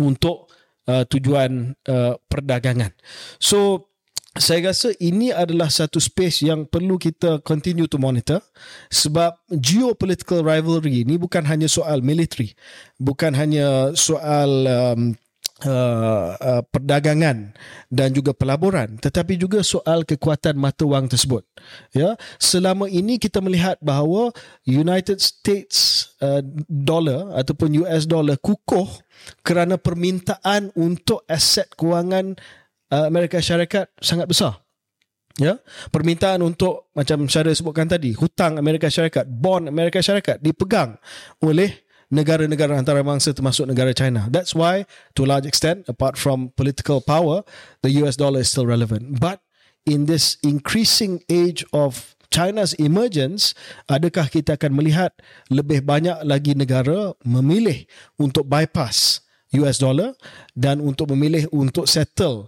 untuk 0.00 0.48
uh, 0.88 1.04
tujuan 1.04 1.76
uh, 1.88 2.16
perdagangan. 2.28 2.96
So 3.36 3.90
saya 4.30 4.70
rasa 4.70 4.94
ini 5.02 5.34
adalah 5.34 5.66
satu 5.66 5.98
space 5.98 6.46
yang 6.46 6.62
perlu 6.70 7.02
kita 7.02 7.42
continue 7.42 7.90
to 7.90 7.98
monitor 7.98 8.38
sebab 8.86 9.34
geopolitical 9.50 10.46
rivalry 10.46 11.02
ini 11.02 11.18
bukan 11.18 11.42
hanya 11.50 11.66
soal 11.66 11.98
military, 11.98 12.54
bukan 13.02 13.34
hanya 13.34 13.90
soal 13.98 14.70
um, 14.70 15.18
Uh, 15.60 16.32
uh, 16.40 16.64
perdagangan 16.72 17.52
dan 17.92 18.08
juga 18.16 18.32
pelaburan 18.32 18.96
tetapi 18.96 19.36
juga 19.36 19.60
soal 19.60 20.08
kekuatan 20.08 20.56
mata 20.56 20.88
wang 20.88 21.04
tersebut. 21.04 21.44
Ya 21.92 22.16
selama 22.40 22.88
ini 22.88 23.20
kita 23.20 23.44
melihat 23.44 23.76
bahawa 23.84 24.32
United 24.64 25.20
States 25.20 26.08
uh, 26.24 26.40
dollar 26.64 27.36
ataupun 27.36 27.76
US 27.84 28.08
dollar 28.08 28.40
kukuh 28.40 28.88
kerana 29.44 29.76
permintaan 29.76 30.72
untuk 30.80 31.28
aset 31.28 31.68
kewangan 31.76 32.40
uh, 32.88 33.04
Amerika 33.04 33.36
Syarikat 33.44 33.92
sangat 34.00 34.32
besar. 34.32 34.64
Ya 35.36 35.60
permintaan 35.92 36.40
untuk 36.40 36.88
macam 36.96 37.28
saya 37.28 37.52
sebutkan 37.52 37.84
tadi 37.84 38.16
hutang 38.16 38.56
Amerika 38.56 38.88
Syarikat 38.88 39.28
bond 39.28 39.68
Amerika 39.68 40.00
Syarikat 40.00 40.40
dipegang 40.40 40.96
oleh 41.44 41.84
negara-negara 42.10 42.74
antarabangsa 42.74 43.32
termasuk 43.32 43.70
negara 43.70 43.94
China. 43.94 44.26
That's 44.26 44.52
why, 44.52 44.84
to 45.14 45.24
a 45.24 45.28
large 45.30 45.46
extent, 45.46 45.86
apart 45.86 46.18
from 46.18 46.50
political 46.58 46.98
power, 46.98 47.46
the 47.86 47.90
US 48.02 48.18
dollar 48.18 48.42
is 48.42 48.50
still 48.50 48.66
relevant. 48.66 49.22
But 49.22 49.40
in 49.86 50.10
this 50.10 50.36
increasing 50.42 51.22
age 51.30 51.62
of 51.70 52.18
China's 52.30 52.74
emergence, 52.78 53.58
adakah 53.90 54.30
kita 54.30 54.54
akan 54.54 54.78
melihat 54.78 55.14
lebih 55.50 55.82
banyak 55.82 56.22
lagi 56.22 56.54
negara 56.54 57.14
memilih 57.26 57.86
untuk 58.18 58.46
bypass 58.46 59.22
US 59.50 59.82
dollar 59.82 60.14
dan 60.54 60.78
untuk 60.78 61.10
memilih 61.10 61.50
untuk 61.50 61.90
settle 61.90 62.46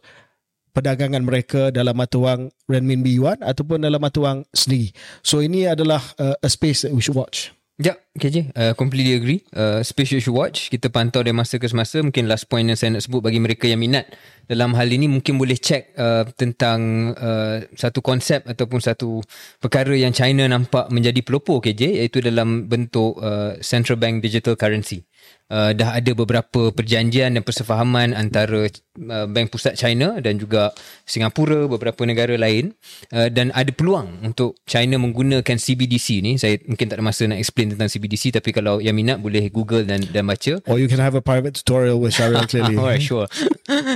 perdagangan 0.71 1.27
mereka 1.27 1.75
dalam 1.75 1.99
mata 1.99 2.17
wang 2.17 2.49
renminbi 2.71 3.19
yuan 3.19 3.37
ataupun 3.43 3.83
dalam 3.83 3.99
mata 3.99 4.23
wang 4.23 4.47
sendiri. 4.55 4.95
So 5.21 5.43
ini 5.43 5.69
adalah 5.69 6.01
uh, 6.17 6.39
a 6.41 6.49
space 6.49 6.87
that 6.87 6.95
we 6.95 7.03
should 7.03 7.19
watch. 7.19 7.51
Ya, 7.83 7.99
okay 8.15 8.31
je. 8.31 8.43
Uh, 8.55 8.79
completely 8.79 9.19
agree. 9.19 9.43
Uh, 9.51 9.83
special 9.83 10.23
should 10.23 10.39
watch. 10.39 10.71
Kita 10.71 10.87
pantau 10.87 11.27
dari 11.27 11.35
masa 11.35 11.59
ke 11.59 11.67
semasa. 11.67 11.99
Mungkin 11.99 12.31
last 12.31 12.47
point 12.47 12.63
yang 12.63 12.79
saya 12.79 12.95
nak 12.95 13.03
sebut 13.03 13.19
bagi 13.19 13.43
mereka 13.43 13.67
yang 13.67 13.83
minat 13.83 14.07
dalam 14.47 14.75
hal 14.75 14.87
ini 14.91 15.07
mungkin 15.11 15.39
boleh 15.39 15.59
check 15.59 15.95
uh, 15.99 16.27
tentang 16.35 17.11
uh, 17.15 17.63
satu 17.75 17.99
konsep 18.03 18.43
ataupun 18.47 18.79
satu 18.83 19.23
perkara 19.59 19.95
yang 19.95 20.15
China 20.15 20.47
nampak 20.47 20.91
menjadi 20.91 21.23
pelopor 21.23 21.63
KJ 21.63 22.03
iaitu 22.03 22.19
dalam 22.23 22.67
bentuk 22.67 23.19
uh, 23.23 23.59
central 23.63 23.99
bank 23.99 24.23
digital 24.23 24.59
currency 24.59 25.07
uh, 25.49 25.71
dah 25.73 25.97
ada 25.97 26.13
beberapa 26.13 26.75
perjanjian 26.75 27.39
dan 27.39 27.43
persefahaman 27.47 28.13
antara 28.13 28.67
uh, 28.99 29.27
Bank 29.29 29.49
Pusat 29.53 29.75
China 29.79 30.21
dan 30.21 30.37
juga 30.37 30.73
Singapura, 31.09 31.65
beberapa 31.69 32.05
negara 32.05 32.37
lain 32.37 32.77
uh, 33.13 33.29
dan 33.33 33.55
ada 33.57 33.71
peluang 33.73 34.21
untuk 34.25 34.59
China 34.69 35.01
menggunakan 35.01 35.57
CBDC 35.57 36.21
ni. 36.21 36.33
Saya 36.37 36.61
mungkin 36.69 36.89
tak 36.93 37.01
ada 37.01 37.05
masa 37.05 37.25
nak 37.29 37.41
explain 37.41 37.73
tentang 37.73 37.89
CBDC 37.89 38.37
tapi 38.37 38.53
kalau 38.53 38.79
yang 38.83 38.97
minat 38.97 39.21
boleh 39.21 39.49
Google 39.49 39.89
dan 39.89 40.05
dan 40.13 40.29
baca. 40.29 40.61
Or 40.69 40.77
you 40.77 40.89
can 40.89 41.01
have 41.01 41.17
a 41.17 41.25
private 41.25 41.57
tutorial 41.57 42.01
with 42.01 42.13
Sharia 42.13 42.45
clearly. 42.51 42.77
Alright, 42.77 43.05
sure. 43.05 43.29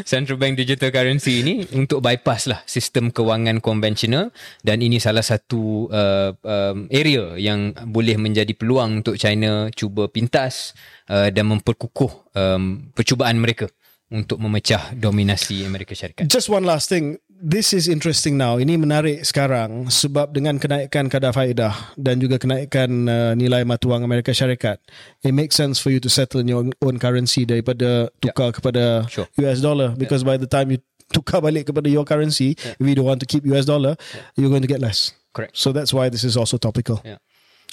Central 0.09 0.41
Bank 0.41 0.57
Digital 0.57 0.89
Currency 0.89 1.45
ini 1.45 1.55
untuk 1.77 2.01
bypass 2.01 2.49
lah 2.49 2.61
sistem 2.65 3.13
kewangan 3.13 3.61
konvensional 3.61 4.33
dan 4.63 4.81
ini 4.81 5.03
salah 5.03 5.25
satu 5.25 5.91
uh, 5.91 6.31
um, 6.41 6.89
area 6.89 7.37
yang 7.37 7.75
boleh 7.91 8.17
menjadi 8.17 8.53
peluang 8.57 9.05
untuk 9.05 9.19
China 9.21 9.69
cuba 9.75 10.09
pintas 10.09 10.73
uh, 11.11 11.29
dan 11.29 11.51
memperkukuh 11.51 12.33
um, 12.33 12.89
percubaan 12.95 13.37
mereka 13.43 13.69
untuk 14.11 14.39
memecah 14.39 14.95
dominasi 14.95 15.67
Amerika 15.67 15.95
Syarikat. 15.95 16.31
Just 16.31 16.47
one 16.47 16.63
last 16.63 16.87
thing. 16.87 17.19
This 17.37 17.77
is 17.77 17.85
interesting 17.85 18.41
now. 18.41 18.57
Ini 18.57 18.81
menarik 18.81 19.21
sekarang 19.29 19.93
sebab 19.93 20.33
dengan 20.33 20.57
kenaikan 20.57 21.13
kadar 21.13 21.37
faedah 21.37 21.93
dan 22.01 22.17
juga 22.17 22.41
kenaikan 22.41 22.89
uh, 23.05 23.33
nilai 23.37 23.61
mata 23.69 23.85
wang 23.85 24.01
Amerika 24.01 24.33
Syarikat, 24.33 24.81
it 25.21 25.37
makes 25.37 25.53
sense 25.53 25.77
for 25.77 25.93
you 25.93 26.01
to 26.01 26.09
settle 26.09 26.41
in 26.41 26.49
your 26.49 26.65
own 26.81 26.97
currency 26.97 27.45
daripada 27.45 28.09
tukar 28.25 28.49
yeah. 28.49 28.57
kepada 28.57 28.83
sure. 29.13 29.29
US 29.45 29.61
dollar 29.61 29.93
because 30.01 30.25
yeah. 30.25 30.33
by 30.33 30.37
the 30.41 30.49
time 30.49 30.73
you 30.73 30.81
tukar 31.17 31.45
balik 31.45 31.69
kepada 31.69 31.93
your 31.93 32.09
currency, 32.09 32.57
yeah. 32.57 32.73
if 32.81 32.85
you 32.89 32.97
don't 32.97 33.05
want 33.05 33.21
to 33.21 33.29
keep 33.29 33.45
US 33.53 33.69
dollar, 33.69 34.01
yeah. 34.17 34.25
you're 34.41 34.49
going 34.49 34.65
to 34.65 34.71
get 34.71 34.81
less. 34.81 35.13
Correct. 35.37 35.53
So 35.53 35.77
that's 35.77 35.93
why 35.93 36.09
this 36.09 36.25
is 36.25 36.41
also 36.41 36.57
topical. 36.57 37.05
Yeah. 37.05 37.21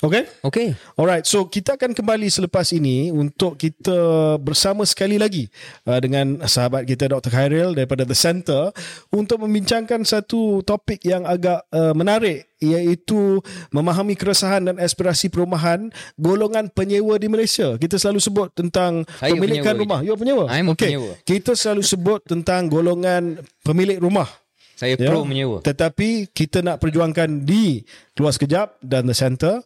Okay? 0.03 0.27
Okay. 0.43 0.67
Alright, 0.99 1.23
so 1.23 1.47
kita 1.47 1.79
akan 1.79 1.95
kembali 1.95 2.27
selepas 2.27 2.75
ini 2.75 3.07
untuk 3.07 3.55
kita 3.55 4.35
bersama 4.35 4.83
sekali 4.83 5.15
lagi 5.15 5.47
uh, 5.87 5.95
dengan 6.03 6.43
sahabat 6.43 6.83
kita 6.83 7.07
Dr. 7.07 7.31
Khairil 7.31 7.71
daripada 7.71 8.03
The 8.03 8.11
Center 8.11 8.75
untuk 9.15 9.39
membincangkan 9.47 10.03
satu 10.03 10.59
topik 10.67 10.99
yang 11.07 11.23
agak 11.23 11.63
uh, 11.71 11.95
menarik 11.95 12.51
iaitu 12.59 13.39
memahami 13.71 14.19
keresahan 14.19 14.67
dan 14.67 14.75
aspirasi 14.75 15.31
perumahan 15.31 15.87
golongan 16.19 16.67
penyewa 16.67 17.15
di 17.15 17.31
Malaysia. 17.31 17.79
Kita 17.79 17.95
selalu 17.95 18.19
sebut 18.19 18.51
tentang 18.51 19.07
Saya 19.23 19.39
pemilikan 19.39 19.79
rumah. 19.79 20.03
You 20.03 20.19
penyewa? 20.19 20.51
I'm 20.51 20.67
okay. 20.75 20.91
penyewa. 20.91 21.15
Kita 21.23 21.55
selalu 21.55 21.83
sebut 21.83 22.19
tentang 22.27 22.67
golongan 22.67 23.39
pemilik 23.63 24.03
rumah. 24.03 24.27
Saya 24.73 24.99
Ya. 24.99 25.15
pro 25.15 25.23
menyewa. 25.23 25.63
Tetapi 25.63 26.33
kita 26.33 26.59
nak 26.59 26.83
perjuangkan 26.83 27.47
di 27.47 27.87
Keluar 28.17 28.35
Sekejap 28.35 28.83
dan 28.83 29.07
The 29.07 29.15
Center 29.15 29.63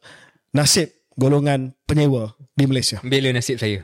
nasib 0.55 0.91
golongan 1.19 1.75
penyewa 1.83 2.37
di 2.55 2.63
Malaysia. 2.69 3.03
Bela 3.03 3.33
nasib 3.33 3.59
saya. 3.59 3.83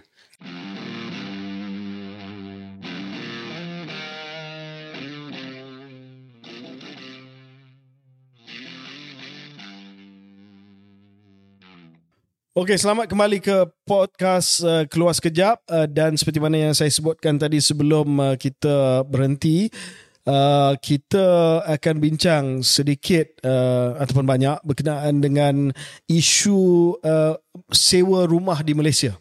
Okey, 12.53 12.77
selamat 12.77 13.09
kembali 13.09 13.41
ke 13.41 13.65
podcast 13.81 14.61
uh, 14.61 14.85
Keluar 14.85 15.17
Sekejap 15.17 15.65
uh, 15.73 15.89
dan 15.89 16.13
seperti 16.13 16.37
mana 16.37 16.69
yang 16.69 16.77
saya 16.77 16.93
sebutkan 16.93 17.33
tadi 17.33 17.57
sebelum 17.57 18.13
uh, 18.21 18.37
kita 18.37 19.01
berhenti, 19.09 19.73
uh, 20.27 20.73
kita 20.79 21.59
akan 21.67 21.95
bincang 21.99 22.45
sedikit 22.63 23.39
uh, 23.43 23.99
ataupun 23.99 24.25
banyak 24.27 24.57
berkenaan 24.63 25.19
dengan 25.19 25.71
isu 26.07 26.93
uh, 27.03 27.35
sewa 27.69 28.25
rumah 28.25 28.59
di 28.65 28.73
Malaysia. 28.73 29.13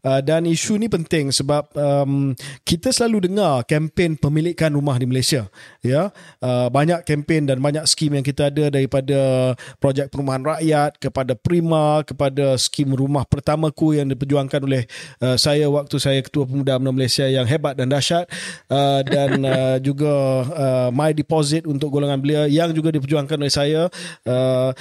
Uh, 0.00 0.20
dan 0.24 0.48
isu 0.48 0.80
ni 0.80 0.88
penting 0.88 1.28
sebab 1.28 1.68
um, 1.76 2.32
kita 2.64 2.88
selalu 2.90 3.28
dengar 3.28 3.64
kempen 3.68 4.16
pemilikan 4.16 4.72
rumah 4.72 4.96
di 4.96 5.04
Malaysia. 5.04 5.48
Ya, 5.84 6.08
uh, 6.40 6.68
banyak 6.72 7.04
kempen 7.04 7.48
dan 7.48 7.60
banyak 7.60 7.84
skim 7.84 8.16
yang 8.16 8.24
kita 8.24 8.48
ada 8.48 8.72
daripada 8.72 9.52
projek 9.76 10.08
perumahan 10.08 10.44
rakyat 10.44 10.96
kepada 10.96 11.32
Prima 11.36 12.00
kepada 12.04 12.56
skim 12.56 12.92
rumah 12.92 13.24
pertamaku 13.24 13.96
yang 13.96 14.08
diperjuangkan 14.08 14.60
oleh 14.64 14.84
uh, 15.20 15.36
saya 15.36 15.68
waktu 15.68 15.96
saya 15.96 16.20
ketua 16.24 16.48
pemuda 16.48 16.80
UMNO 16.80 16.92
Malaysia 16.96 17.26
yang 17.28 17.44
hebat 17.44 17.76
dan 17.76 17.92
dahsyat. 17.92 18.28
Uh, 18.68 19.00
dan 19.04 19.42
uh, 19.48 19.76
juga 19.80 20.12
uh, 20.48 20.88
My 20.92 21.12
Deposit 21.12 21.64
untuk 21.68 21.92
golongan 21.92 22.20
belia 22.20 22.48
yang 22.48 22.72
juga 22.72 22.92
diperjuangkan 22.94 23.36
oleh 23.36 23.52
saya. 23.52 23.82
Uh, 24.24 24.72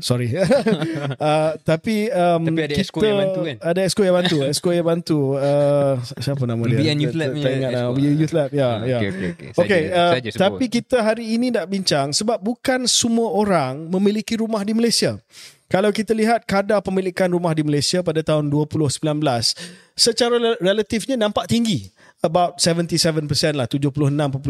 Sorry. 0.00 0.32
uh, 1.20 1.52
tapi 1.60 2.08
um, 2.08 2.48
Tapi 2.48 2.60
ada 2.64 2.74
exco 2.80 3.04
yang 3.04 3.20
bantu 3.20 3.40
kan? 3.44 3.56
Ada 3.60 3.80
exco 3.84 4.00
yang 4.00 4.16
bantu. 4.16 4.36
Exco 4.40 4.70
yang 4.72 4.86
bantu. 4.88 5.18
Uh, 5.36 6.00
siapa 6.16 6.48
nama 6.48 6.64
dia? 6.64 6.80
BN 6.80 6.96
Youth 7.04 7.12
Lab 7.12 7.28
Tak- 7.28 7.34
punya 7.34 7.44
tak 7.44 7.52
ingat 7.52 7.70
lah. 7.70 7.82
exco. 7.84 8.00
Youth 8.00 8.32
Lab. 8.32 8.48
Ya, 8.50 8.64
Ah, 8.64 8.76
ya. 8.82 8.96
okey, 8.96 9.08
okey, 9.12 9.28
okey. 9.28 9.48
Okey, 9.52 9.82
Saja- 9.92 10.32
uh, 10.32 10.40
tapi 10.40 10.64
kita 10.66 10.96
hari 10.98 11.24
ini 11.30 11.52
nak 11.52 11.68
bincang 11.68 12.08
sebab 12.10 12.40
bukan 12.40 12.88
semua 12.88 13.28
orang 13.30 13.84
memiliki 13.86 14.40
rumah 14.40 14.64
di 14.64 14.72
Malaysia. 14.72 15.20
Kalau 15.68 15.88
kita 15.88 16.12
lihat 16.12 16.44
kadar 16.44 16.80
pemilikan 16.80 17.28
rumah 17.28 17.52
di 17.52 17.60
Malaysia 17.60 18.00
pada 18.00 18.20
tahun 18.20 18.48
2019, 18.48 18.96
secara 19.92 20.36
rel- 20.36 20.60
relatifnya 20.60 21.16
nampak 21.16 21.44
tinggi. 21.44 21.92
About 22.22 22.56
77% 22.56 23.18
lah, 23.52 23.66
76.9% 23.66 24.48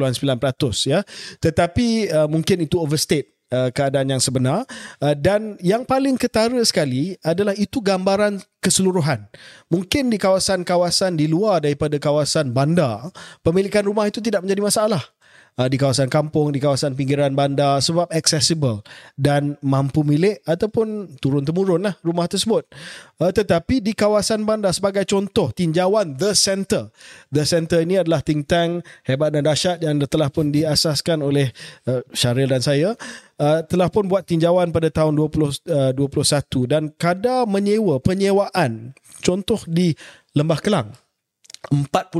ya. 0.84 1.00
Tetapi 1.38 1.86
uh, 2.10 2.28
mungkin 2.28 2.62
itu 2.62 2.76
overstate 2.76 3.32
uh, 3.52 3.68
keadaan 3.70 4.08
yang 4.08 4.22
sebenar 4.24 4.64
uh, 5.04 5.14
dan 5.14 5.60
yang 5.60 5.84
paling 5.84 6.16
ketara 6.16 6.58
sekali 6.64 7.20
adalah 7.20 7.52
itu 7.54 7.78
gambaran 7.78 8.40
keseluruhan. 8.64 9.28
Mungkin 9.68 10.08
di 10.08 10.16
kawasan-kawasan 10.16 11.20
di 11.20 11.28
luar 11.28 11.60
daripada 11.60 12.00
kawasan 12.00 12.50
bandar, 12.50 13.12
pemilikan 13.44 13.84
rumah 13.84 14.08
itu 14.08 14.24
tidak 14.24 14.40
menjadi 14.42 14.64
masalah. 14.64 15.04
Uh, 15.52 15.68
di 15.68 15.76
kawasan 15.76 16.08
kampung, 16.08 16.48
di 16.48 16.64
kawasan 16.64 16.96
pinggiran 16.96 17.36
bandar 17.36 17.76
sebab 17.84 18.08
accessible 18.08 18.80
dan 19.20 19.60
mampu 19.60 20.00
milik 20.00 20.40
ataupun 20.48 21.12
turun-temurun 21.20 21.84
lah 21.84 21.94
rumah 22.00 22.24
tersebut. 22.24 22.64
Uh, 23.20 23.28
tetapi 23.28 23.84
di 23.84 23.92
kawasan 23.92 24.48
bandar 24.48 24.72
sebagai 24.72 25.04
contoh 25.04 25.52
tinjauan 25.52 26.16
The 26.16 26.32
Center. 26.32 26.88
The 27.28 27.44
Center 27.44 27.84
ini 27.84 28.00
adalah 28.00 28.24
think 28.24 28.48
tank 28.48 28.80
hebat 29.04 29.36
dan 29.36 29.44
dahsyat 29.44 29.84
yang 29.84 30.00
telah 30.08 30.32
pun 30.32 30.48
diasaskan 30.48 31.20
oleh 31.20 31.52
uh, 31.84 32.00
Syaril 32.16 32.48
dan 32.48 32.64
saya 32.64 32.96
uh, 33.36 33.60
telah 33.66 33.92
pun 33.92 34.08
buat 34.08 34.24
tinjauan 34.24 34.72
pada 34.72 34.88
tahun 34.88 35.20
20, 35.20 35.68
uh, 35.68 35.92
21 35.92 36.64
dan 36.64 36.88
kadar 36.96 37.44
menyewa 37.44 38.00
penyewaan 38.00 38.96
contoh 39.20 39.60
di 39.68 39.92
Lembah 40.32 40.64
Kelang 40.64 40.96
41%. 41.70 42.16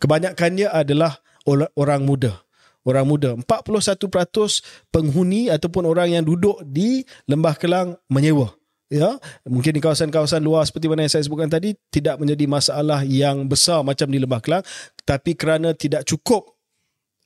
Kebanyakannya 0.00 0.68
adalah 0.72 1.22
orang 1.46 2.02
muda. 2.02 2.42
Orang 2.82 3.06
muda. 3.06 3.38
41% 3.38 4.90
penghuni 4.90 5.46
ataupun 5.50 5.86
orang 5.86 6.18
yang 6.18 6.24
duduk 6.26 6.58
di 6.66 7.06
Lembah 7.30 7.54
Kelang 7.54 7.94
menyewa. 8.10 8.50
Ya, 8.92 9.16
mungkin 9.48 9.72
di 9.72 9.80
kawasan-kawasan 9.80 10.44
luar 10.44 10.68
seperti 10.68 10.84
mana 10.84 11.08
yang 11.08 11.12
saya 11.16 11.24
sebutkan 11.24 11.48
tadi 11.48 11.72
tidak 11.88 12.20
menjadi 12.20 12.44
masalah 12.44 13.00
yang 13.08 13.48
besar 13.48 13.80
macam 13.80 14.04
di 14.04 14.20
Lembah 14.20 14.44
Kelang, 14.44 14.60
tapi 15.08 15.32
kerana 15.32 15.72
tidak 15.72 16.04
cukup 16.04 16.52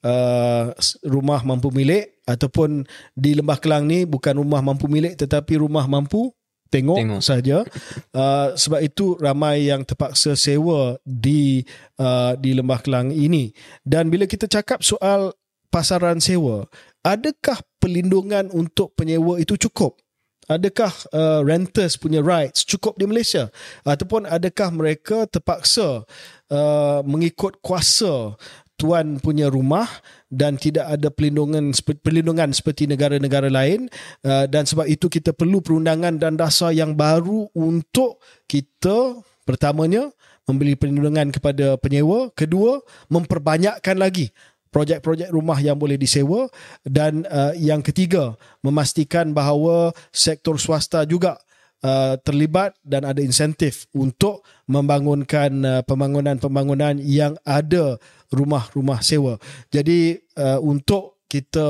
uh, 0.06 0.70
rumah 1.02 1.42
mampu 1.42 1.74
milik 1.74 2.22
ataupun 2.22 2.86
di 3.18 3.34
Lembah 3.34 3.58
Kelang 3.58 3.90
ni 3.90 4.06
bukan 4.06 4.38
rumah 4.38 4.62
mampu 4.62 4.86
milik 4.86 5.18
tetapi 5.18 5.58
rumah 5.58 5.90
mampu 5.90 6.30
tengok, 6.70 6.98
Tengok. 6.98 7.22
saja. 7.22 7.58
Uh, 8.16 8.56
sebab 8.56 8.80
itu 8.80 9.12
ramai 9.20 9.68
yang 9.68 9.84
terpaksa 9.84 10.32
sewa 10.32 10.96
di 11.04 11.60
uh, 12.00 12.32
di 12.40 12.56
Lembah 12.56 12.80
Kelang 12.80 13.12
ini. 13.12 13.52
Dan 13.84 14.08
bila 14.08 14.24
kita 14.24 14.48
cakap 14.48 14.80
soal 14.80 15.36
pasaran 15.68 16.16
sewa, 16.16 16.64
adakah 17.04 17.60
pelindungan 17.76 18.48
untuk 18.56 18.96
penyewa 18.96 19.36
itu 19.36 19.60
cukup? 19.68 20.00
Adakah 20.48 20.94
uh, 21.10 21.40
renters 21.44 21.98
punya 21.98 22.22
rights 22.22 22.62
cukup 22.62 22.96
di 22.96 23.04
Malaysia 23.04 23.50
ataupun 23.82 24.30
adakah 24.30 24.70
mereka 24.70 25.26
terpaksa 25.26 26.06
uh, 26.48 27.00
mengikut 27.02 27.58
kuasa 27.58 28.38
tuan 28.76 29.16
punya 29.18 29.48
rumah 29.48 29.88
dan 30.28 30.60
tidak 30.60 30.84
ada 30.86 31.08
pelindungan 31.08 31.72
sep- 31.72 32.00
perlindungan 32.04 32.52
seperti 32.52 32.84
negara-negara 32.84 33.48
lain 33.48 33.88
uh, 34.22 34.44
dan 34.44 34.68
sebab 34.68 34.84
itu 34.84 35.08
kita 35.08 35.32
perlu 35.32 35.64
perundangan 35.64 36.20
dan 36.20 36.36
dasar 36.36 36.76
yang 36.76 36.92
baru 36.92 37.48
untuk 37.56 38.20
kita 38.44 39.20
pertamanya 39.48 40.12
memberi 40.46 40.76
perlindungan 40.76 41.32
kepada 41.32 41.80
penyewa 41.80 42.30
kedua 42.36 42.84
memperbanyakkan 43.08 43.96
lagi 43.96 44.30
projek-projek 44.70 45.32
rumah 45.32 45.56
yang 45.56 45.80
boleh 45.80 45.96
disewa 45.96 46.52
dan 46.84 47.24
uh, 47.32 47.56
yang 47.56 47.80
ketiga 47.80 48.36
memastikan 48.60 49.32
bahawa 49.32 49.96
sektor 50.12 50.60
swasta 50.60 51.08
juga 51.08 51.40
uh, 51.82 52.14
terlibat 52.22 52.76
dan 52.80 53.04
ada 53.04 53.20
insentif 53.20 53.90
untuk 53.92 54.46
membangunkan 54.70 55.50
uh, 55.64 55.82
pembangunan-pembangunan 55.84 57.00
yang 57.02 57.36
ada 57.44 57.98
rumah-rumah 58.32 59.00
sewa. 59.02 59.36
Jadi 59.72 60.20
uh, 60.38 60.60
untuk 60.62 61.16
kita 61.26 61.68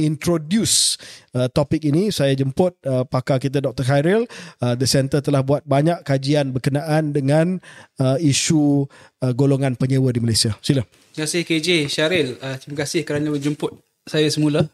introduce 0.00 0.96
uh, 1.36 1.52
topik 1.52 1.84
ini 1.84 2.08
saya 2.08 2.32
jemput 2.32 2.72
uh, 2.88 3.04
pakar 3.04 3.36
kita 3.36 3.60
Dr. 3.60 3.84
Khairil 3.84 4.24
uh, 4.64 4.72
the 4.72 4.88
center 4.88 5.20
telah 5.20 5.44
buat 5.44 5.60
banyak 5.68 6.00
kajian 6.00 6.48
berkenaan 6.48 7.12
dengan 7.12 7.60
uh, 8.00 8.16
isu 8.16 8.88
uh, 9.20 9.32
golongan 9.36 9.76
penyewa 9.76 10.08
di 10.08 10.20
Malaysia. 10.24 10.56
Sila. 10.64 10.80
Terima 11.12 11.28
kasih 11.28 11.42
KJ 11.44 11.68
Syaril. 11.92 12.28
Uh, 12.40 12.56
terima 12.56 12.76
kasih 12.84 13.04
kerana 13.04 13.28
menjemput 13.28 13.76
saya 14.08 14.28
semula. 14.32 14.64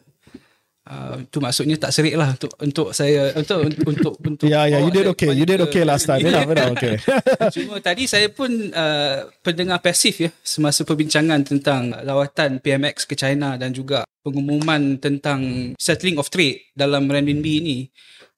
Uh, 0.83 1.23
itu 1.23 1.39
maksudnya 1.39 1.79
tak 1.79 1.95
serik 1.95 2.19
lah 2.19 2.35
untuk 2.35 2.51
untuk 2.59 2.91
saya 2.91 3.31
untuk 3.39 3.71
untuk 3.87 4.13
untuk 4.19 4.43
Ya 4.43 4.67
ya 4.67 4.83
you 4.83 4.91
did 4.91 5.07
okay. 5.07 5.31
You 5.31 5.47
did 5.47 5.63
okay 5.63 5.87
last 5.87 6.11
time. 6.11 6.19
Enough 6.19 6.51
enough 6.51 6.75
okay. 6.75 6.99
Cuma 7.55 7.79
tadi 7.79 8.03
saya 8.03 8.27
pun 8.27 8.51
uh, 8.51 9.31
pendengar 9.39 9.79
pasif 9.79 10.19
ya 10.19 10.29
semasa 10.43 10.83
perbincangan 10.83 11.47
tentang 11.47 11.95
lawatan 12.03 12.59
PMX 12.59 13.07
ke 13.07 13.15
China 13.15 13.55
dan 13.55 13.71
juga 13.71 14.03
pengumuman 14.27 14.99
tentang 14.99 15.71
settling 15.79 16.19
of 16.19 16.27
trade 16.27 16.75
dalam 16.75 17.07
renminbi 17.07 17.63
ini. 17.63 17.77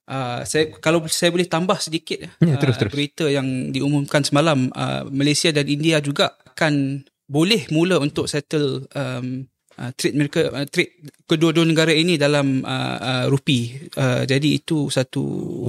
Uh, 0.06 0.46
saya 0.46 0.70
kalau 0.78 1.02
saya 1.10 1.34
boleh 1.34 1.50
tambah 1.50 1.82
sedikit 1.82 2.30
Ya, 2.38 2.62
terus, 2.62 2.78
uh, 2.78 2.86
terus. 2.86 2.94
berita 2.94 3.26
yang 3.26 3.74
diumumkan 3.74 4.22
semalam 4.22 4.70
uh, 4.78 5.02
Malaysia 5.10 5.50
dan 5.50 5.66
India 5.66 5.98
juga 5.98 6.38
akan 6.54 7.02
boleh 7.26 7.66
mula 7.74 7.98
untuk 7.98 8.30
settle 8.30 8.86
um, 8.94 9.50
uh, 9.80 9.92
trade 9.96 10.16
mereka 10.16 10.52
uh, 10.52 10.68
trade 10.68 10.96
kedua-dua 11.26 11.66
negara 11.66 11.90
ini 11.92 12.16
dalam 12.16 12.62
uh, 12.62 12.98
uh, 13.02 13.26
rupi. 13.28 13.90
Uh, 13.98 14.24
jadi 14.24 14.62
itu 14.62 14.88
satu 14.94 15.24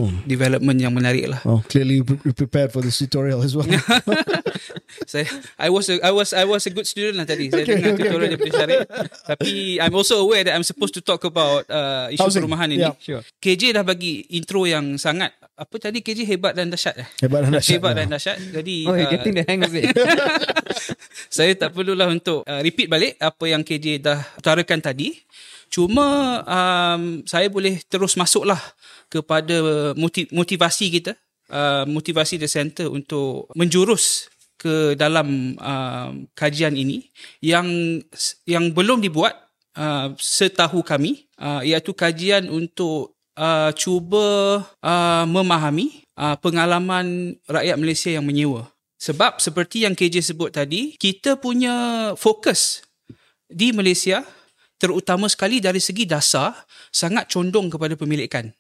hmm. 0.07 0.29
development 0.29 0.79
yang 0.79 0.93
menarik 0.93 1.27
lah. 1.31 1.41
Oh, 1.49 1.65
clearly 1.65 2.03
you 2.03 2.33
prepared 2.37 2.71
for 2.71 2.85
this 2.85 3.01
tutorial 3.01 3.41
as 3.41 3.57
well. 3.57 3.67
saya 5.11 5.27
I 5.57 5.69
was 5.73 5.89
a, 5.89 5.97
I 6.05 6.13
was 6.13 6.31
I 6.37 6.45
was 6.45 6.69
a 6.69 6.73
good 6.73 6.87
student 6.87 7.19
lah 7.19 7.27
tadi. 7.27 7.49
Saya 7.49 7.65
okay, 7.65 7.79
dengar 7.79 7.93
okay, 7.97 8.05
tutorial 8.05 8.21
okay. 8.21 8.33
daripada 8.37 8.55
Syarif. 8.55 8.81
Tapi 9.37 9.53
I'm 9.81 9.95
also 9.97 10.21
aware 10.23 10.43
that 10.45 10.55
I'm 10.55 10.67
supposed 10.67 10.95
to 10.99 11.03
talk 11.03 11.25
about 11.25 11.67
uh, 11.73 12.13
isu 12.13 12.29
Housing. 12.29 12.43
perumahan 12.45 12.69
ini. 12.73 12.85
Yeah, 12.85 12.97
sure. 13.01 13.23
KJ 13.41 13.81
dah 13.81 13.85
bagi 13.87 14.29
intro 14.37 14.69
yang 14.69 15.01
sangat 15.01 15.33
apa 15.57 15.75
tadi 15.81 16.05
KJ 16.05 16.29
hebat 16.29 16.53
dan 16.53 16.69
dahsyat 16.69 17.01
eh? 17.01 17.09
Hebat 17.25 17.49
dan 17.49 17.57
dahsyat. 17.57 17.75
Hebat 17.81 17.93
dan 17.97 18.09
dahsyat. 18.13 18.37
Jadi 18.61 18.77
Oh, 18.85 18.93
uh, 18.93 19.09
getting 19.09 19.35
the 19.41 19.45
hang 19.49 19.65
of 19.65 19.73
it. 19.73 19.89
saya 21.37 21.57
tak 21.57 21.73
perlulah 21.73 22.13
untuk 22.13 22.45
uh, 22.45 22.61
repeat 22.61 22.93
balik 22.93 23.17
apa 23.17 23.45
yang 23.49 23.65
KJ 23.65 24.05
dah 24.05 24.21
utarakan 24.37 24.85
tadi. 24.85 25.17
Cuma 25.73 26.41
um, 26.45 27.25
saya 27.25 27.49
boleh 27.49 27.81
terus 27.89 28.15
masuklah 28.15 28.61
kepada 29.09 29.91
motivasi 30.31 30.87
kita, 30.93 31.13
uh, 31.51 31.89
motivasi 31.89 32.37
the 32.39 32.47
center 32.47 32.87
untuk 32.93 33.51
menjurus 33.57 34.31
ke 34.57 34.97
dalam 34.97 35.59
uh, 35.61 36.13
kajian 36.33 36.77
ini 36.77 37.05
yang 37.45 37.67
yang 38.49 38.73
belum 38.73 39.05
dibuat 39.05 39.37
uh, 39.77 40.13
setahu 40.17 40.81
kami 40.81 41.29
uh, 41.41 41.61
iaitu 41.61 41.93
kajian 41.93 42.49
untuk 42.49 43.16
uh, 43.37 43.71
cuba 43.77 44.61
uh, 44.81 45.25
memahami 45.29 46.03
uh, 46.19 46.35
pengalaman 46.41 47.37
rakyat 47.47 47.77
Malaysia 47.79 48.11
yang 48.11 48.25
menyewa. 48.25 48.73
Sebab 48.97 49.39
seperti 49.39 49.85
yang 49.85 49.93
KJ 49.93 50.25
sebut 50.25 50.57
tadi, 50.57 50.97
kita 50.97 51.37
punya 51.37 52.11
fokus 52.17 52.81
di 53.47 53.71
Malaysia 53.71 54.25
terutama 54.77 55.29
sekali 55.29 55.61
dari 55.61 55.81
segi 55.81 56.05
dasar 56.05 56.53
sangat 56.93 57.29
condong 57.33 57.69
kepada 57.73 57.97
pemilikan. 57.97 58.53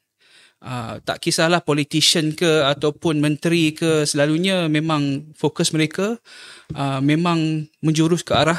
Uh, 0.57 0.97
tak 1.05 1.21
kisahlah 1.21 1.61
politician 1.61 2.33
ke 2.33 2.65
ataupun 2.65 3.21
menteri 3.21 3.77
ke 3.77 4.09
selalunya 4.09 4.73
memang 4.73 5.29
fokus 5.37 5.69
mereka 5.77 6.17
uh, 6.73 6.97
memang 7.05 7.69
menjurus 7.85 8.25
ke 8.25 8.33
arah 8.33 8.57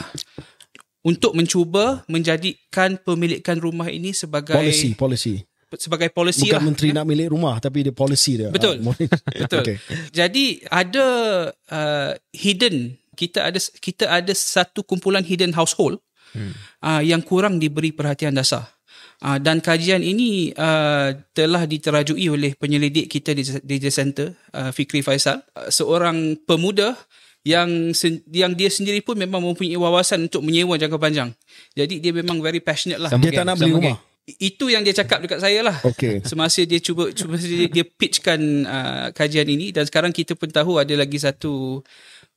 untuk 1.02 1.34
mencuba 1.34 2.06
menjadikan 2.06 3.02
pemilikan 3.02 3.58
rumah 3.58 3.90
ini 3.90 4.14
sebagai 4.14 4.54
policy 4.54 4.94
policy 4.94 5.36
sebagai 5.76 6.08
polisi 6.16 6.48
Bukan 6.48 6.64
lah. 6.64 6.64
menteri 6.64 6.90
nak 6.96 7.04
milik 7.04 7.36
rumah 7.36 7.60
tapi 7.60 7.84
dia 7.84 7.92
policy 7.92 8.40
dia. 8.40 8.50
Betul. 8.54 8.80
Ah, 8.80 8.96
Betul. 9.44 9.64
okay. 9.68 9.78
Jadi 10.16 10.64
ada 10.72 11.06
uh, 11.52 12.12
hidden 12.32 12.96
kita 13.18 13.44
ada 13.44 13.60
kita 13.60 14.06
ada 14.08 14.32
satu 14.32 14.88
kumpulan 14.88 15.26
hidden 15.26 15.52
household 15.52 16.00
hmm. 16.32 16.54
uh, 16.86 17.02
yang 17.04 17.20
kurang 17.20 17.60
diberi 17.60 17.92
perhatian 17.92 18.38
dasar. 18.38 18.72
Uh, 19.18 19.42
dan 19.42 19.66
kajian 19.66 20.06
ini 20.06 20.54
uh, 20.54 21.10
telah 21.34 21.66
diterajui 21.66 22.30
oleh 22.30 22.54
penyelidik 22.54 23.10
kita 23.10 23.34
di, 23.34 23.42
di 23.66 23.82
The 23.82 23.90
Center, 23.90 24.30
uh, 24.54 24.70
Fikri 24.70 25.02
Faisal, 25.02 25.42
uh, 25.58 25.74
seorang 25.74 26.38
pemuda 26.46 26.94
yang 27.42 27.96
yang 28.30 28.52
dia 28.54 28.70
sendiri 28.70 29.02
pun 29.02 29.18
memang 29.18 29.42
mempunyai 29.42 29.74
wawasan 29.74 30.30
untuk 30.30 30.46
menyewa 30.46 30.78
jangka 30.78 31.02
panjang. 31.02 31.30
Jadi 31.74 31.98
dia 31.98 32.14
memang 32.14 32.44
very 32.46 32.62
passionate 32.62 33.02
lah. 33.02 33.10
Sama 33.10 33.26
dia 33.26 33.42
tak 33.42 33.46
nak 33.50 33.56
beli 33.58 33.74
rumah. 33.74 33.98
Itu 34.28 34.68
yang 34.68 34.84
dia 34.84 34.92
cakap 34.92 35.24
dekat 35.24 35.40
saya 35.40 35.64
lah. 35.64 35.80
Okay. 35.88 36.20
Semasa 36.30 36.68
dia 36.68 36.84
cuba, 36.84 37.16
cuba 37.16 37.40
dia, 37.40 37.72
dia 37.72 37.86
pitchkan 37.88 38.40
uh, 38.68 39.08
kajian 39.16 39.48
ini 39.48 39.72
dan 39.72 39.88
sekarang 39.88 40.12
kita 40.12 40.36
pun 40.36 40.52
tahu 40.52 40.76
ada 40.76 40.92
lagi 41.00 41.16
satu 41.16 41.80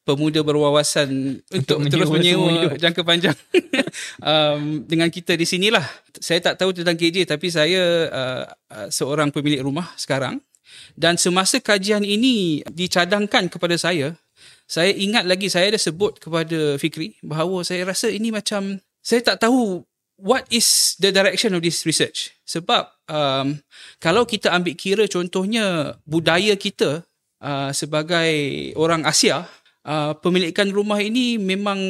pemuda 0.06 0.40
berwawasan 0.40 1.42
untuk, 1.50 1.76
untuk 1.82 1.92
terus 1.92 2.08
menyewa 2.08 2.72
jangka 2.78 3.02
panjang 3.04 3.36
um, 4.30 4.86
dengan 4.86 5.10
kita 5.10 5.34
di 5.34 5.44
sinilah. 5.44 5.84
Saya 6.16 6.38
tak 6.38 6.62
tahu 6.62 6.70
tentang 6.70 6.94
KJ 6.94 7.26
tapi 7.26 7.50
saya 7.50 8.08
uh, 8.08 8.42
uh, 8.70 8.88
seorang 8.88 9.34
pemilik 9.34 9.66
rumah 9.66 9.90
sekarang 9.98 10.38
dan 10.94 11.18
semasa 11.18 11.58
kajian 11.58 12.06
ini 12.06 12.62
dicadangkan 12.70 13.50
kepada 13.50 13.74
saya, 13.76 14.14
saya 14.70 14.94
ingat 14.94 15.26
lagi 15.26 15.50
saya 15.50 15.74
ada 15.74 15.80
sebut 15.80 16.22
kepada 16.22 16.78
Fikri 16.78 17.18
bahawa 17.26 17.66
saya 17.66 17.86
rasa 17.86 18.06
ini 18.10 18.30
macam 18.30 18.78
saya 19.00 19.20
tak 19.24 19.42
tahu 19.48 19.82
what 20.20 20.44
is 20.52 20.96
the 21.00 21.10
direction 21.10 21.56
of 21.56 21.64
this 21.64 21.82
research? 21.88 22.36
Sebab 22.44 22.88
um, 23.08 23.58
kalau 23.98 24.28
kita 24.28 24.52
ambil 24.52 24.76
kira 24.76 25.04
contohnya 25.08 25.96
budaya 26.04 26.54
kita 26.54 27.02
uh, 27.40 27.70
sebagai 27.72 28.30
orang 28.76 29.08
Asia, 29.08 29.48
uh, 29.84 30.12
pemilikan 30.20 30.68
rumah 30.68 31.00
ini 31.00 31.40
memang 31.40 31.80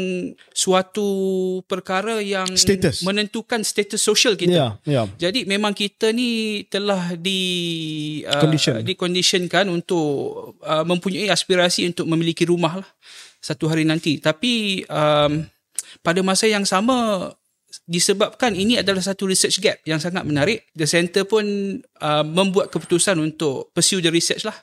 suatu 0.54 1.60
perkara 1.66 2.22
yang 2.22 2.48
status. 2.54 3.02
menentukan 3.02 3.66
status 3.66 4.00
sosial 4.00 4.38
kita. 4.38 4.52
Yeah, 4.52 4.70
yeah. 4.86 5.06
Jadi 5.18 5.46
memang 5.46 5.74
kita 5.74 6.14
ni 6.14 6.62
telah 6.70 7.18
di 7.18 7.40
uh, 8.26 8.42
Condition. 8.42 8.82
dikondisionkan 8.86 9.66
untuk 9.68 10.56
uh, 10.62 10.86
mempunyai 10.86 11.28
aspirasi 11.28 11.90
untuk 11.90 12.06
memiliki 12.06 12.46
rumah 12.46 12.82
lah 12.84 12.90
satu 13.40 13.72
hari 13.72 13.88
nanti. 13.88 14.20
Tapi 14.20 14.84
um, 14.86 15.48
pada 16.04 16.20
masa 16.22 16.46
yang 16.46 16.62
sama 16.68 17.28
disebabkan 17.90 18.54
ini 18.54 18.78
adalah 18.78 19.02
satu 19.02 19.26
research 19.26 19.58
gap 19.58 19.82
yang 19.82 19.98
sangat 19.98 20.22
menarik. 20.22 20.70
The 20.78 20.86
Center 20.86 21.26
pun 21.26 21.42
uh, 21.82 22.22
membuat 22.22 22.70
keputusan 22.70 23.18
untuk 23.18 23.74
pursue 23.74 23.98
the 23.98 24.14
research 24.14 24.46
lah. 24.46 24.54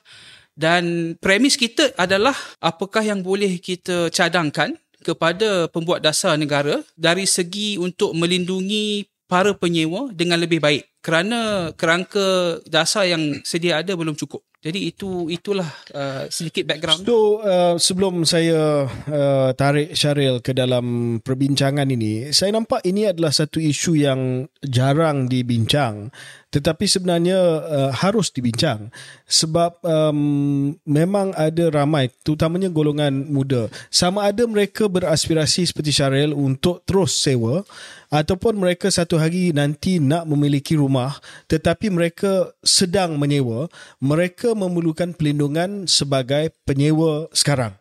Dan 0.56 1.14
premis 1.20 1.60
kita 1.60 1.92
adalah 2.00 2.34
apakah 2.58 3.04
yang 3.04 3.20
boleh 3.20 3.60
kita 3.60 4.08
cadangkan 4.08 4.74
kepada 5.04 5.70
pembuat 5.70 6.02
dasar 6.02 6.34
negara 6.34 6.82
dari 6.98 7.28
segi 7.28 7.78
untuk 7.78 8.16
melindungi 8.16 9.06
para 9.30 9.54
penyewa 9.54 10.10
dengan 10.10 10.40
lebih 10.40 10.58
baik 10.58 10.88
kerana 11.04 11.70
kerangka 11.76 12.58
dasar 12.66 13.06
yang 13.06 13.38
sedia 13.44 13.84
ada 13.84 13.92
belum 13.94 14.16
cukup. 14.16 14.42
Jadi 14.58 14.90
itu 14.90 15.30
itulah 15.30 15.70
uh, 15.94 16.26
sedikit 16.34 16.66
background. 16.66 17.06
So 17.06 17.38
uh, 17.46 17.78
sebelum 17.78 18.26
saya 18.26 18.90
uh, 18.90 19.54
tarik 19.54 19.94
Syaril 19.94 20.42
ke 20.42 20.50
dalam 20.50 21.18
perbincangan 21.22 21.86
ini, 21.86 22.34
saya 22.34 22.50
nampak 22.50 22.82
ini 22.82 23.06
adalah 23.06 23.30
satu 23.30 23.62
isu 23.62 23.94
yang 23.94 24.50
jarang 24.66 25.30
dibincang 25.30 26.10
tetapi 26.48 26.88
sebenarnya 26.88 27.36
uh, 27.60 27.92
harus 27.92 28.32
dibincang 28.32 28.88
sebab 29.28 29.84
um, 29.84 30.72
memang 30.88 31.36
ada 31.36 31.68
ramai 31.68 32.08
terutamanya 32.24 32.72
golongan 32.72 33.28
muda 33.28 33.68
sama 33.92 34.24
ada 34.24 34.48
mereka 34.48 34.88
beraspirasi 34.88 35.68
seperti 35.68 35.92
Syaril 35.92 36.32
untuk 36.32 36.80
terus 36.88 37.12
sewa 37.20 37.68
ataupun 38.08 38.56
mereka 38.56 38.88
satu 38.88 39.20
hari 39.20 39.52
nanti 39.52 40.00
nak 40.00 40.24
memiliki 40.24 40.76
rumah 40.76 41.16
tetapi 41.48 41.92
mereka 41.92 42.52
sedang 42.64 43.20
menyewa 43.20 43.68
mereka 44.00 44.56
memerlukan 44.56 45.12
perlindungan 45.12 45.84
sebagai 45.84 46.52
penyewa 46.64 47.28
sekarang. 47.32 47.76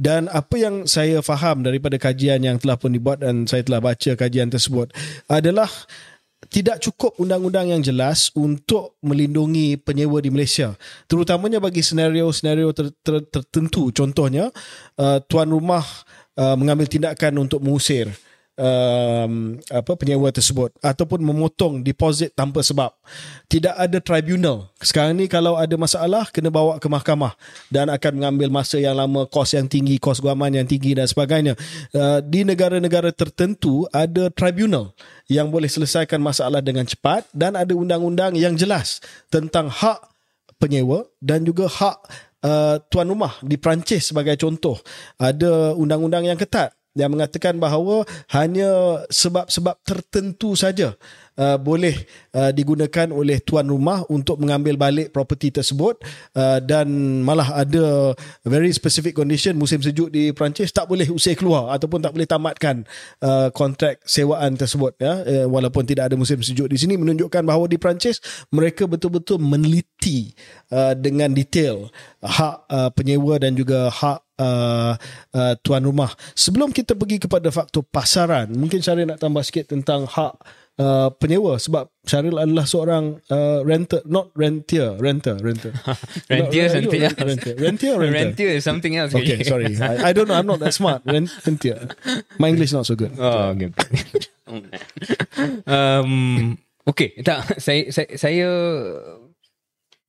Dan 0.00 0.32
apa 0.32 0.56
yang 0.56 0.88
saya 0.88 1.20
faham 1.20 1.60
daripada 1.60 2.00
kajian 2.00 2.40
yang 2.40 2.56
telah 2.56 2.80
pun 2.80 2.88
dibuat 2.88 3.20
dan 3.20 3.44
saya 3.44 3.60
telah 3.60 3.84
baca 3.84 4.16
kajian 4.16 4.48
tersebut 4.48 4.88
adalah 5.28 5.68
tidak 6.48 6.80
cukup 6.80 7.20
undang-undang 7.20 7.68
yang 7.68 7.84
jelas 7.84 8.32
untuk 8.32 8.96
melindungi 9.04 9.76
penyewa 9.76 10.24
di 10.24 10.32
Malaysia. 10.32 10.72
Terutamanya 11.04 11.60
bagi 11.60 11.84
senario-senario 11.84 12.72
ter- 12.72 12.96
ter- 13.04 13.28
tertentu. 13.28 13.92
Contohnya 13.92 14.48
uh, 14.96 15.20
tuan 15.28 15.52
rumah 15.52 15.84
uh, 16.40 16.56
mengambil 16.56 16.88
tindakan 16.88 17.44
untuk 17.44 17.60
mengusir 17.60 18.08
um, 18.60 19.56
apa 19.72 19.92
penyewa 19.96 20.28
tersebut 20.28 20.70
ataupun 20.84 21.24
memotong 21.24 21.80
deposit 21.80 22.36
tanpa 22.36 22.60
sebab. 22.60 22.92
Tidak 23.48 23.72
ada 23.72 23.98
tribunal. 23.98 24.68
Sekarang 24.78 25.16
ni 25.16 25.26
kalau 25.26 25.56
ada 25.56 25.72
masalah 25.80 26.28
kena 26.28 26.52
bawa 26.52 26.76
ke 26.76 26.86
mahkamah 26.86 27.34
dan 27.72 27.88
akan 27.88 28.20
mengambil 28.20 28.52
masa 28.52 28.76
yang 28.76 28.94
lama 28.94 29.24
kos 29.26 29.56
yang 29.56 29.66
tinggi 29.66 29.96
kos 29.96 30.20
guaman 30.20 30.52
yang 30.52 30.68
tinggi 30.68 30.92
dan 30.92 31.08
sebagainya. 31.08 31.56
Uh, 31.90 32.20
di 32.20 32.44
negara-negara 32.44 33.10
tertentu 33.10 33.88
ada 33.90 34.28
tribunal 34.28 34.92
yang 35.26 35.48
boleh 35.48 35.66
selesaikan 35.66 36.20
masalah 36.20 36.60
dengan 36.60 36.84
cepat 36.84 37.24
dan 37.32 37.56
ada 37.56 37.72
undang-undang 37.72 38.36
yang 38.36 38.54
jelas 38.54 39.00
tentang 39.32 39.72
hak 39.72 39.98
penyewa 40.60 41.08
dan 41.24 41.42
juga 41.42 41.66
hak 41.66 41.96
uh, 42.44 42.76
tuan 42.92 43.08
rumah 43.08 43.40
di 43.40 43.56
Perancis 43.56 44.12
sebagai 44.12 44.36
contoh. 44.36 44.76
Ada 45.16 45.72
undang-undang 45.74 46.28
yang 46.28 46.36
ketat 46.36 46.76
yang 46.98 47.14
mengatakan 47.14 47.58
bahawa 47.62 48.02
hanya 48.34 49.02
sebab-sebab 49.06 49.78
tertentu 49.86 50.58
saja 50.58 50.98
uh, 51.38 51.56
boleh 51.56 51.94
uh, 52.34 52.50
digunakan 52.50 53.08
oleh 53.14 53.38
tuan 53.40 53.64
rumah 53.70 54.02
untuk 54.10 54.42
mengambil 54.42 54.74
balik 54.74 55.14
properti 55.14 55.54
tersebut. 55.54 56.02
Uh, 56.34 56.58
dan 56.58 56.86
malah 57.22 57.54
ada 57.54 58.12
very 58.42 58.74
specific 58.74 59.14
condition 59.14 59.54
musim 59.54 59.78
sejuk 59.78 60.10
di 60.10 60.34
Perancis 60.34 60.74
tak 60.74 60.90
boleh 60.90 61.06
usir 61.08 61.38
keluar 61.38 61.70
ataupun 61.72 62.02
tak 62.02 62.12
boleh 62.12 62.26
tamatkan 62.26 62.82
uh, 63.22 63.48
kontrak 63.54 64.02
sewaan 64.02 64.58
tersebut 64.58 64.98
ya. 64.98 65.22
Uh, 65.22 65.46
walaupun 65.46 65.86
tidak 65.86 66.10
ada 66.10 66.16
musim 66.18 66.42
sejuk 66.42 66.66
di 66.66 66.76
sini 66.76 66.98
menunjukkan 66.98 67.42
bahawa 67.46 67.70
di 67.70 67.78
Perancis 67.78 68.18
mereka 68.50 68.90
betul-betul 68.90 69.38
meneliti 69.38 70.34
uh, 70.74 70.92
dengan 70.98 71.30
detail 71.30 71.88
hak 72.20 72.56
uh, 72.68 72.90
penyewa 72.92 73.40
dan 73.40 73.56
juga 73.56 73.88
hak 73.88 74.29
uh, 74.40 74.96
uh, 75.36 75.54
tuan 75.60 75.84
rumah. 75.84 76.08
Sebelum 76.32 76.72
kita 76.72 76.96
pergi 76.96 77.20
kepada 77.20 77.52
faktor 77.52 77.84
pasaran, 77.84 78.48
mungkin 78.56 78.80
Syaril 78.80 79.12
nak 79.12 79.20
tambah 79.20 79.44
sikit 79.44 79.76
tentang 79.76 80.08
hak 80.08 80.34
uh, 80.80 81.08
penyewa 81.20 81.60
sebab 81.60 81.92
Syaril 82.08 82.40
adalah 82.40 82.64
seorang 82.64 83.20
uh, 83.28 83.60
renter, 83.62 84.00
not 84.08 84.32
rentier, 84.32 84.96
renter, 84.96 85.36
renter. 85.38 85.76
Rentier 86.32 86.66
Not- 86.66 86.74
something. 86.80 87.00
Rentier, 87.04 87.54
rentier, 87.60 87.92
or 87.94 88.00
renter. 88.08 88.32
Rentier 88.32 88.50
is 88.56 88.64
something 88.64 88.96
else. 88.96 89.12
Okay, 89.12 89.44
sorry. 89.52 89.76
I, 89.76 90.10
I 90.10 90.16
don't 90.16 90.26
know. 90.26 90.34
I'm 90.40 90.48
not 90.48 90.64
that 90.64 90.72
smart. 90.72 91.04
Rent, 91.04 91.28
rentier. 91.44 91.92
My 92.40 92.48
English 92.48 92.72
not 92.72 92.88
so 92.88 92.96
good. 92.96 93.12
Oh, 93.20 93.52
okay. 93.52 93.70
um, 95.70 96.56
okay, 96.88 97.14
tak 97.22 97.60
saya 97.60 97.92
saya, 97.94 98.08
saya 98.18 98.48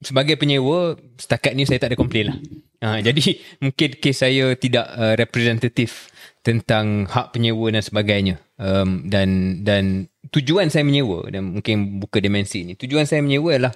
sebagai 0.02 0.34
penyewa 0.40 0.98
setakat 1.20 1.54
ni 1.54 1.70
saya 1.70 1.78
tak 1.78 1.94
ada 1.94 2.00
komplain 2.00 2.34
lah. 2.34 2.38
Ha, 2.82 3.00
jadi 3.08 3.38
mungkin 3.62 3.90
kes 4.02 4.26
saya 4.26 4.58
tidak 4.58 4.86
uh, 4.98 5.14
representatif 5.16 6.10
tentang 6.42 7.06
hak 7.06 7.38
penyewa 7.38 7.70
dan 7.70 7.86
sebagainya. 7.86 8.36
Um, 8.58 9.06
dan 9.10 9.62
dan 9.66 10.10
tujuan 10.34 10.70
saya 10.70 10.86
menyewa 10.86 11.30
dan 11.30 11.58
mungkin 11.58 12.02
buka 12.02 12.18
dimensi 12.18 12.66
ni. 12.66 12.74
Tujuan 12.74 13.06
saya 13.06 13.22
menyewa 13.22 13.54
adalah 13.54 13.74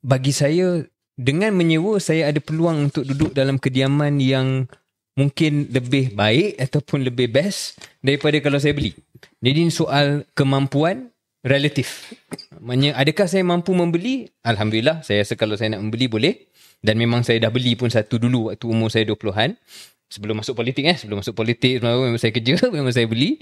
bagi 0.00 0.32
saya 0.32 0.84
dengan 1.20 1.52
menyewa 1.52 2.00
saya 2.00 2.32
ada 2.32 2.40
peluang 2.40 2.88
untuk 2.88 3.04
duduk 3.04 3.36
dalam 3.36 3.60
kediaman 3.60 4.16
yang 4.16 4.64
mungkin 5.20 5.68
lebih 5.68 6.16
baik 6.16 6.56
ataupun 6.56 7.04
lebih 7.04 7.28
best 7.28 7.76
daripada 8.00 8.40
kalau 8.40 8.56
saya 8.56 8.72
beli. 8.72 8.96
Jadi 9.44 9.68
ini 9.68 9.72
soal 9.72 10.24
kemampuan 10.32 11.09
relatif. 11.44 12.12
Maksudnya 12.60 12.92
adakah 12.96 13.26
saya 13.26 13.44
mampu 13.44 13.72
membeli? 13.72 14.28
Alhamdulillah, 14.44 15.00
saya 15.00 15.24
rasa 15.24 15.34
kalau 15.36 15.56
saya 15.56 15.76
nak 15.76 15.82
membeli 15.84 16.06
boleh. 16.08 16.34
Dan 16.80 16.96
memang 16.96 17.20
saya 17.20 17.36
dah 17.36 17.52
beli 17.52 17.76
pun 17.76 17.92
satu 17.92 18.16
dulu 18.16 18.48
waktu 18.48 18.64
umur 18.64 18.88
saya 18.88 19.04
20-an. 19.04 19.56
Sebelum 20.10 20.42
masuk 20.42 20.58
politik 20.58 20.82
eh, 20.90 20.96
sebelum 20.98 21.22
masuk 21.22 21.38
politik 21.38 21.78
memang 21.84 22.18
saya 22.18 22.34
kerja, 22.34 22.56
memang 22.74 22.90
saya 22.90 23.06
beli. 23.06 23.38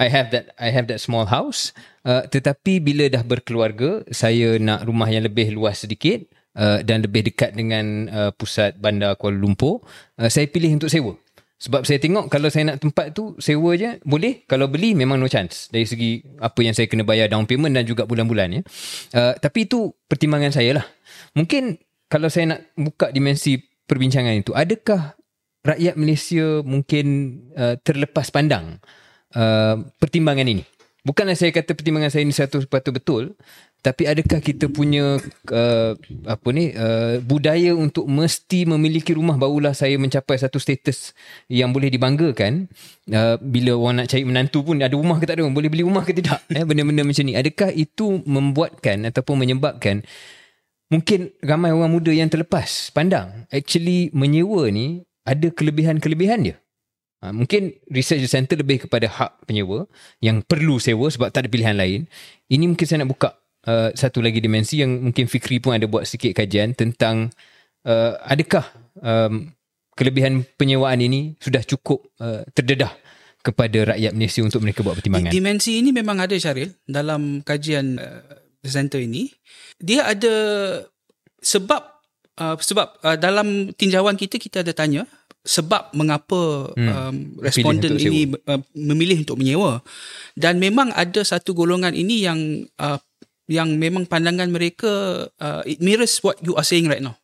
I 0.00 0.08
have 0.08 0.32
that 0.32 0.56
I 0.56 0.72
have 0.72 0.88
that 0.88 1.00
small 1.00 1.28
house. 1.28 1.76
Uh, 2.02 2.24
tetapi 2.24 2.80
bila 2.80 3.08
dah 3.08 3.24
berkeluarga, 3.24 4.04
saya 4.10 4.56
nak 4.56 4.88
rumah 4.88 5.08
yang 5.08 5.28
lebih 5.28 5.52
luas 5.52 5.84
sedikit 5.84 6.24
uh, 6.56 6.80
dan 6.80 7.04
lebih 7.04 7.30
dekat 7.30 7.52
dengan 7.52 8.08
uh, 8.08 8.30
pusat 8.32 8.80
bandar 8.80 9.16
Kuala 9.20 9.36
Lumpur, 9.36 9.84
uh, 10.16 10.28
saya 10.32 10.48
pilih 10.48 10.76
untuk 10.76 10.88
sewa. 10.88 11.14
Sebab 11.60 11.84
saya 11.84 12.00
tengok 12.00 12.32
kalau 12.32 12.48
saya 12.48 12.72
nak 12.72 12.80
tempat 12.80 13.12
tu 13.12 13.36
sewa 13.36 13.76
je 13.76 14.00
boleh. 14.08 14.48
Kalau 14.48 14.72
beli 14.72 14.96
memang 14.96 15.20
no 15.20 15.28
chance 15.28 15.68
dari 15.68 15.84
segi 15.84 16.24
apa 16.40 16.56
yang 16.64 16.72
saya 16.72 16.88
kena 16.88 17.04
bayar 17.04 17.28
down 17.28 17.44
payment 17.44 17.76
dan 17.76 17.84
juga 17.84 18.08
bulan-bulan 18.08 18.48
ya. 18.48 18.60
Uh, 19.12 19.36
tapi 19.36 19.68
itu 19.68 19.92
pertimbangan 20.08 20.56
saya 20.56 20.80
lah. 20.80 20.86
Mungkin 21.36 21.76
kalau 22.08 22.32
saya 22.32 22.56
nak 22.56 22.60
buka 22.80 23.12
dimensi 23.12 23.60
perbincangan 23.60 24.40
itu, 24.40 24.56
adakah 24.56 25.14
rakyat 25.60 25.94
Malaysia 26.00 26.64
mungkin 26.64 27.36
uh, 27.52 27.76
terlepas 27.84 28.32
pandang 28.32 28.80
uh, 29.36 29.84
pertimbangan 30.00 30.48
ini? 30.48 30.64
Bukanlah 31.04 31.36
saya 31.36 31.52
kata 31.52 31.76
pertimbangan 31.76 32.12
saya 32.12 32.24
ini 32.24 32.32
satu 32.32 32.60
sepatu 32.60 32.92
betul, 32.92 33.36
tapi 33.80 34.04
adakah 34.04 34.44
kita 34.44 34.68
punya 34.68 35.16
uh, 35.48 35.92
apa 36.28 36.48
ni 36.52 36.76
uh, 36.76 37.16
budaya 37.24 37.72
untuk 37.72 38.04
mesti 38.04 38.68
memiliki 38.68 39.16
rumah? 39.16 39.40
Barulah 39.40 39.72
saya 39.72 39.96
mencapai 39.96 40.36
satu 40.36 40.60
status 40.60 41.16
yang 41.48 41.72
boleh 41.72 41.88
dibanggakan. 41.88 42.68
Uh, 43.08 43.40
bila 43.40 43.80
orang 43.80 44.04
nak 44.04 44.12
cari 44.12 44.28
menantu 44.28 44.60
pun 44.60 44.84
ada 44.84 44.92
rumah 44.92 45.16
ke 45.16 45.24
tak 45.24 45.40
ada? 45.40 45.48
Boleh 45.48 45.72
beli 45.72 45.80
rumah 45.80 46.04
ke 46.04 46.12
tidak? 46.12 46.44
Eh 46.52 46.68
benda-benda 46.68 47.08
macam 47.08 47.24
ni. 47.24 47.32
Adakah 47.32 47.72
itu 47.72 48.20
membuatkan 48.28 49.08
ataupun 49.08 49.48
menyebabkan 49.48 50.04
mungkin 50.92 51.32
ramai 51.40 51.72
orang 51.72 51.88
muda 51.88 52.12
yang 52.12 52.28
terlepas 52.28 52.92
pandang 52.92 53.48
actually 53.48 54.12
menyewa 54.12 54.68
ni 54.68 55.08
ada 55.24 55.48
kelebihan-kelebihan 55.48 56.52
dia? 56.52 56.56
Ha, 57.20 57.32
mungkin 57.36 57.76
research 57.92 58.24
center 58.28 58.56
lebih 58.60 58.88
kepada 58.88 59.04
hak 59.04 59.44
penyewa 59.44 59.84
yang 60.24 60.40
perlu 60.40 60.80
sewa 60.80 61.08
sebab 61.08 61.32
tak 61.32 61.44
ada 61.44 61.48
pilihan 61.52 61.76
lain. 61.76 62.08
Ini 62.48 62.64
mungkin 62.64 62.84
saya 62.84 63.04
nak 63.04 63.12
buka 63.12 63.39
uh, 63.66 63.90
satu 63.92 64.24
lagi 64.24 64.40
dimensi 64.40 64.80
yang 64.80 65.00
mungkin 65.00 65.26
Fikri 65.26 65.60
pun 65.60 65.76
ada 65.76 65.84
buat 65.90 66.06
sikit 66.06 66.32
kajian 66.32 66.72
tentang 66.72 67.32
uh, 67.84 68.16
adakah 68.24 68.64
um, 69.00 69.50
kelebihan 69.96 70.46
penyewaan 70.56 71.00
ini 71.02 71.36
sudah 71.42 71.60
cukup 71.66 72.04
uh, 72.22 72.46
terdedah 72.56 72.92
kepada 73.40 73.96
rakyat 73.96 74.12
Malaysia 74.12 74.44
untuk 74.44 74.60
mereka 74.60 74.84
buat 74.84 75.00
pertimbangan. 75.00 75.32
Dimensi 75.32 75.80
ini 75.80 75.96
memang 75.96 76.20
ada 76.20 76.36
Syaril 76.36 76.76
dalam 76.84 77.40
kajian 77.40 77.96
uh, 77.96 78.24
center 78.64 79.00
ini. 79.00 79.32
Dia 79.80 80.12
ada 80.12 80.34
sebab 81.40 81.82
uh, 82.36 82.56
sebab 82.60 83.00
uh, 83.00 83.16
dalam 83.16 83.72
tinjauan 83.72 84.20
kita 84.20 84.36
kita 84.36 84.60
ada 84.60 84.76
tanya 84.76 85.08
sebab 85.40 85.96
mengapa 85.96 86.68
hmm. 86.76 86.88
um, 86.92 87.16
responden 87.40 87.96
ini 87.96 88.28
uh, 88.44 88.60
memilih 88.76 89.24
untuk 89.24 89.40
menyewa 89.40 89.80
dan 90.36 90.60
memang 90.60 90.92
ada 90.92 91.24
satu 91.24 91.56
golongan 91.56 91.96
ini 91.96 92.28
yang 92.28 92.68
uh, 92.76 93.00
yang 93.50 93.74
memang 93.74 94.06
pandangan 94.06 94.46
mereka 94.46 95.26
uh, 95.42 95.66
it 95.66 95.82
mirrors 95.82 96.22
what 96.22 96.38
you 96.38 96.54
are 96.54 96.62
saying 96.62 96.86
right 96.86 97.02
now. 97.02 97.18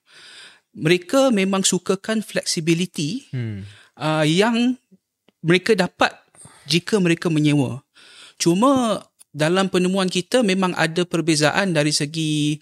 Mereka 0.74 1.31
memang 1.31 1.62
sukakan 1.62 2.20
flexibility 2.20 3.31
hmm. 3.31 3.62
uh, 3.97 4.27
yang 4.27 4.74
mereka 5.41 5.79
dapat 5.79 6.11
jika 6.66 6.99
mereka 6.99 7.31
menyewa. 7.31 7.81
Cuma 8.37 9.01
dalam 9.31 9.70
penemuan 9.70 10.11
kita 10.11 10.43
memang 10.43 10.74
ada 10.74 11.07
perbezaan 11.07 11.72
dari 11.72 11.95
segi 11.95 12.59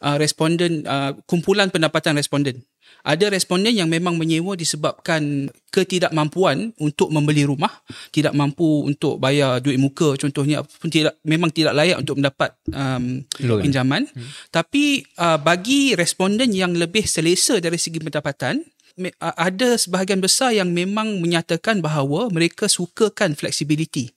uh, 0.00 0.16
responden 0.16 0.86
uh, 0.86 1.18
kumpulan 1.26 1.74
pendapatan 1.74 2.16
responden. 2.16 2.62
Ada 3.06 3.30
responden 3.30 3.72
yang 3.72 3.86
memang 3.86 4.18
menyewa 4.18 4.58
disebabkan 4.58 5.48
ketidakmampuan 5.70 6.74
untuk 6.82 7.08
membeli 7.14 7.46
rumah, 7.46 7.70
tidak 8.10 8.34
mampu 8.34 8.84
untuk 8.84 9.22
bayar 9.22 9.62
duit 9.62 9.78
muka 9.78 10.18
contohnya 10.18 10.66
pun 10.66 10.90
tidak 10.90 11.14
memang 11.22 11.54
tidak 11.54 11.76
layak 11.78 12.02
untuk 12.02 12.18
mendapat 12.18 12.50
um, 12.74 13.22
Loan. 13.44 13.62
pinjaman. 13.62 14.02
Hmm. 14.10 14.28
Tapi 14.50 15.06
uh, 15.16 15.38
bagi 15.38 15.94
responden 15.94 16.50
yang 16.50 16.74
lebih 16.74 17.06
selesa 17.06 17.62
dari 17.62 17.78
segi 17.78 18.02
pendapatan, 18.02 18.60
me- 18.98 19.14
uh, 19.22 19.36
ada 19.38 19.78
sebahagian 19.78 20.18
besar 20.18 20.52
yang 20.52 20.68
memang 20.74 21.22
menyatakan 21.22 21.78
bahawa 21.78 22.26
mereka 22.34 22.66
sukakan 22.66 23.38
flexibility 23.38 24.10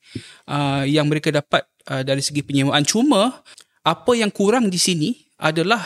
uh, 0.50 0.84
yang 0.84 1.06
mereka 1.06 1.30
dapat 1.30 1.64
uh, 1.88 2.02
dari 2.02 2.26
segi 2.26 2.42
penyewaan. 2.42 2.82
Cuma 2.84 3.46
apa 3.82 4.12
yang 4.18 4.34
kurang 4.34 4.74
di 4.74 4.78
sini 4.82 5.10
adalah 5.42 5.82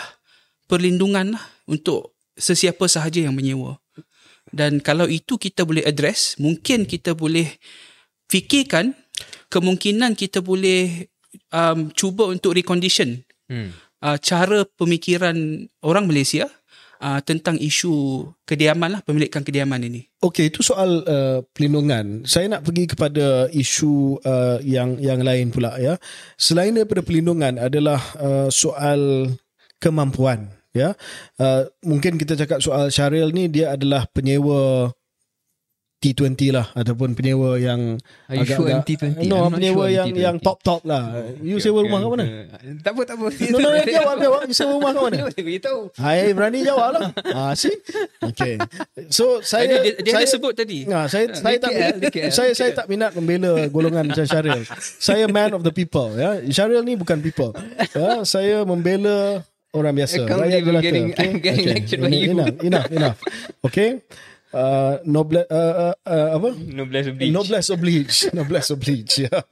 perlindungan 0.66 1.36
lah 1.36 1.46
untuk 1.70 2.15
sesiapa 2.36 2.86
sahaja 2.88 3.24
yang 3.24 3.36
menyewa. 3.36 3.80
Dan 4.54 4.80
kalau 4.80 5.10
itu 5.10 5.36
kita 5.42 5.66
boleh 5.66 5.84
address, 5.84 6.38
mungkin 6.38 6.86
kita 6.86 7.18
boleh 7.18 7.50
fikirkan 8.30 8.94
kemungkinan 9.50 10.14
kita 10.14 10.44
boleh 10.44 11.10
um, 11.50 11.90
cuba 11.96 12.30
untuk 12.30 12.56
recondition 12.56 13.24
Hmm. 13.46 13.70
uh, 14.02 14.18
cara 14.18 14.66
pemikiran 14.66 15.38
orang 15.86 16.10
Malaysia 16.10 16.50
uh, 16.98 17.22
tentang 17.22 17.62
isu 17.62 18.26
kediaman 18.42 18.98
lah, 18.98 19.02
pemilikan 19.06 19.46
kediaman 19.46 19.86
ini. 19.86 20.10
Okey, 20.18 20.50
itu 20.50 20.66
soal 20.66 21.06
uh, 21.06 21.46
pelindungan. 21.54 22.26
Saya 22.26 22.50
nak 22.50 22.66
pergi 22.66 22.90
kepada 22.90 23.46
isu 23.54 24.18
uh, 24.26 24.58
yang 24.66 24.98
yang 24.98 25.22
lain 25.22 25.54
pula 25.54 25.78
ya. 25.78 26.02
Selain 26.42 26.74
daripada 26.74 27.06
pelindungan 27.06 27.62
adalah 27.62 28.02
uh, 28.18 28.50
soal 28.50 29.30
kemampuan 29.78 30.50
ya. 30.76 30.92
Uh, 31.40 31.64
mungkin 31.88 32.20
kita 32.20 32.36
cakap 32.36 32.60
soal 32.60 32.92
Syaril 32.92 33.32
ni 33.32 33.48
dia 33.48 33.74
adalah 33.74 34.04
penyewa 34.12 34.92
T20 36.06 36.54
lah 36.54 36.70
ataupun 36.78 37.18
penyewa 37.18 37.58
yang 37.58 37.98
Are 38.30 38.38
you 38.38 38.46
sure 38.46 38.68
agak-agak- 38.70 38.78
M 38.78 38.82
T20? 38.86 39.26
No, 39.26 39.50
I'm 39.50 39.58
penyewa 39.58 39.90
sure 39.90 39.96
yang 39.96 40.08
M 40.12 40.14
T20. 40.14 40.26
yang 40.28 40.36
top 40.38 40.58
top 40.62 40.82
lah. 40.86 41.04
You 41.42 41.58
sewa 41.58 41.82
rumah 41.82 41.98
kat 42.04 42.10
mana? 42.14 42.26
Tak 42.86 42.92
apa, 42.94 43.02
tak 43.10 43.16
apa. 43.18 43.26
No, 43.34 43.58
no, 43.58 43.68
no, 43.74 43.80
jawab, 43.82 44.16
jawab. 44.22 44.40
You 44.46 44.54
sewa 44.54 44.72
rumah 44.78 44.92
kat 44.94 45.02
mana? 45.02 45.18
Hai, 46.06 46.30
berani 46.38 46.60
jawab 46.62 46.90
lah. 46.94 47.10
Ah, 47.34 47.58
see? 47.58 47.74
Okay. 48.22 48.62
So, 49.10 49.42
saya... 49.42 49.66
dia 49.66 49.80
dia, 49.82 49.94
dia 50.04 50.14
saya, 50.14 50.26
ada 50.30 50.34
sebut 50.38 50.54
tadi. 50.54 50.86
Nah, 50.86 51.10
saya 51.10 51.32
saya 51.34 51.58
tak 51.58 51.72
DKL, 51.74 51.96
DKL. 52.06 52.30
saya 52.30 52.52
saya 52.54 52.70
tak 52.76 52.86
minat 52.86 53.16
membela 53.18 53.66
golongan 53.74 54.06
macam 54.06 54.26
Syaril. 54.30 54.62
Saya 55.02 55.26
man 55.26 55.58
of 55.58 55.66
the 55.66 55.74
people 55.74 56.14
ya. 56.14 56.38
Syaril 56.54 56.86
ni 56.86 56.94
bukan 56.94 57.18
people. 57.24 57.56
Ya, 57.98 58.22
saya 58.28 58.62
membela 58.62 59.42
orang 59.76 59.94
biasa. 59.94 60.16
I 60.16 60.20
can't 60.24 60.40
rakyat 60.40 60.48
believe 60.48 60.64
I'm 60.64 60.66
jelata. 60.66 60.86
getting- 60.88 61.10
okay? 61.12 61.28
I'm 61.28 61.40
getting 61.46 61.68
lectured 61.68 62.00
by 62.00 62.10
you. 62.10 62.32
Enough, 62.32 62.58
enough, 62.64 62.88
enough. 62.90 63.18
Okay. 63.62 63.90
Uh, 64.56 65.04
noble, 65.04 65.44
uh, 65.52 65.76
uh, 65.92 65.96
uh, 66.08 66.28
apa? 66.40 66.50
Noblesse 66.56 67.12
oblige. 67.12 67.32
Noblesse 67.36 67.70
oblige. 67.70 68.16
Noblesse 68.38 68.72
oblige. 68.72 69.28
Ya. 69.28 69.44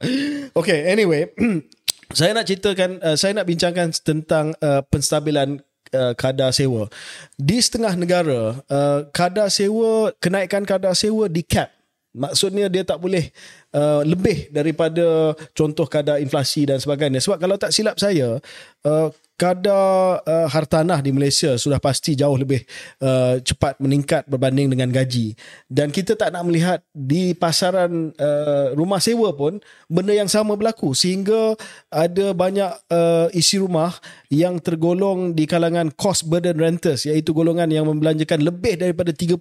Okay, 0.56 0.88
anyway. 0.88 1.28
saya 2.16 2.32
nak 2.32 2.48
ceritakan, 2.48 3.04
uh, 3.04 3.12
saya 3.12 3.36
nak 3.36 3.44
bincangkan 3.44 3.92
tentang 4.00 4.56
uh, 4.64 4.80
penstabilan 4.88 5.60
uh, 5.92 6.16
kadar 6.16 6.56
sewa. 6.56 6.88
Di 7.36 7.60
setengah 7.60 7.92
negara, 8.00 8.64
uh, 8.64 9.04
kadar 9.12 9.52
sewa, 9.52 10.08
kenaikan 10.16 10.64
kadar 10.64 10.96
sewa 10.96 11.28
di 11.28 11.44
cap. 11.44 11.68
Maksudnya 12.14 12.70
dia 12.70 12.86
tak 12.86 13.02
boleh 13.02 13.28
uh, 13.74 14.06
lebih 14.06 14.46
daripada 14.48 15.34
contoh 15.50 15.84
kadar 15.84 16.16
inflasi 16.16 16.62
dan 16.64 16.78
sebagainya. 16.78 17.18
Sebab 17.18 17.42
kalau 17.42 17.58
tak 17.58 17.74
silap 17.74 17.98
saya, 17.98 18.38
uh, 18.86 19.08
kadar 19.34 20.22
uh, 20.22 20.46
hartanah 20.46 21.02
di 21.02 21.10
Malaysia 21.10 21.58
sudah 21.58 21.82
pasti 21.82 22.14
jauh 22.14 22.38
lebih 22.38 22.62
uh, 23.02 23.42
cepat 23.42 23.78
meningkat 23.82 24.22
berbanding 24.30 24.70
dengan 24.70 24.90
gaji. 24.94 25.34
Dan 25.66 25.90
kita 25.90 26.14
tak 26.14 26.30
nak 26.30 26.46
melihat 26.46 26.80
di 26.94 27.34
pasaran 27.34 28.14
uh, 28.14 28.74
rumah 28.78 29.02
sewa 29.02 29.34
pun 29.34 29.58
benda 29.90 30.14
yang 30.14 30.30
sama 30.30 30.54
berlaku. 30.54 30.94
Sehingga 30.94 31.58
ada 31.90 32.30
banyak 32.30 32.70
uh, 32.90 33.26
isi 33.34 33.58
rumah 33.58 33.90
yang 34.30 34.62
tergolong 34.62 35.34
di 35.34 35.50
kalangan 35.50 35.90
cost 35.94 36.30
burden 36.30 36.58
renters 36.58 37.06
iaitu 37.06 37.34
golongan 37.34 37.70
yang 37.70 37.86
membelanjakan 37.90 38.42
lebih 38.42 38.78
daripada 38.78 39.10
30% 39.10 39.38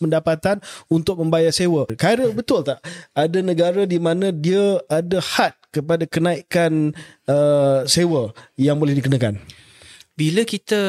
pendapatan 0.00 0.60
untuk 0.92 1.20
membayar 1.20 1.52
sewa. 1.52 1.88
Khairul 1.96 2.36
betul 2.36 2.64
tak? 2.64 2.84
Ada 3.16 3.40
negara 3.40 3.88
di 3.88 3.96
mana 3.96 4.32
dia 4.32 4.80
ada 4.88 5.20
had 5.20 5.59
kepada 5.70 6.06
kenaikan 6.06 6.94
uh, 7.30 7.86
sewa 7.86 8.34
yang 8.58 8.78
boleh 8.78 8.94
dikenakan? 8.98 9.38
Bila 10.14 10.44
kita 10.44 10.82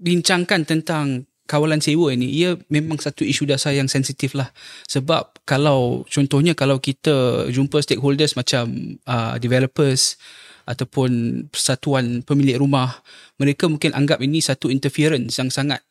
bincangkan 0.00 0.64
tentang 0.64 1.28
kawalan 1.44 1.80
sewa 1.84 2.10
ini, 2.14 2.30
ia 2.32 2.56
memang 2.72 2.96
satu 2.96 3.22
isu 3.22 3.44
dasar 3.44 3.76
yang 3.76 3.90
sensitif 3.90 4.32
lah. 4.32 4.50
Sebab 4.88 5.44
kalau 5.44 6.08
contohnya 6.08 6.56
kalau 6.56 6.80
kita 6.80 7.46
jumpa 7.52 7.84
stakeholders 7.84 8.34
macam 8.34 8.96
uh, 9.04 9.36
developers 9.36 10.16
ataupun 10.64 11.44
persatuan 11.52 12.24
pemilik 12.24 12.56
rumah, 12.56 13.04
mereka 13.36 13.68
mungkin 13.68 13.92
anggap 13.92 14.24
ini 14.24 14.40
satu 14.40 14.72
interference 14.72 15.36
yang 15.36 15.52
sangat 15.52 15.84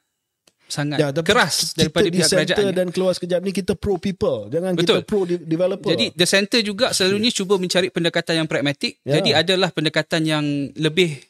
sangat 0.74 0.98
ya, 0.98 1.14
keras 1.22 1.78
daripada 1.78 2.10
pihak 2.10 2.26
kerajaan. 2.26 2.58
Kita 2.58 2.74
dan 2.74 2.88
keluar 2.90 3.14
sekejap 3.14 3.40
ni 3.46 3.52
kita 3.54 3.78
pro 3.78 4.02
people. 4.02 4.50
Jangan 4.50 4.74
Betul. 4.74 5.06
kita 5.06 5.06
pro 5.06 5.22
developer. 5.30 5.90
Jadi 5.94 6.06
the 6.18 6.26
center 6.26 6.60
juga 6.66 6.90
selalunya 6.90 7.30
cuba 7.30 7.62
mencari 7.62 7.94
pendekatan 7.94 8.42
yang 8.42 8.48
pragmatik. 8.50 8.98
Ya. 9.06 9.22
Jadi 9.22 9.30
adalah 9.38 9.70
pendekatan 9.70 10.22
yang 10.26 10.46
lebih 10.74 11.22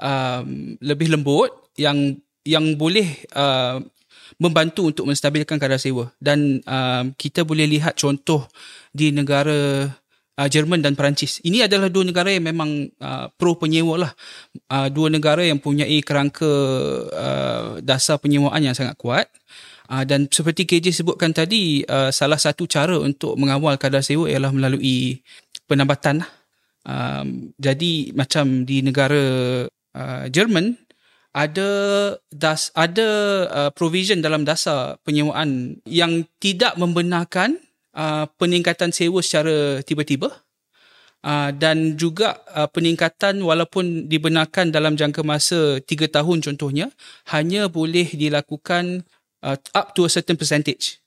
um, 0.00 0.80
lebih 0.80 1.12
lembut 1.12 1.52
yang 1.76 2.16
yang 2.48 2.64
boleh 2.80 3.28
uh, 3.36 3.84
membantu 4.40 4.88
untuk 4.88 5.04
menstabilkan 5.04 5.60
kadar 5.60 5.76
sewa. 5.76 6.08
Dan 6.16 6.64
um, 6.64 7.04
kita 7.12 7.44
boleh 7.44 7.68
lihat 7.68 8.00
contoh 8.00 8.48
di 8.96 9.12
negara 9.12 9.92
uh, 10.36 10.48
Jerman 10.48 10.84
dan 10.84 10.94
Perancis. 10.94 11.40
Ini 11.42 11.66
adalah 11.66 11.88
dua 11.88 12.04
negara 12.04 12.28
yang 12.30 12.46
memang 12.46 12.92
uh, 13.00 13.32
pro 13.34 13.56
penyewa 13.56 14.06
lah. 14.06 14.12
Uh, 14.68 14.88
dua 14.92 15.08
negara 15.08 15.42
yang 15.42 15.58
punya 15.58 15.88
kerangka 16.04 16.52
uh, 17.10 17.64
dasar 17.80 18.20
penyewaan 18.20 18.60
yang 18.62 18.76
sangat 18.76 18.94
kuat. 19.00 19.26
Uh, 19.86 20.02
dan 20.02 20.26
seperti 20.28 20.66
KJ 20.66 20.92
sebutkan 20.92 21.30
tadi, 21.30 21.82
uh, 21.86 22.10
salah 22.10 22.38
satu 22.38 22.66
cara 22.66 22.98
untuk 22.98 23.38
mengawal 23.38 23.78
kadar 23.78 24.02
sewa 24.02 24.26
ialah 24.26 24.50
melalui 24.52 25.22
penambatan. 25.66 26.22
Um, 26.86 27.50
jadi 27.58 28.14
macam 28.14 28.62
di 28.62 28.82
negara 28.82 29.22
uh, 29.66 30.24
Jerman, 30.30 30.78
ada 31.36 31.68
das 32.32 32.72
ada 32.72 33.08
uh, 33.52 33.70
provision 33.76 34.24
dalam 34.24 34.48
dasar 34.48 34.96
penyewaan 35.04 35.82
yang 35.84 36.24
tidak 36.40 36.80
membenarkan 36.80 37.60
uh, 37.96 38.28
peningkatan 38.36 38.92
sewa 38.92 39.24
secara 39.24 39.80
tiba-tiba 39.82 40.30
uh, 41.24 41.50
dan 41.50 41.96
juga 41.96 42.44
uh, 42.52 42.68
peningkatan 42.68 43.40
walaupun 43.40 44.06
dibenarkan 44.06 44.70
dalam 44.70 44.94
jangka 44.94 45.24
masa 45.24 45.80
3 45.80 45.88
tahun 46.12 46.38
contohnya 46.44 46.92
hanya 47.32 47.72
boleh 47.72 48.12
dilakukan 48.12 49.02
uh, 49.42 49.56
up 49.74 49.96
to 49.96 50.04
a 50.04 50.10
certain 50.12 50.36
percentage. 50.36 51.00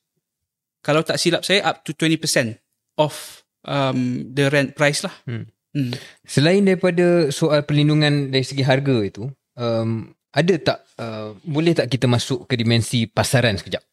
Kalau 0.84 1.04
tak 1.04 1.20
silap 1.22 1.44
saya 1.44 1.64
up 1.64 1.84
to 1.84 1.92
20% 1.96 2.56
of 3.00 3.44
um, 3.68 4.24
the 4.32 4.48
rent 4.50 4.74
price 4.74 5.04
lah. 5.04 5.14
Hmm. 5.28 5.48
Hmm. 5.76 5.94
Selain 6.26 6.66
daripada 6.66 7.30
soal 7.30 7.62
perlindungan 7.62 8.34
dari 8.34 8.42
segi 8.42 8.66
harga 8.66 9.06
itu, 9.06 9.30
um, 9.60 10.10
ada 10.34 10.54
tak 10.58 10.80
uh, 10.98 11.36
boleh 11.46 11.78
tak 11.78 11.94
kita 11.94 12.10
masuk 12.10 12.50
ke 12.50 12.58
dimensi 12.58 13.06
pasaran 13.06 13.60
sekejap? 13.60 13.84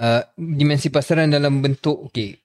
Uh, 0.00 0.22
dimensi 0.34 0.88
pasaran 0.88 1.30
dalam 1.30 1.60
bentuk 1.62 2.08
okay, 2.08 2.38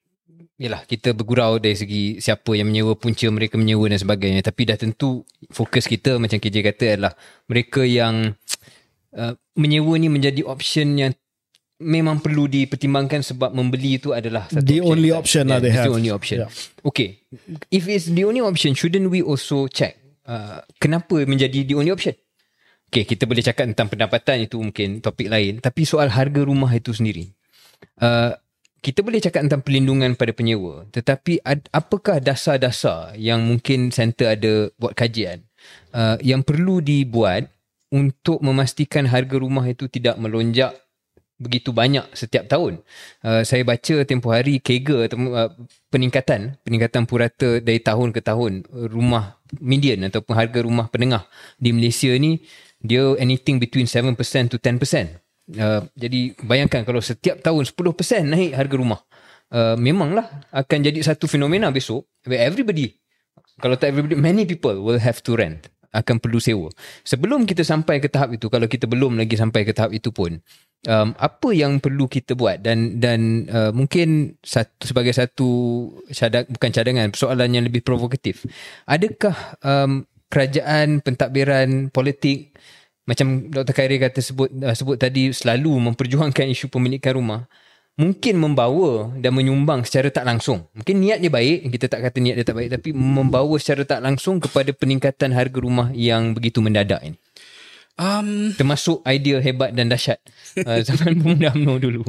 Yalah, 0.62 0.86
kita 0.86 1.18
bergurau 1.18 1.58
dari 1.58 1.74
segi 1.74 2.04
siapa 2.22 2.54
yang 2.54 2.70
menyewa 2.70 2.93
punca 2.93 3.26
mereka 3.34 3.58
menyewa 3.58 3.89
dan 3.89 3.97
sebagainya. 3.97 4.45
Tapi 4.45 4.70
dah 4.70 4.78
tentu 4.78 5.26
fokus 5.49 5.89
kita 5.89 6.22
macam 6.22 6.38
KJ 6.38 6.58
kata 6.62 6.86
adalah 6.93 7.14
mereka 7.49 7.82
yang 7.82 8.38
uh, 9.18 9.34
menyewa 9.58 9.97
ni 9.97 10.14
menjadi 10.14 10.45
option 10.45 10.93
yang 10.93 11.12
memang 11.82 12.22
perlu 12.22 12.45
dipertimbangkan 12.45 13.26
sebab 13.26 13.49
membeli 13.51 13.97
itu 13.97 14.14
adalah 14.14 14.45
satu 14.45 14.62
the 14.62 14.80
option 14.80 14.93
only 14.93 15.10
kan? 15.10 15.20
option 15.20 15.43
lah 15.49 15.58
yeah, 15.58 15.64
they 15.66 15.74
have. 15.74 15.86
The 15.89 15.95
only 15.97 16.12
option. 16.14 16.38
Yeah. 16.45 16.51
Okay, 16.86 17.10
if 17.74 17.84
it's 17.89 18.08
the 18.08 18.24
only 18.24 18.39
option, 18.45 18.78
shouldn't 18.78 19.10
we 19.10 19.26
also 19.26 19.66
check 19.68 19.99
uh, 20.30 20.62
kenapa 20.78 21.26
menjadi 21.26 21.66
the 21.66 21.76
only 21.76 21.91
option? 21.91 22.14
Okay, 22.93 23.10
kita 23.10 23.26
boleh 23.26 23.41
cakap 23.41 23.66
tentang 23.74 23.89
pendapatan 23.89 24.45
itu 24.45 24.62
mungkin 24.62 25.01
topik 25.01 25.26
lain. 25.26 25.58
Tapi 25.58 25.82
soal 25.82 26.14
harga 26.14 26.45
rumah 26.45 26.70
itu 26.72 26.93
sendiri. 26.93 27.34
Uh, 27.99 28.36
kita 28.84 28.99
boleh 28.99 29.23
cakap 29.23 29.47
tentang 29.47 29.63
perlindungan 29.63 30.11
pada 30.19 30.36
penyewa 30.36 30.84
tetapi 30.91 31.39
ad, 31.47 31.71
apakah 31.71 32.19
dasar-dasar 32.19 33.15
yang 33.15 33.43
mungkin 33.47 33.95
center 33.95 34.36
ada 34.36 34.67
buat 34.75 34.91
kajian 34.91 35.47
uh, 35.95 36.19
yang 36.19 36.43
perlu 36.43 36.84
dibuat 36.84 37.47
untuk 37.93 38.41
memastikan 38.43 39.07
harga 39.07 39.38
rumah 39.39 39.63
itu 39.69 39.88
tidak 39.88 40.17
melonjak 40.17 40.73
begitu 41.43 41.75
banyak 41.75 42.07
setiap 42.15 42.47
tahun. 42.47 42.79
Uh, 43.19 43.43
saya 43.43 43.65
baca 43.67 44.05
tempoh 44.07 44.31
hari 44.31 44.63
kega 44.63 45.11
uh, 45.11 45.51
peningkatan 45.91 46.57
peningkatan 46.63 47.03
purata 47.03 47.59
dari 47.59 47.84
tahun 47.84 48.15
ke 48.15 48.21
tahun 48.23 48.65
rumah 48.71 49.38
median 49.59 50.07
ataupun 50.07 50.34
harga 50.34 50.59
rumah 50.63 50.88
penengah 50.89 51.27
di 51.59 51.75
Malaysia 51.75 52.09
ni 52.15 52.41
dia 52.84 53.15
anything 53.15 53.63
between 53.63 53.88
7% 53.88 54.15
to 54.51 54.59
10%. 54.59 55.22
Uh, 55.52 55.84
jadi 55.98 56.38
bayangkan 56.39 56.88
kalau 56.88 57.04
setiap 57.04 57.44
tahun 57.44 57.68
10% 57.68 57.76
naik 58.24 58.52
harga 58.56 58.76
rumah. 58.80 59.02
Uh, 59.54 59.78
memanglah 59.78 60.26
akan 60.50 60.80
jadi 60.82 60.98
satu 61.06 61.30
fenomena 61.30 61.70
besok 61.70 62.10
where 62.26 62.41
everybody 62.41 62.98
kalau 63.62 63.78
tak 63.78 63.94
everybody 63.94 64.18
many 64.18 64.50
people 64.50 64.74
will 64.82 64.98
have 64.98 65.22
to 65.22 65.38
rent 65.38 65.70
akan 65.94 66.18
perlu 66.18 66.41
sewa. 66.41 66.74
Sebelum 67.06 67.46
kita 67.46 67.62
sampai 67.62 68.02
ke 68.02 68.10
tahap 68.10 68.34
itu 68.34 68.50
kalau 68.50 68.66
kita 68.66 68.89
belum 68.89 69.14
lagi 69.14 69.38
sampai 69.38 69.62
ke 69.62 69.78
tahap 69.78 69.94
itu 69.94 70.10
pun 70.10 70.41
um, 70.89 71.14
apa 71.14 71.50
yang 71.54 71.78
perlu 71.78 72.10
kita 72.10 72.34
buat 72.34 72.66
dan 72.66 72.98
dan 72.98 73.46
uh, 73.46 73.70
mungkin 73.70 74.34
satu 74.41 74.89
sebagai 74.89 75.14
satu 75.14 75.50
cadang 76.10 76.50
bukan 76.50 76.72
cadangan 76.74 77.14
persoalan 77.14 77.50
yang 77.54 77.66
lebih 77.70 77.86
provokatif. 77.86 78.41
Adakah 78.89 79.38
um, 79.62 80.10
kerajaan 80.34 81.06
pentadbiran 81.06 81.94
politik 81.94 82.58
macam 83.04 83.51
Dr. 83.51 83.74
Khairi 83.76 83.99
kata 83.99 84.20
sebut 84.24 84.49
uh, 84.64 84.76
sebut 84.76 84.95
tadi 84.95 85.36
selalu 85.36 85.91
memperjuangkan 85.91 86.47
isu 86.51 86.72
pemilikan 86.72 87.20
rumah. 87.20 87.43
Mungkin 87.93 88.41
membawa 88.41 89.14
dan 89.22 89.38
menyumbang 89.38 89.86
secara 89.86 90.10
tak 90.10 90.26
langsung. 90.26 90.66
Mungkin 90.74 90.97
niat 90.97 91.22
dia 91.22 91.30
baik 91.30 91.70
kita 91.70 91.86
tak 91.86 92.01
kata 92.10 92.18
niat 92.26 92.41
dia 92.41 92.45
tak 92.47 92.58
baik 92.58 92.74
tapi 92.74 92.89
membawa 92.89 93.54
secara 93.62 93.86
tak 93.86 94.01
langsung 94.01 94.41
kepada 94.41 94.74
peningkatan 94.74 95.30
harga 95.30 95.60
rumah 95.62 95.93
yang 95.93 96.34
begitu 96.34 96.58
mendadak 96.58 97.06
ini. 97.06 97.22
Um, 97.93 98.49
termasuk 98.58 99.06
idea 99.06 99.38
hebat 99.38 99.78
dan 99.78 99.93
dahsyat. 99.93 100.18
Uh, 100.58 100.82
zaman 100.89 101.22
Bunda 101.22 101.54
UMNO 101.54 101.78
dulu 101.78 102.01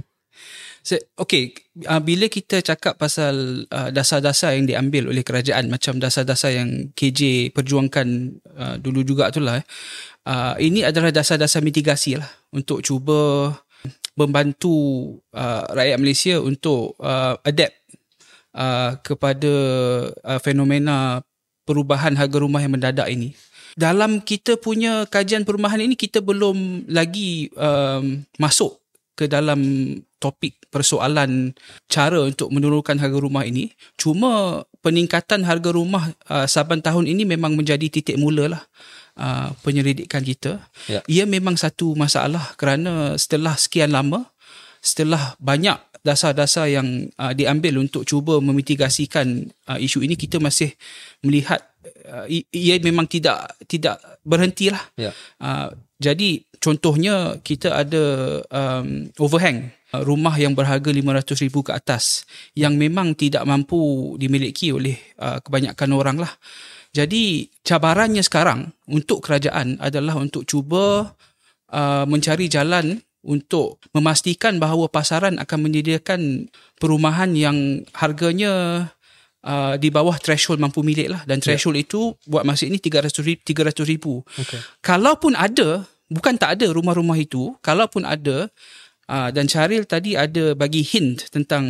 So, 0.84 1.00
okay, 1.16 1.56
uh, 1.88 1.96
bila 2.04 2.28
kita 2.28 2.60
cakap 2.60 3.00
pasal 3.00 3.64
uh, 3.72 3.88
dasar-dasar 3.88 4.52
yang 4.52 4.68
diambil 4.68 5.08
oleh 5.08 5.24
kerajaan 5.24 5.72
macam 5.72 5.96
dasar-dasar 5.96 6.60
yang 6.60 6.92
KJ 6.92 7.56
perjuangkan 7.56 8.36
uh, 8.52 8.76
dulu 8.76 9.00
juga 9.00 9.32
tu 9.32 9.40
lah, 9.40 9.64
eh, 9.64 9.66
uh, 10.28 10.54
ini 10.60 10.84
adalah 10.84 11.08
dasar-dasar 11.08 11.64
mitigasi 11.64 12.20
lah 12.20 12.28
untuk 12.52 12.84
cuba 12.84 13.48
membantu 14.12 14.76
uh, 15.32 15.64
rakyat 15.72 15.96
Malaysia 15.96 16.36
untuk 16.36 17.00
uh, 17.00 17.40
adapt 17.40 17.80
uh, 18.52 19.00
kepada 19.00 19.52
uh, 20.20 20.40
fenomena 20.44 21.24
perubahan 21.64 22.12
harga 22.12 22.36
rumah 22.36 22.60
yang 22.60 22.76
mendadak 22.76 23.08
ini. 23.08 23.32
Dalam 23.72 24.20
kita 24.20 24.60
punya 24.60 25.08
kajian 25.08 25.48
perumahan 25.48 25.80
ini 25.80 25.96
kita 25.96 26.20
belum 26.20 26.92
lagi 26.92 27.48
um, 27.56 28.20
masuk 28.36 28.83
ke 29.14 29.30
dalam 29.30 29.62
topik 30.18 30.58
persoalan 30.74 31.54
cara 31.86 32.18
untuk 32.26 32.50
menurunkan 32.50 32.98
harga 32.98 33.18
rumah 33.18 33.46
ini. 33.46 33.70
Cuma 33.94 34.62
peningkatan 34.82 35.46
harga 35.46 35.70
rumah 35.70 36.10
uh, 36.26 36.46
saban 36.50 36.82
tahun 36.82 37.06
ini 37.06 37.22
memang 37.22 37.54
menjadi 37.54 37.86
titik 37.86 38.18
mula 38.18 38.58
lah 38.58 38.62
uh, 39.18 39.54
penyelidikan 39.62 40.26
kita. 40.26 40.58
Ya. 40.90 41.00
Ia 41.06 41.24
memang 41.30 41.54
satu 41.54 41.94
masalah 41.94 42.58
kerana 42.58 43.14
setelah 43.14 43.54
sekian 43.54 43.94
lama, 43.94 44.26
setelah 44.82 45.38
banyak 45.38 45.78
dasar-dasar 46.04 46.68
yang 46.68 47.08
uh, 47.16 47.32
diambil 47.32 47.80
untuk 47.80 48.04
cuba 48.04 48.38
memitigasikan 48.38 49.48
uh, 49.66 49.80
isu 49.80 50.04
ini, 50.04 50.14
kita 50.14 50.36
masih 50.36 50.76
melihat 51.24 51.64
uh, 52.06 52.28
ia 52.28 52.76
memang 52.84 53.08
tidak 53.08 53.56
tidak 53.64 53.96
berhentilah. 54.22 54.84
Ya. 55.00 55.16
Uh, 55.40 55.72
jadi 55.96 56.44
contohnya 56.60 57.40
kita 57.40 57.80
ada 57.80 58.04
um, 58.52 59.08
overhang 59.16 59.72
uh, 59.96 60.04
rumah 60.04 60.36
yang 60.36 60.52
berharga 60.52 60.92
RM500,000 60.92 61.54
ke 61.54 61.72
atas 61.72 62.28
yang 62.52 62.76
memang 62.76 63.16
tidak 63.16 63.48
mampu 63.48 64.14
dimiliki 64.20 64.68
oleh 64.74 65.00
uh, 65.20 65.40
kebanyakan 65.40 65.90
orang 65.96 66.18
lah 66.20 66.32
Jadi 66.94 67.50
cabarannya 67.66 68.22
sekarang 68.22 68.70
untuk 68.86 69.18
kerajaan 69.26 69.82
adalah 69.82 70.14
untuk 70.14 70.46
cuba 70.46 71.10
uh, 71.74 72.04
mencari 72.06 72.46
jalan 72.46 73.02
untuk 73.24 73.80
memastikan 73.96 74.60
bahawa 74.60 74.86
pasaran 74.92 75.40
akan 75.40 75.58
menyediakan 75.64 76.52
perumahan 76.76 77.32
yang 77.32 77.82
harganya 77.96 78.86
uh, 79.44 79.74
di 79.80 79.88
bawah 79.88 80.16
threshold 80.20 80.60
mampu 80.60 80.84
milik 80.84 81.08
lah 81.08 81.22
dan 81.24 81.40
threshold 81.40 81.80
yeah. 81.80 81.84
itu 81.88 82.00
buat 82.28 82.44
masa 82.44 82.68
ini 82.68 82.76
300 82.76 83.10
ribu, 83.24 83.40
300 83.42 83.90
ribu. 83.90 84.12
Okay. 84.36 84.60
Kalaupun 84.84 85.32
ada, 85.34 85.88
bukan 86.12 86.36
tak 86.36 86.60
ada 86.60 86.68
rumah-rumah 86.72 87.16
itu, 87.16 87.56
kalaupun 87.64 88.04
ada 88.04 88.52
uh, 89.08 89.28
dan 89.32 89.48
Syaril 89.48 89.84
tadi 89.88 90.16
ada 90.16 90.52
bagi 90.56 90.84
hint 90.84 91.28
tentang 91.32 91.64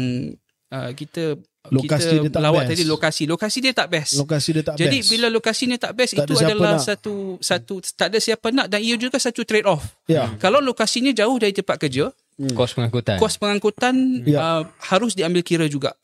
uh, 0.74 0.90
kita 0.94 1.38
lokasi 1.70 2.04
kita 2.10 2.20
dia 2.20 2.30
tak 2.30 2.42
lawak 2.42 2.62
best. 2.62 2.70
tadi 2.70 2.82
lokasi 2.84 3.22
lokasi 3.24 3.58
dia 3.60 3.72
tak 3.72 3.88
best 3.88 4.12
Lokasi 4.16 4.48
dia 4.52 4.62
tak 4.62 4.74
jadi 4.76 4.98
best. 5.00 5.08
bila 5.08 5.26
lokasi 5.28 5.64
ni 5.64 5.76
tak 5.76 5.92
best 5.92 6.12
Tak 6.12 6.26
itu 6.26 6.34
adalah 6.36 6.76
nak. 6.76 6.84
satu 6.84 7.14
satu 7.38 7.74
tak 7.94 8.12
ada 8.12 8.18
siapa 8.20 8.46
nak 8.50 8.66
dan 8.68 8.80
ia 8.80 8.94
juga 8.94 9.16
satu 9.16 9.42
trade 9.42 9.64
off 9.64 9.80
Ya. 10.04 10.28
kalau 10.36 10.60
lokasinya 10.60 11.08
jauh 11.10 11.36
dari 11.36 11.52
tempat 11.52 11.78
kerja 11.78 12.12
Kos 12.52 12.74
pengangkutan. 12.74 13.16
kos 13.16 13.38
pengangkutan 13.38 13.94
Ya. 14.26 14.38
uh, 14.38 14.62
harus 14.84 15.14
diambil 15.14 15.40
kira 15.40 15.64
juga. 15.64 15.94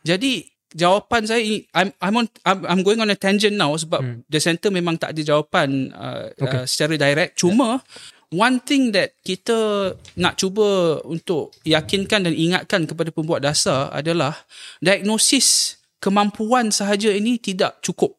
Jadi 0.00 0.46
jawapan 0.70 1.26
saya 1.26 1.42
I'm 1.74 1.90
I'm 1.98 2.14
on 2.14 2.26
I'm, 2.46 2.58
I'm 2.62 2.80
going 2.80 3.02
on 3.02 3.10
a 3.10 3.18
tangent 3.18 3.58
now 3.58 3.74
sebab 3.74 3.98
hmm. 3.98 4.16
the 4.24 4.38
center 4.38 4.70
memang 4.70 4.96
tak 4.96 5.12
ada 5.12 5.20
jawapan 5.26 5.90
uh, 5.90 6.30
okay. 6.32 6.62
uh, 6.62 6.64
secara 6.64 6.94
direct. 6.94 7.34
Cuma 7.36 7.82
one 8.30 8.62
thing 8.62 8.94
that 8.94 9.14
kita 9.22 9.92
nak 10.16 10.38
cuba 10.38 10.98
untuk 11.04 11.54
yakinkan 11.62 12.26
dan 12.26 12.34
ingatkan 12.34 12.86
kepada 12.86 13.10
pembuat 13.10 13.42
dasar 13.42 13.90
adalah 13.90 14.34
diagnosis 14.78 15.78
kemampuan 15.98 16.70
sahaja 16.70 17.10
ini 17.10 17.36
tidak 17.36 17.78
cukup. 17.82 18.16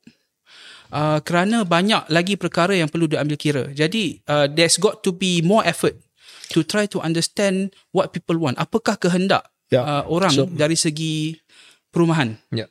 Uh, 0.91 1.23
kerana 1.23 1.63
banyak 1.63 2.03
lagi 2.11 2.35
perkara 2.35 2.75
yang 2.75 2.91
perlu 2.91 3.07
diambil 3.07 3.39
kira. 3.39 3.63
Jadi 3.71 4.19
uh, 4.27 4.51
there's 4.51 4.75
got 4.75 4.99
to 4.99 5.15
be 5.15 5.39
more 5.39 5.63
effort 5.63 5.95
to 6.51 6.67
try 6.67 6.83
to 6.83 6.99
understand 6.99 7.71
what 7.95 8.11
people 8.11 8.35
want. 8.35 8.59
Apakah 8.59 8.99
kehendak 8.99 9.47
Ya. 9.71 9.79
uh, 9.87 10.03
orang 10.11 10.35
So- 10.35 10.51
dari 10.51 10.75
segi 10.75 11.39
perumahan? 11.95 12.35
Ya. 12.51 12.67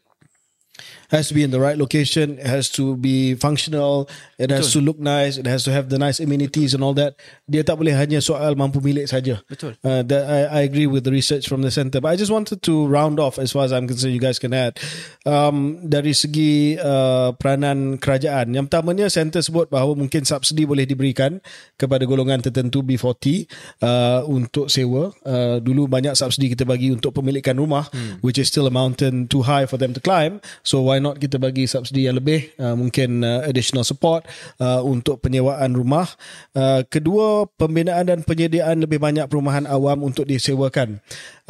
Has 1.10 1.28
to 1.28 1.34
be 1.34 1.42
in 1.42 1.50
the 1.50 1.58
right 1.58 1.76
location. 1.76 2.38
It 2.38 2.46
has 2.46 2.70
to 2.78 2.96
be 2.96 3.34
functional. 3.34 4.08
It 4.38 4.50
has 4.50 4.72
to 4.72 4.80
look 4.80 4.98
nice. 4.98 5.36
It 5.36 5.46
has 5.46 5.66
to 5.66 5.74
have 5.74 5.90
the 5.90 5.98
nice 5.98 6.22
amenities 6.22 6.72
and 6.72 6.86
all 6.86 6.94
that. 6.94 7.18
Dia 7.50 7.66
tak 7.66 7.82
boleh 7.82 7.92
hanya 7.92 8.22
soal 8.22 8.54
mampu 8.54 8.78
milik 8.78 9.10
saja. 9.10 9.42
Betul. 9.50 9.74
Uh, 9.82 10.06
that 10.06 10.22
I, 10.30 10.40
I 10.46 10.60
agree 10.62 10.86
with 10.86 11.02
the 11.02 11.10
research 11.10 11.50
from 11.50 11.66
the 11.66 11.74
center. 11.74 11.98
But 11.98 12.14
I 12.14 12.16
just 12.16 12.30
wanted 12.30 12.62
to 12.62 12.86
round 12.86 13.18
off 13.18 13.42
as 13.42 13.50
far 13.50 13.66
as 13.66 13.74
I'm 13.74 13.90
concerned. 13.90 14.14
You 14.14 14.22
guys 14.22 14.38
can 14.38 14.54
add 14.54 14.78
um, 15.26 15.82
dari 15.82 16.14
segi 16.14 16.78
uh, 16.78 17.34
peranan 17.34 17.98
kerajaan. 17.98 18.54
Yang 18.54 18.70
pertamanya 18.70 19.10
center 19.10 19.42
sebut 19.42 19.66
bahawa 19.66 19.98
mungkin 19.98 20.22
subsidi 20.22 20.62
boleh 20.62 20.86
diberikan 20.86 21.42
kepada 21.74 22.06
golongan 22.06 22.38
tertentu 22.38 22.86
B40 22.86 23.50
uh, 23.82 24.22
untuk 24.30 24.70
sewa. 24.70 25.10
Uh, 25.26 25.58
dulu 25.58 25.90
banyak 25.90 26.14
subsidi 26.14 26.54
kita 26.54 26.62
bagi 26.62 26.94
untuk 26.94 27.18
pemilikan 27.18 27.58
rumah, 27.58 27.90
hmm. 27.90 28.22
which 28.22 28.38
is 28.38 28.46
still 28.46 28.70
a 28.70 28.72
mountain 28.72 29.26
too 29.26 29.42
high 29.42 29.66
for 29.66 29.74
them 29.74 29.90
to 29.90 29.98
climb. 29.98 30.38
So 30.62 30.86
why 30.86 30.99
not 31.00 31.16
kita 31.16 31.40
bagi 31.40 31.64
subsidi 31.64 32.06
yang 32.06 32.20
lebih, 32.20 32.52
uh, 32.60 32.76
mungkin 32.76 33.24
uh, 33.24 33.48
additional 33.48 33.82
support 33.82 34.22
uh, 34.60 34.84
untuk 34.84 35.24
penyewaan 35.24 35.72
rumah. 35.72 36.06
Uh, 36.52 36.84
kedua, 36.86 37.48
pembinaan 37.56 38.06
dan 38.06 38.20
penyediaan 38.22 38.84
lebih 38.84 39.00
banyak 39.00 39.26
perumahan 39.26 39.64
awam 39.64 40.04
untuk 40.04 40.28
disewakan. 40.28 41.00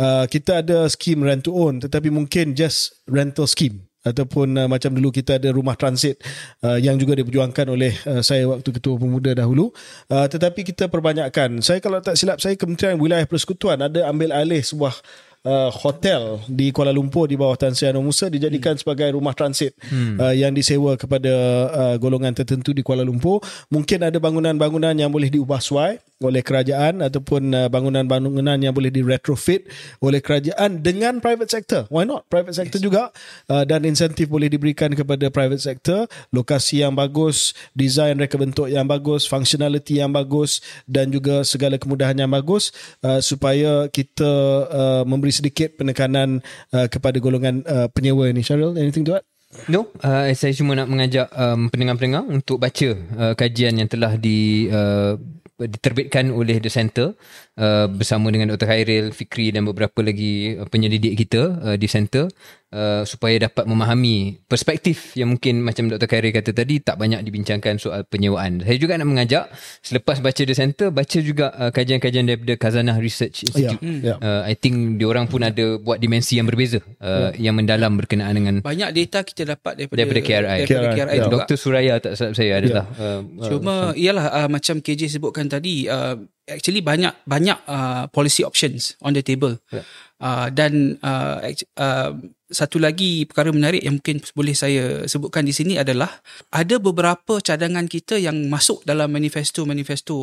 Uh, 0.00 0.24
kita 0.30 0.62
ada 0.64 0.88
skim 0.88 1.20
rent 1.20 1.44
to 1.44 1.52
own 1.52 1.82
tetapi 1.82 2.08
mungkin 2.08 2.56
just 2.56 3.02
rental 3.04 3.44
scheme 3.44 3.90
ataupun 4.00 4.56
uh, 4.56 4.64
macam 4.64 4.96
dulu 4.96 5.12
kita 5.12 5.36
ada 5.36 5.52
rumah 5.52 5.76
transit 5.76 6.16
uh, 6.64 6.80
yang 6.80 6.96
juga 6.96 7.20
diperjuangkan 7.20 7.66
oleh 7.68 7.92
uh, 8.08 8.24
saya 8.24 8.48
waktu 8.48 8.80
ketua 8.80 8.96
pemuda 8.96 9.36
dahulu 9.36 9.68
uh, 10.08 10.24
tetapi 10.24 10.64
kita 10.64 10.88
perbanyakkan 10.88 11.60
saya 11.60 11.84
kalau 11.84 12.00
tak 12.00 12.16
silap 12.16 12.40
saya 12.40 12.56
Kementerian 12.56 12.96
Wilayah 12.96 13.28
Persekutuan 13.28 13.84
ada 13.84 14.08
ambil 14.08 14.32
alih 14.32 14.64
sebuah 14.64 14.96
uh, 15.44 15.70
hotel 15.72 16.40
di 16.48 16.72
Kuala 16.74 16.92
Lumpur 16.92 17.28
di 17.30 17.36
bawah 17.38 17.56
Tan 17.56 17.72
Sri 17.72 17.88
Anwar 17.88 18.04
Musa 18.04 18.28
dijadikan 18.28 18.76
hmm. 18.76 18.82
sebagai 18.82 19.08
rumah 19.16 19.32
transit 19.32 19.72
hmm. 19.88 20.20
uh, 20.20 20.34
yang 20.36 20.52
disewa 20.52 20.96
kepada 20.96 21.32
uh, 21.70 21.94
golongan 21.96 22.34
tertentu 22.36 22.76
di 22.76 22.84
Kuala 22.84 23.06
Lumpur 23.06 23.40
mungkin 23.72 24.04
ada 24.04 24.18
bangunan-bangunan 24.20 24.96
yang 24.96 25.08
boleh 25.08 25.32
diubah 25.32 25.60
suai 25.62 26.00
oleh 26.20 26.44
kerajaan 26.44 27.00
ataupun 27.00 27.42
uh, 27.56 27.68
bangunan-bangunan 27.72 28.60
yang 28.60 28.76
boleh 28.76 28.92
di 28.92 29.00
retrofit 29.00 29.64
oleh 30.04 30.20
kerajaan 30.20 30.84
dengan 30.84 31.16
private 31.16 31.48
sector 31.48 31.88
why 31.88 32.04
not 32.04 32.28
private 32.28 32.52
sector 32.52 32.76
yes. 32.76 32.84
juga 32.84 33.02
uh, 33.48 33.64
dan 33.64 33.88
insentif 33.88 34.28
boleh 34.28 34.52
diberikan 34.52 34.92
kepada 34.92 35.32
private 35.32 35.64
sector 35.64 36.04
lokasi 36.28 36.84
yang 36.84 36.92
bagus 36.92 37.56
design 37.72 38.20
reka 38.20 38.36
bentuk 38.36 38.68
yang 38.68 38.84
bagus 38.84 39.24
functionality 39.24 40.04
yang 40.04 40.12
bagus 40.12 40.60
dan 40.84 41.08
juga 41.08 41.40
segala 41.40 41.80
kemudahan 41.80 42.16
yang 42.20 42.28
bagus 42.28 42.68
uh, 43.00 43.24
supaya 43.24 43.88
kita 43.88 44.32
uh, 44.68 45.02
memberi 45.08 45.29
sedikit 45.32 45.78
penekanan 45.80 46.44
uh, 46.74 46.86
kepada 46.86 47.16
golongan 47.18 47.62
uh, 47.66 47.88
penyewa 47.90 48.30
ini 48.30 48.44
Syaril 48.44 48.76
anything 48.76 49.06
to 49.06 49.18
add 49.18 49.26
No, 49.66 49.90
uh, 50.06 50.30
saya 50.30 50.54
cuma 50.54 50.78
nak 50.78 50.86
mengajak 50.86 51.26
um, 51.34 51.66
pendengar-pendengar 51.74 52.22
untuk 52.22 52.62
baca 52.62 52.94
uh, 53.18 53.34
kajian 53.34 53.82
yang 53.82 53.90
telah 53.90 54.14
di 54.14 54.70
uh, 54.70 55.18
diterbitkan 55.58 56.32
oleh 56.32 56.62
The 56.62 56.70
Center 56.72 57.18
uh, 57.58 57.90
bersama 57.90 58.30
dengan 58.32 58.54
Dr. 58.54 58.70
Khairil, 58.70 59.10
Fikri 59.12 59.52
dan 59.52 59.66
beberapa 59.66 60.06
lagi 60.06 60.54
uh, 60.54 60.64
penyelidik 60.70 61.18
kita 61.18 61.42
uh, 61.66 61.76
di 61.76 61.90
Center 61.90 62.30
uh, 62.74 63.02
supaya 63.06 63.46
dapat 63.46 63.66
memahami 63.66 64.42
perspektif 64.46 65.14
yang 65.18 65.36
mungkin 65.36 65.62
macam 65.62 65.90
Dr. 65.90 66.06
Khairil 66.06 66.34
kata 66.34 66.50
tadi 66.54 66.82
tak 66.82 66.98
banyak 66.98 67.22
dibincangkan 67.22 67.78
soal 67.78 68.06
penyewaan. 68.06 68.62
Saya 68.62 68.78
juga 68.78 68.98
nak 68.98 69.08
mengajak 69.10 69.50
selepas 69.82 70.22
baca 70.22 70.42
The 70.42 70.54
Center 70.56 70.88
baca 70.94 71.18
juga 71.20 71.52
uh, 71.54 71.70
kajian-kajian 71.70 72.24
daripada 72.26 72.54
Khazanah 72.58 72.96
Research 72.98 73.46
Institute. 73.46 73.82
Ya, 73.82 74.14
ya. 74.14 74.22
Uh, 74.22 74.42
I 74.46 74.54
think 74.58 74.98
diorang 74.98 75.26
pun 75.26 75.42
ada 75.42 75.78
buat 75.78 75.98
dimensi 75.98 76.38
yang 76.38 76.46
berbeza 76.46 76.82
uh, 77.02 77.34
yang 77.36 77.54
mendalam 77.58 77.94
berkenaan 77.98 78.34
dengan 78.34 78.54
Banyak 78.62 78.90
data 78.94 79.18
kita 79.26 79.42
dapat 79.58 79.72
daripada 79.76 79.98
Daripada 80.00 80.20
KRI. 80.22 80.58
Daripada 80.64 80.88
KRI, 80.90 80.96
KRI 80.96 81.16
ya. 81.16 81.22
juga. 81.26 81.36
Dr. 81.44 81.56
Suraya 81.58 81.94
tak 81.98 82.12
salah 82.16 82.34
saya 82.34 82.52
adalah 82.62 82.84
uh, 82.96 83.20
Cuma 83.44 83.74
ialah 83.98 84.26
uh, 84.44 84.48
macam 84.48 84.78
KJ 84.78 85.18
sebutkan 85.18 85.50
tadi 85.50 85.90
uh, 85.90 86.16
actually 86.50 86.82
banyak 86.82 87.14
banyak 87.24 87.58
uh, 87.70 88.06
policy 88.10 88.42
options 88.42 88.98
on 89.00 89.14
the 89.14 89.22
table. 89.22 89.58
Ya. 89.70 89.82
Uh, 90.20 90.46
dan 90.52 91.00
uh, 91.00 91.40
uh, 91.80 92.12
satu 92.50 92.82
lagi 92.82 93.24
perkara 93.24 93.54
menarik 93.54 93.80
yang 93.80 94.02
mungkin 94.02 94.18
boleh 94.34 94.54
saya 94.54 95.06
sebutkan 95.06 95.46
di 95.46 95.54
sini 95.54 95.78
adalah 95.78 96.10
ada 96.50 96.76
beberapa 96.82 97.38
cadangan 97.38 97.86
kita 97.86 98.18
yang 98.18 98.36
masuk 98.50 98.82
dalam 98.82 99.08
manifesto-manifesto 99.10 100.18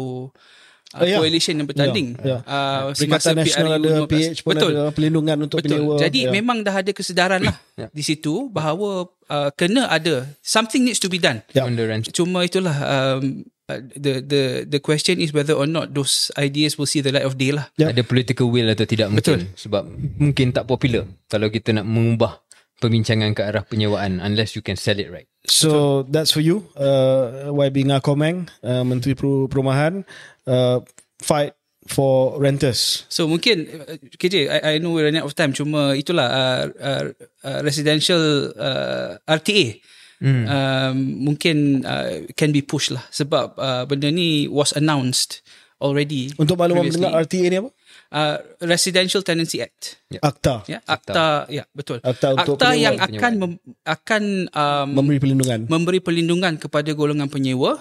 uh, 0.96 1.04
ya. 1.04 1.18
coalition 1.20 1.60
yang 1.60 1.68
bertanding. 1.68 2.16
Ya, 2.22 2.28
ya. 2.28 2.38
Uh, 2.44 2.82
Perikatan 2.96 3.34
Nasional 3.40 3.72
ada 3.80 3.90
15. 4.04 4.12
PH 4.12 4.40
pun 4.44 4.52
Betul. 4.56 4.72
ada 4.76 4.92
perlindungan 4.92 5.38
untuk 5.48 5.58
Betul. 5.60 5.72
penyewa 5.72 5.96
Jadi 6.00 6.20
Ya. 6.28 6.32
memang 6.32 6.58
dah 6.64 6.76
ada 6.80 6.92
kesedaran 6.92 7.42
lah 7.44 7.58
Ya. 7.82 7.88
di 7.92 8.04
situ 8.04 8.48
bahawa 8.52 9.08
uh, 9.30 9.50
kena 9.56 9.88
ada 9.88 10.28
something 10.44 10.84
needs 10.88 11.00
to 11.02 11.08
be 11.12 11.20
done. 11.20 11.44
Ya. 11.52 11.64
on 11.68 11.76
the 11.76 11.86
rent. 11.88 12.08
Cuma 12.12 12.44
itulah 12.44 12.76
um, 12.76 13.44
uh, 13.68 13.80
the 13.96 14.24
the 14.24 14.42
the 14.66 14.80
question 14.80 15.20
is 15.20 15.36
whether 15.36 15.54
or 15.54 15.68
not 15.68 15.92
those 15.92 16.32
ideas 16.40 16.80
will 16.80 16.90
see 16.90 17.04
the 17.04 17.12
light 17.12 17.28
of 17.28 17.36
day 17.36 17.52
lah. 17.52 17.68
Ya. 17.76 17.92
Ada 17.92 18.04
political 18.04 18.48
will 18.52 18.68
atau 18.72 18.88
tidak 18.88 19.12
mungkin 19.12 19.52
sebab 19.54 19.84
mungkin 20.18 20.56
tak 20.56 20.66
popular 20.68 21.06
kalau 21.28 21.52
kita 21.52 21.76
nak 21.76 21.86
mengubah 21.88 22.40
perbincangan 22.78 23.34
ke 23.34 23.42
arah 23.42 23.66
penyewaan 23.66 24.22
unless 24.22 24.54
you 24.56 24.62
can 24.64 24.78
sell 24.78 24.98
it 24.98 25.10
right. 25.12 25.28
So 25.48 26.04
that's 26.04 26.36
for 26.36 26.44
you, 26.44 26.68
uh, 26.78 27.50
YB 27.50 27.88
Ngakomeng, 27.88 28.52
uh, 28.62 28.84
Menteri 28.84 29.16
Peru- 29.16 29.48
Perumahan, 29.48 30.04
uh, 30.46 30.84
fight 31.24 31.56
for 31.88 32.36
renters. 32.38 33.08
So 33.08 33.26
mungkin 33.26 33.66
uh, 33.66 33.98
KJ 34.20 34.52
I, 34.52 34.58
I 34.60 34.74
know 34.78 34.92
we're 34.92 35.08
running 35.08 35.24
out 35.24 35.32
of 35.32 35.36
time 35.40 35.56
cuma 35.56 35.96
itulah 35.96 36.28
uh, 36.28 36.64
uh, 36.78 37.04
uh, 37.48 37.60
residential 37.64 38.52
uh, 38.54 39.18
RTA 39.26 39.80
hmm. 40.20 40.44
um, 40.46 40.96
mungkin 41.24 41.82
uh, 41.84 42.26
can 42.34 42.50
be 42.50 42.62
pushed 42.62 42.94
lah 42.94 43.04
sebab 43.10 43.58
uh, 43.58 43.84
benda 43.86 44.10
ni 44.10 44.46
was 44.48 44.74
announced 44.74 45.42
already 45.78 46.34
Untuk 46.42 46.58
makluman 46.58 46.90
previously. 46.90 47.06
pendengar 47.06 47.26
RTA 47.26 47.46
ni 47.48 47.58
apa? 47.62 47.70
uh, 48.10 48.38
Residential 48.66 49.22
Tenancy 49.22 49.62
Act 49.62 50.02
Akta. 50.22 50.66
ya 50.66 50.80
akta 50.82 51.46
ya 51.54 51.64
betul 51.70 52.02
Akta 52.02 52.34
untuk 52.34 52.58
akta 52.58 52.74
penyewa- 52.74 52.82
yang 52.82 52.96
akan 52.98 53.32
mem, 53.38 53.52
akan 53.86 54.24
um, 54.52 54.88
Memberi 54.98 55.18
perlindungan. 55.22 55.60
memberi 55.70 56.00
perlindungan 56.02 56.54
kepada 56.58 56.90
golongan 56.98 57.30
penyewa 57.30 57.78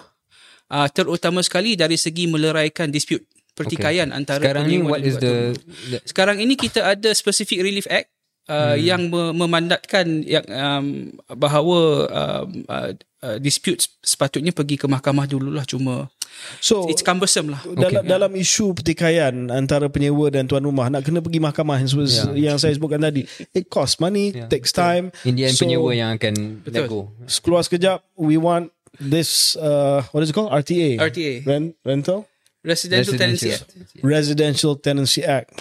uh, 0.68 0.88
terutama 0.92 1.40
sekali 1.40 1.72
dari 1.74 1.96
segi 1.96 2.28
meleraikan 2.28 2.92
dispute 2.92 3.24
pertikaian 3.56 4.12
okay. 4.12 4.18
antara 4.20 4.42
Sekarang 4.44 4.64
ni 4.68 4.76
penyewa 4.76 4.90
what 4.92 5.00
dan 5.00 5.08
is 5.08 5.16
the, 5.16 5.34
the 5.88 5.98
sekarang 6.04 6.36
ini 6.44 6.54
kita 6.60 6.84
ada 6.84 7.10
specific 7.16 7.64
relief 7.64 7.88
act 7.88 8.12
uh, 8.50 8.76
yang 8.78 9.10
me- 9.10 9.34
memandatkan 9.34 10.22
yang 10.26 10.46
um, 10.50 10.86
bahawa 11.34 11.78
um, 12.10 12.48
uh, 12.66 12.90
uh, 13.22 13.36
dispute 13.38 13.86
sepatutnya 14.02 14.54
pergi 14.54 14.78
ke 14.78 14.86
mahkamah 14.86 15.26
dululah 15.26 15.66
cuma 15.66 16.10
So 16.60 16.84
it's 16.92 17.00
cumbersome 17.00 17.48
lah. 17.48 17.64
dalam 17.64 18.04
dalam 18.04 18.28
isu 18.36 18.76
pertikaian 18.76 19.48
antara 19.48 19.88
penyewa 19.88 20.28
dan 20.28 20.44
tuan 20.44 20.60
rumah 20.68 20.92
nak 20.92 21.08
kena 21.08 21.24
pergi 21.24 21.40
mahkamah 21.40 21.80
yang, 21.80 21.88
yeah. 21.88 22.52
yang 22.52 22.56
saya 22.60 22.76
sebutkan 22.76 23.00
tadi 23.00 23.24
it 23.56 23.72
costs 23.72 23.96
money 23.96 24.36
yeah. 24.36 24.44
takes 24.44 24.68
time 24.68 25.08
In 25.24 25.32
the 25.32 25.48
end 25.48 25.56
So, 25.56 25.64
penyewa 25.64 25.96
yang 25.96 26.12
akan 26.20 26.60
let 26.68 26.92
go. 26.92 27.08
keluar 27.40 27.64
sekejap 27.64 28.04
we 28.20 28.36
want 28.36 28.68
this 29.00 29.56
uh, 29.56 30.04
what 30.12 30.20
is 30.20 30.28
it 30.28 30.36
called 30.36 30.52
RTA 30.52 31.00
RTA. 31.00 31.44
Rent, 31.48 31.72
rental 31.88 32.28
Residential 32.66 33.14
Tenancy 33.14 33.54
Act. 33.54 33.70
Residential 34.02 34.74
Tenancy 34.76 35.22
Act 35.22 35.56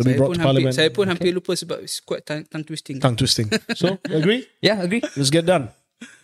to 0.00 0.04
be 0.08 0.16
Saya 0.16 0.18
brought 0.18 0.32
pun, 0.32 0.40
to 0.40 0.44
hampir, 0.48 0.72
saya 0.72 0.90
pun 0.90 1.04
hampir 1.12 1.30
lupa 1.36 1.52
sebab 1.52 1.78
it's 1.84 2.00
quite 2.00 2.24
tongue, 2.24 2.48
tongue 2.48 2.64
twisting. 2.64 2.96
tongue 2.96 3.20
twisting 3.20 3.52
so 3.76 4.00
agree 4.08 4.48
Yeah, 4.64 4.80
agree. 4.80 5.04
Let's 5.16 5.28
get 5.28 5.44
done. 5.44 5.68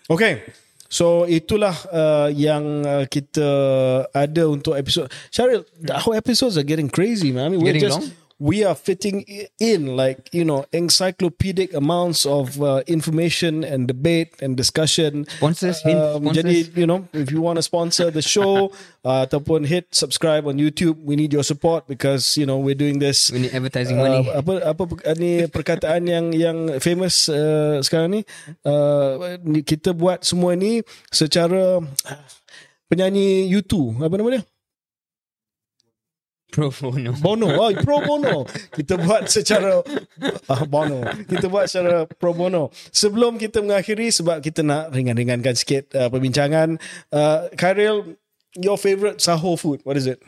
Okay. 0.08 0.44
So 0.86 1.26
itulah 1.26 1.74
uh, 1.90 2.28
yang 2.30 2.86
uh, 2.86 3.04
kita 3.10 3.48
ada 4.14 4.42
untuk 4.46 4.78
episod. 4.78 5.10
Syaril, 5.34 5.66
our 5.90 6.14
episodes 6.14 6.54
are 6.54 6.64
getting 6.64 6.86
crazy, 6.86 7.34
man. 7.34 7.50
I 7.50 7.50
mean, 7.50 7.60
we're 7.60 7.74
Getting 7.74 7.90
just 7.90 8.00
long? 8.00 8.25
We 8.36 8.60
are 8.60 8.76
fitting 8.76 9.24
in 9.56 9.96
like 9.96 10.28
you 10.28 10.44
know 10.44 10.68
encyclopedic 10.70 11.72
amounts 11.72 12.28
of 12.28 12.60
uh, 12.60 12.84
information 12.84 13.64
and 13.64 13.88
debate 13.88 14.36
and 14.44 14.56
discussion. 14.56 15.24
Sponsors, 15.40 15.80
Um, 15.84 16.20
sponsors. 16.20 16.36
jadi 16.36 16.56
you 16.76 16.84
know 16.84 17.08
if 17.16 17.32
you 17.32 17.40
want 17.40 17.56
to 17.56 17.64
sponsor 17.64 18.12
the 18.12 18.20
show 18.20 18.68
uh, 19.08 19.24
ataupun 19.24 19.64
hit 19.64 19.88
subscribe 19.90 20.44
on 20.44 20.60
YouTube, 20.60 21.00
we 21.00 21.16
need 21.16 21.32
your 21.32 21.44
support 21.44 21.88
because 21.88 22.36
you 22.36 22.44
know 22.44 22.60
we're 22.60 22.76
doing 22.76 23.00
this 23.00 23.32
We 23.32 23.48
need 23.48 23.56
advertising 23.56 23.96
Uh, 23.96 24.04
money. 24.04 24.22
apa 24.28 24.52
apa 24.68 24.82
per- 24.84 25.16
ni 25.16 25.48
perkataan 25.48 26.04
yang 26.04 26.26
yang 26.30 26.58
famous 26.78 27.32
uh, 27.32 27.80
sekarang 27.80 28.20
ni 28.20 28.20
uh, 28.68 29.40
kita 29.64 29.96
buat 29.96 30.28
semua 30.28 30.52
ni 30.52 30.84
secara 31.08 31.80
penyanyi 32.86 33.48
U2 33.50 33.98
apa 33.98 34.14
nama 34.14 34.28
dia 34.36 34.42
Pro 36.46 36.70
bono. 36.70 37.10
Bono 37.24 37.46
oh 37.58 37.70
pro 37.82 37.98
bono 38.06 38.46
kita 38.70 38.94
buat 39.02 39.26
secara 39.26 39.82
uh, 39.82 40.62
bono 40.72 41.02
kita 41.26 41.50
buat 41.50 41.66
secara 41.66 42.06
pro 42.06 42.32
bono 42.32 42.70
sebelum 42.94 43.34
kita 43.36 43.60
mengakhiri 43.60 44.14
sebab 44.14 44.38
kita 44.40 44.62
nak 44.62 44.94
ringan-ringankan 44.94 45.58
sikit 45.58 45.90
uh, 45.98 46.06
perbincangan 46.06 46.78
uh, 47.10 47.50
Khairil 47.58 48.14
your 48.56 48.78
favourite 48.78 49.18
sahur 49.18 49.58
food 49.58 49.82
what 49.82 49.98
is 49.98 50.06
it 50.06 50.22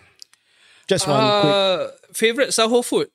just 0.90 1.06
one 1.06 1.22
quick 1.22 1.54
Uh, 1.54 1.78
favorite 2.12 2.50
sahur 2.50 2.82
food. 2.82 3.12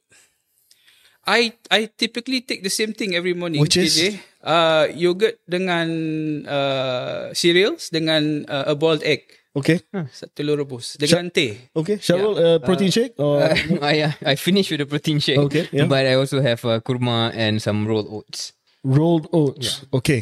I 1.23 1.55
I 1.71 1.87
typically 1.87 2.43
take 2.43 2.63
the 2.63 2.71
same 2.71 2.91
thing 2.91 3.15
every 3.15 3.33
morning. 3.33 3.63
Which 3.63 3.79
is? 3.79 3.95
Uh, 4.43 4.91
yogurt 4.91 5.39
dengan 5.47 5.87
uh, 6.43 7.31
cereals 7.31 7.87
dengan 7.87 8.43
uh, 8.51 8.71
a 8.71 8.75
boiled 8.75 9.03
egg. 9.07 9.23
Okay 9.53 9.81
Satu 10.11 10.33
telur 10.33 10.57
rebus 10.61 10.97
dengan 10.97 11.29
teh. 11.29 11.69
okay 11.77 12.01
Syarul 12.01 12.33
uh, 12.35 12.57
protein 12.61 12.89
shake 12.89 13.13
or 13.21 13.41
I 13.85 14.09
I 14.21 14.33
finish 14.35 14.73
with 14.73 14.81
the 14.81 14.89
protein 14.89 15.21
shake. 15.21 15.37
Okay, 15.37 15.69
yeah. 15.69 15.85
But 15.85 16.09
I 16.09 16.17
also 16.17 16.41
have 16.41 16.61
uh, 16.65 16.81
kurma 16.81 17.29
and 17.33 17.61
some 17.61 17.85
rolled 17.85 18.09
oats. 18.09 18.53
Rolled 18.83 19.29
oats. 19.31 19.85
Yeah. 19.85 19.97
Okay. 20.01 20.21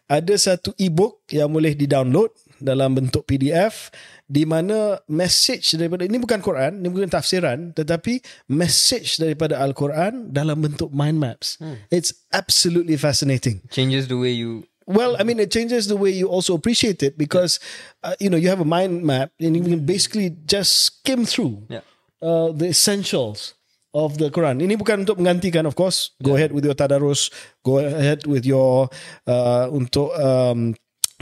ada 0.08 0.34
satu 0.36 0.72
e-book 0.76 1.24
yang 1.32 1.52
boleh 1.52 1.72
di-download 1.72 2.28
dalam 2.60 2.98
bentuk 2.98 3.24
PDF 3.24 3.88
di 4.28 4.44
mana 4.44 5.00
message 5.08 5.72
daripada 5.80 6.04
ini 6.04 6.20
bukan 6.20 6.44
Quran, 6.44 6.84
ini 6.84 6.92
bukan 6.92 7.08
tafsiran, 7.08 7.72
tetapi 7.72 8.20
message 8.52 9.16
daripada 9.16 9.56
Al-Quran 9.64 10.28
dalam 10.28 10.60
bentuk 10.60 10.92
mind 10.92 11.16
maps. 11.16 11.56
Hmm. 11.56 11.80
It's 11.88 12.12
absolutely 12.28 13.00
fascinating. 13.00 13.64
Changes 13.72 14.12
the 14.12 14.20
way 14.20 14.36
you 14.36 14.68
Well, 14.88 15.20
I 15.20 15.22
mean, 15.22 15.36
it 15.36 15.52
changes 15.52 15.84
the 15.84 16.00
way 16.00 16.08
you 16.08 16.32
also 16.32 16.56
appreciate 16.56 17.04
it 17.04 17.20
because, 17.20 17.60
uh, 18.00 18.16
you 18.16 18.32
know, 18.32 18.40
you 18.40 18.48
have 18.48 18.64
a 18.64 18.64
mind 18.64 19.04
map 19.04 19.36
and 19.36 19.52
you 19.52 19.60
can 19.60 19.84
basically 19.84 20.32
just 20.48 20.72
skim 20.88 21.28
through 21.28 21.68
Yeah. 21.68 21.84
uh, 22.24 22.56
the 22.56 22.72
essentials 22.72 23.52
of 23.92 24.16
the 24.16 24.32
Quran. 24.32 24.64
Ini 24.64 24.80
bukan 24.80 25.04
untuk 25.04 25.20
menggantikan, 25.20 25.68
of 25.68 25.76
course. 25.76 26.16
Go 26.24 26.40
ahead 26.40 26.56
with 26.56 26.64
your 26.64 26.72
tadarus. 26.72 27.28
Go 27.60 27.84
ahead 27.84 28.24
with 28.24 28.48
your 28.48 28.88
uh, 29.28 29.68
untuk 29.68 30.08
um, 30.16 30.72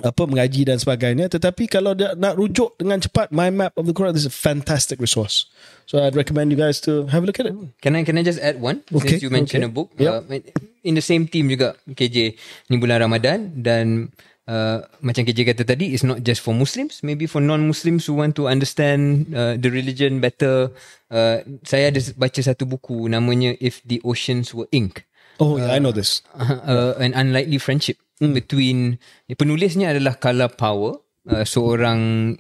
apa 0.05 0.29
mengaji 0.29 0.69
dan 0.69 0.77
sebagainya. 0.77 1.33
Tetapi 1.33 1.73
kalau 1.73 1.97
dia 1.97 2.13
nak 2.13 2.37
rujuk 2.37 2.77
dengan 2.77 3.01
cepat, 3.01 3.33
mind 3.33 3.57
map 3.57 3.73
of 3.81 3.89
the 3.89 3.95
Quran 3.97 4.13
is 4.13 4.29
a 4.29 4.33
fantastic 4.33 5.01
resource. 5.01 5.49
So 5.89 6.03
I'd 6.03 6.19
recommend 6.19 6.53
you 6.53 6.59
guys 6.59 6.83
to 6.85 7.09
have 7.09 7.25
a 7.25 7.27
look 7.31 7.41
at 7.41 7.49
it. 7.49 7.57
Can 7.81 7.97
I 7.97 8.05
can 8.05 8.21
I 8.21 8.25
just 8.27 8.43
add 8.43 8.61
one 8.61 8.85
Okay, 8.93 9.17
since 9.17 9.25
you 9.25 9.33
mentioned 9.33 9.65
okay. 9.65 9.73
a 9.73 9.77
book? 9.77 9.89
Yep. 9.97 10.13
Uh, 10.29 10.43
in 10.85 10.99
the 10.99 11.05
same 11.05 11.31
team 11.31 11.49
juga 11.49 11.79
KJ 11.89 12.37
ni 12.69 12.77
bulan 12.77 13.01
Ramadan 13.01 13.57
dan 13.57 14.13
uh, 14.45 14.85
macam 15.01 15.25
KJ 15.25 15.57
kata 15.57 15.63
tadi 15.65 15.97
it's 15.97 16.05
not 16.05 16.21
just 16.21 16.45
for 16.45 16.53
Muslims 16.53 17.01
maybe 17.01 17.25
for 17.25 17.41
non-Muslims 17.41 18.05
who 18.05 18.21
want 18.21 18.37
to 18.37 18.51
understand 18.51 19.33
uh, 19.33 19.57
the 19.57 19.73
religion 19.73 20.21
better. 20.21 20.69
Uh, 21.09 21.41
saya 21.65 21.89
ada 21.89 22.03
baca 22.19 22.41
satu 22.43 22.69
buku 22.69 23.09
namanya 23.09 23.57
If 23.63 23.81
the 23.87 24.03
Oceans 24.05 24.53
Were 24.53 24.69
Ink. 24.77 25.09
Oh, 25.37 25.61
yeah, 25.61 25.77
I 25.77 25.79
know 25.85 25.93
this. 25.93 26.25
uh, 26.41 26.97
an 26.97 27.13
unlikely 27.13 27.61
friendship 27.61 28.01
Hmm. 28.17 28.33
between 28.33 28.97
penulisnya 29.29 29.93
adalah 29.93 30.17
Carla 30.17 30.49
Power 30.49 31.05
uh, 31.29 31.45
seorang 31.45 32.33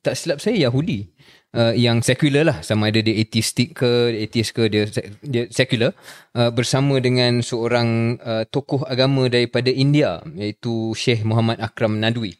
tak 0.00 0.16
silap 0.16 0.40
saya 0.40 0.56
Yahudi 0.68 1.04
uh, 1.52 1.76
yang 1.76 2.00
secular 2.00 2.48
lah 2.48 2.58
sama 2.64 2.88
ada 2.88 3.04
dia 3.04 3.12
atheistic 3.12 3.76
ke 3.76 4.08
atheist 4.24 4.56
ke 4.56 4.72
dia 4.72 4.88
dia 5.20 5.44
secular 5.52 5.92
uh, 6.32 6.48
bersama 6.48 6.96
dengan 6.96 7.44
seorang 7.44 8.16
uh, 8.24 8.48
tokoh 8.48 8.88
agama 8.88 9.28
daripada 9.28 9.68
India 9.68 10.24
iaitu 10.32 10.96
Sheikh 10.96 11.28
Muhammad 11.28 11.60
Akram 11.60 12.00
Nadwi 12.00 12.32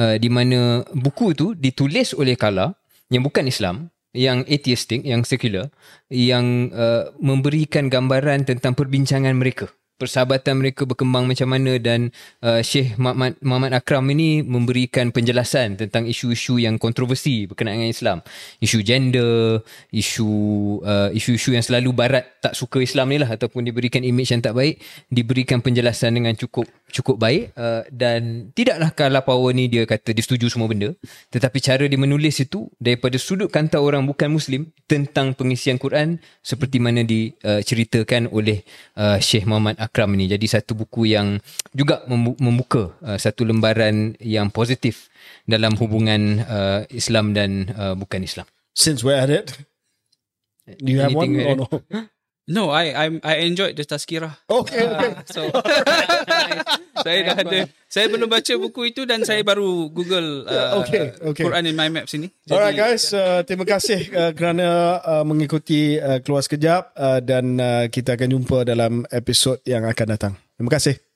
uh, 0.00 0.16
di 0.16 0.32
mana 0.32 0.80
buku 0.96 1.36
tu 1.36 1.52
ditulis 1.52 2.16
oleh 2.16 2.40
Carla 2.40 2.72
yang 3.12 3.20
bukan 3.20 3.44
Islam 3.44 3.92
yang 4.10 4.42
atheistic, 4.50 5.06
yang 5.06 5.22
secular, 5.22 5.70
yang 6.10 6.74
uh, 6.74 7.14
memberikan 7.22 7.86
gambaran 7.86 8.42
tentang 8.42 8.74
perbincangan 8.74 9.38
mereka. 9.38 9.70
Persahabatan 10.00 10.56
mereka 10.56 10.88
berkembang 10.88 11.28
macam 11.28 11.44
mana 11.52 11.76
dan 11.76 12.08
uh, 12.40 12.64
Syekh 12.64 12.96
Muhammad, 12.96 13.36
Muhammad 13.44 13.76
Akram 13.76 14.08
ini 14.08 14.40
memberikan 14.40 15.12
penjelasan 15.12 15.76
tentang 15.76 16.08
isu-isu 16.08 16.56
yang 16.56 16.80
kontroversi 16.80 17.44
berkenaan 17.44 17.84
dengan 17.84 17.92
Islam. 17.92 18.18
Isu 18.64 18.80
gender, 18.80 19.60
isu 19.92 20.30
uh, 20.80 21.12
isu-isu 21.12 21.52
yang 21.52 21.60
selalu 21.60 21.92
barat 21.92 22.24
tak 22.40 22.56
suka 22.56 22.80
Islam 22.80 23.12
ni 23.12 23.20
lah 23.20 23.28
ataupun 23.28 23.60
diberikan 23.60 24.00
image 24.00 24.32
yang 24.32 24.40
tak 24.40 24.56
baik, 24.56 24.80
diberikan 25.12 25.60
penjelasan 25.60 26.16
dengan 26.16 26.32
cukup 26.32 26.64
cukup 26.90 27.16
baik 27.22 27.54
uh, 27.56 27.86
dan 27.88 28.50
tidaklah 28.52 28.90
Carla 28.92 29.20
Power 29.22 29.54
ni 29.54 29.70
dia 29.70 29.86
kata 29.86 30.10
dia 30.12 30.20
setuju 30.20 30.50
semua 30.50 30.68
benda. 30.68 30.92
Tetapi 31.30 31.58
cara 31.62 31.86
dia 31.86 31.96
menulis 31.96 32.42
itu 32.42 32.68
daripada 32.76 33.16
sudut 33.16 33.48
kanta 33.48 33.78
orang 33.78 34.04
bukan 34.04 34.28
muslim 34.28 34.68
tentang 34.90 35.32
pengisian 35.32 35.78
Quran 35.78 36.18
seperti 36.42 36.82
mana 36.82 37.06
diceritakan 37.06 38.28
oleh 38.34 38.66
uh, 38.98 39.16
Syekh 39.22 39.46
Muhammad 39.46 39.78
Akram 39.78 40.12
ni. 40.12 40.26
Jadi 40.26 40.46
satu 40.50 40.76
buku 40.76 41.14
yang 41.14 41.40
juga 41.72 42.04
membu- 42.10 42.38
membuka 42.42 42.92
uh, 43.00 43.16
satu 43.16 43.46
lembaran 43.46 44.18
yang 44.20 44.50
positif 44.50 45.08
dalam 45.46 45.78
hubungan 45.78 46.42
uh, 46.44 46.80
Islam 46.90 47.32
dan 47.32 47.70
uh, 47.72 47.94
bukan 47.94 48.26
Islam. 48.26 48.44
Since 48.74 49.06
we're 49.06 49.18
at 49.18 49.30
it, 49.30 49.54
do 50.78 50.90
you 50.90 51.00
have 51.02 51.14
one 51.14 51.30
Anything 51.30 51.46
or 51.46 51.66
no? 51.66 52.06
No, 52.50 52.74
I 52.74 52.90
I 52.90 53.06
I 53.22 53.34
enjoyed 53.46 53.78
the 53.78 53.86
tazkirah. 53.86 54.34
Okay, 54.50 54.82
okay. 54.82 55.10
So 55.30 55.46
saya 57.06 57.18
dah 57.30 57.36
ada 57.46 57.58
saya 57.86 58.06
belum 58.10 58.26
baca 58.26 58.52
buku 58.58 58.90
itu 58.90 59.06
dan 59.06 59.22
saya 59.22 59.46
baru 59.46 59.86
Google 59.94 60.50
uh, 60.50 60.82
Okay, 60.82 61.14
okay. 61.30 61.46
Quran 61.46 61.70
in 61.70 61.78
my 61.78 61.86
maps 61.86 62.10
ini. 62.18 62.26
Alright 62.50 62.74
guys, 62.74 63.14
uh, 63.14 63.46
terima 63.46 63.62
kasih 63.62 64.10
uh, 64.10 64.32
kerana 64.34 64.98
uh, 64.98 65.22
mengikuti 65.22 65.94
uh, 66.02 66.18
Keluar 66.26 66.42
Sekejap 66.42 66.90
uh, 66.98 67.22
dan 67.22 67.54
uh, 67.62 67.86
kita 67.86 68.18
akan 68.18 68.28
jumpa 68.34 68.66
dalam 68.66 69.06
episod 69.14 69.62
yang 69.62 69.86
akan 69.86 70.06
datang. 70.10 70.32
Terima 70.58 70.74
kasih. 70.74 71.09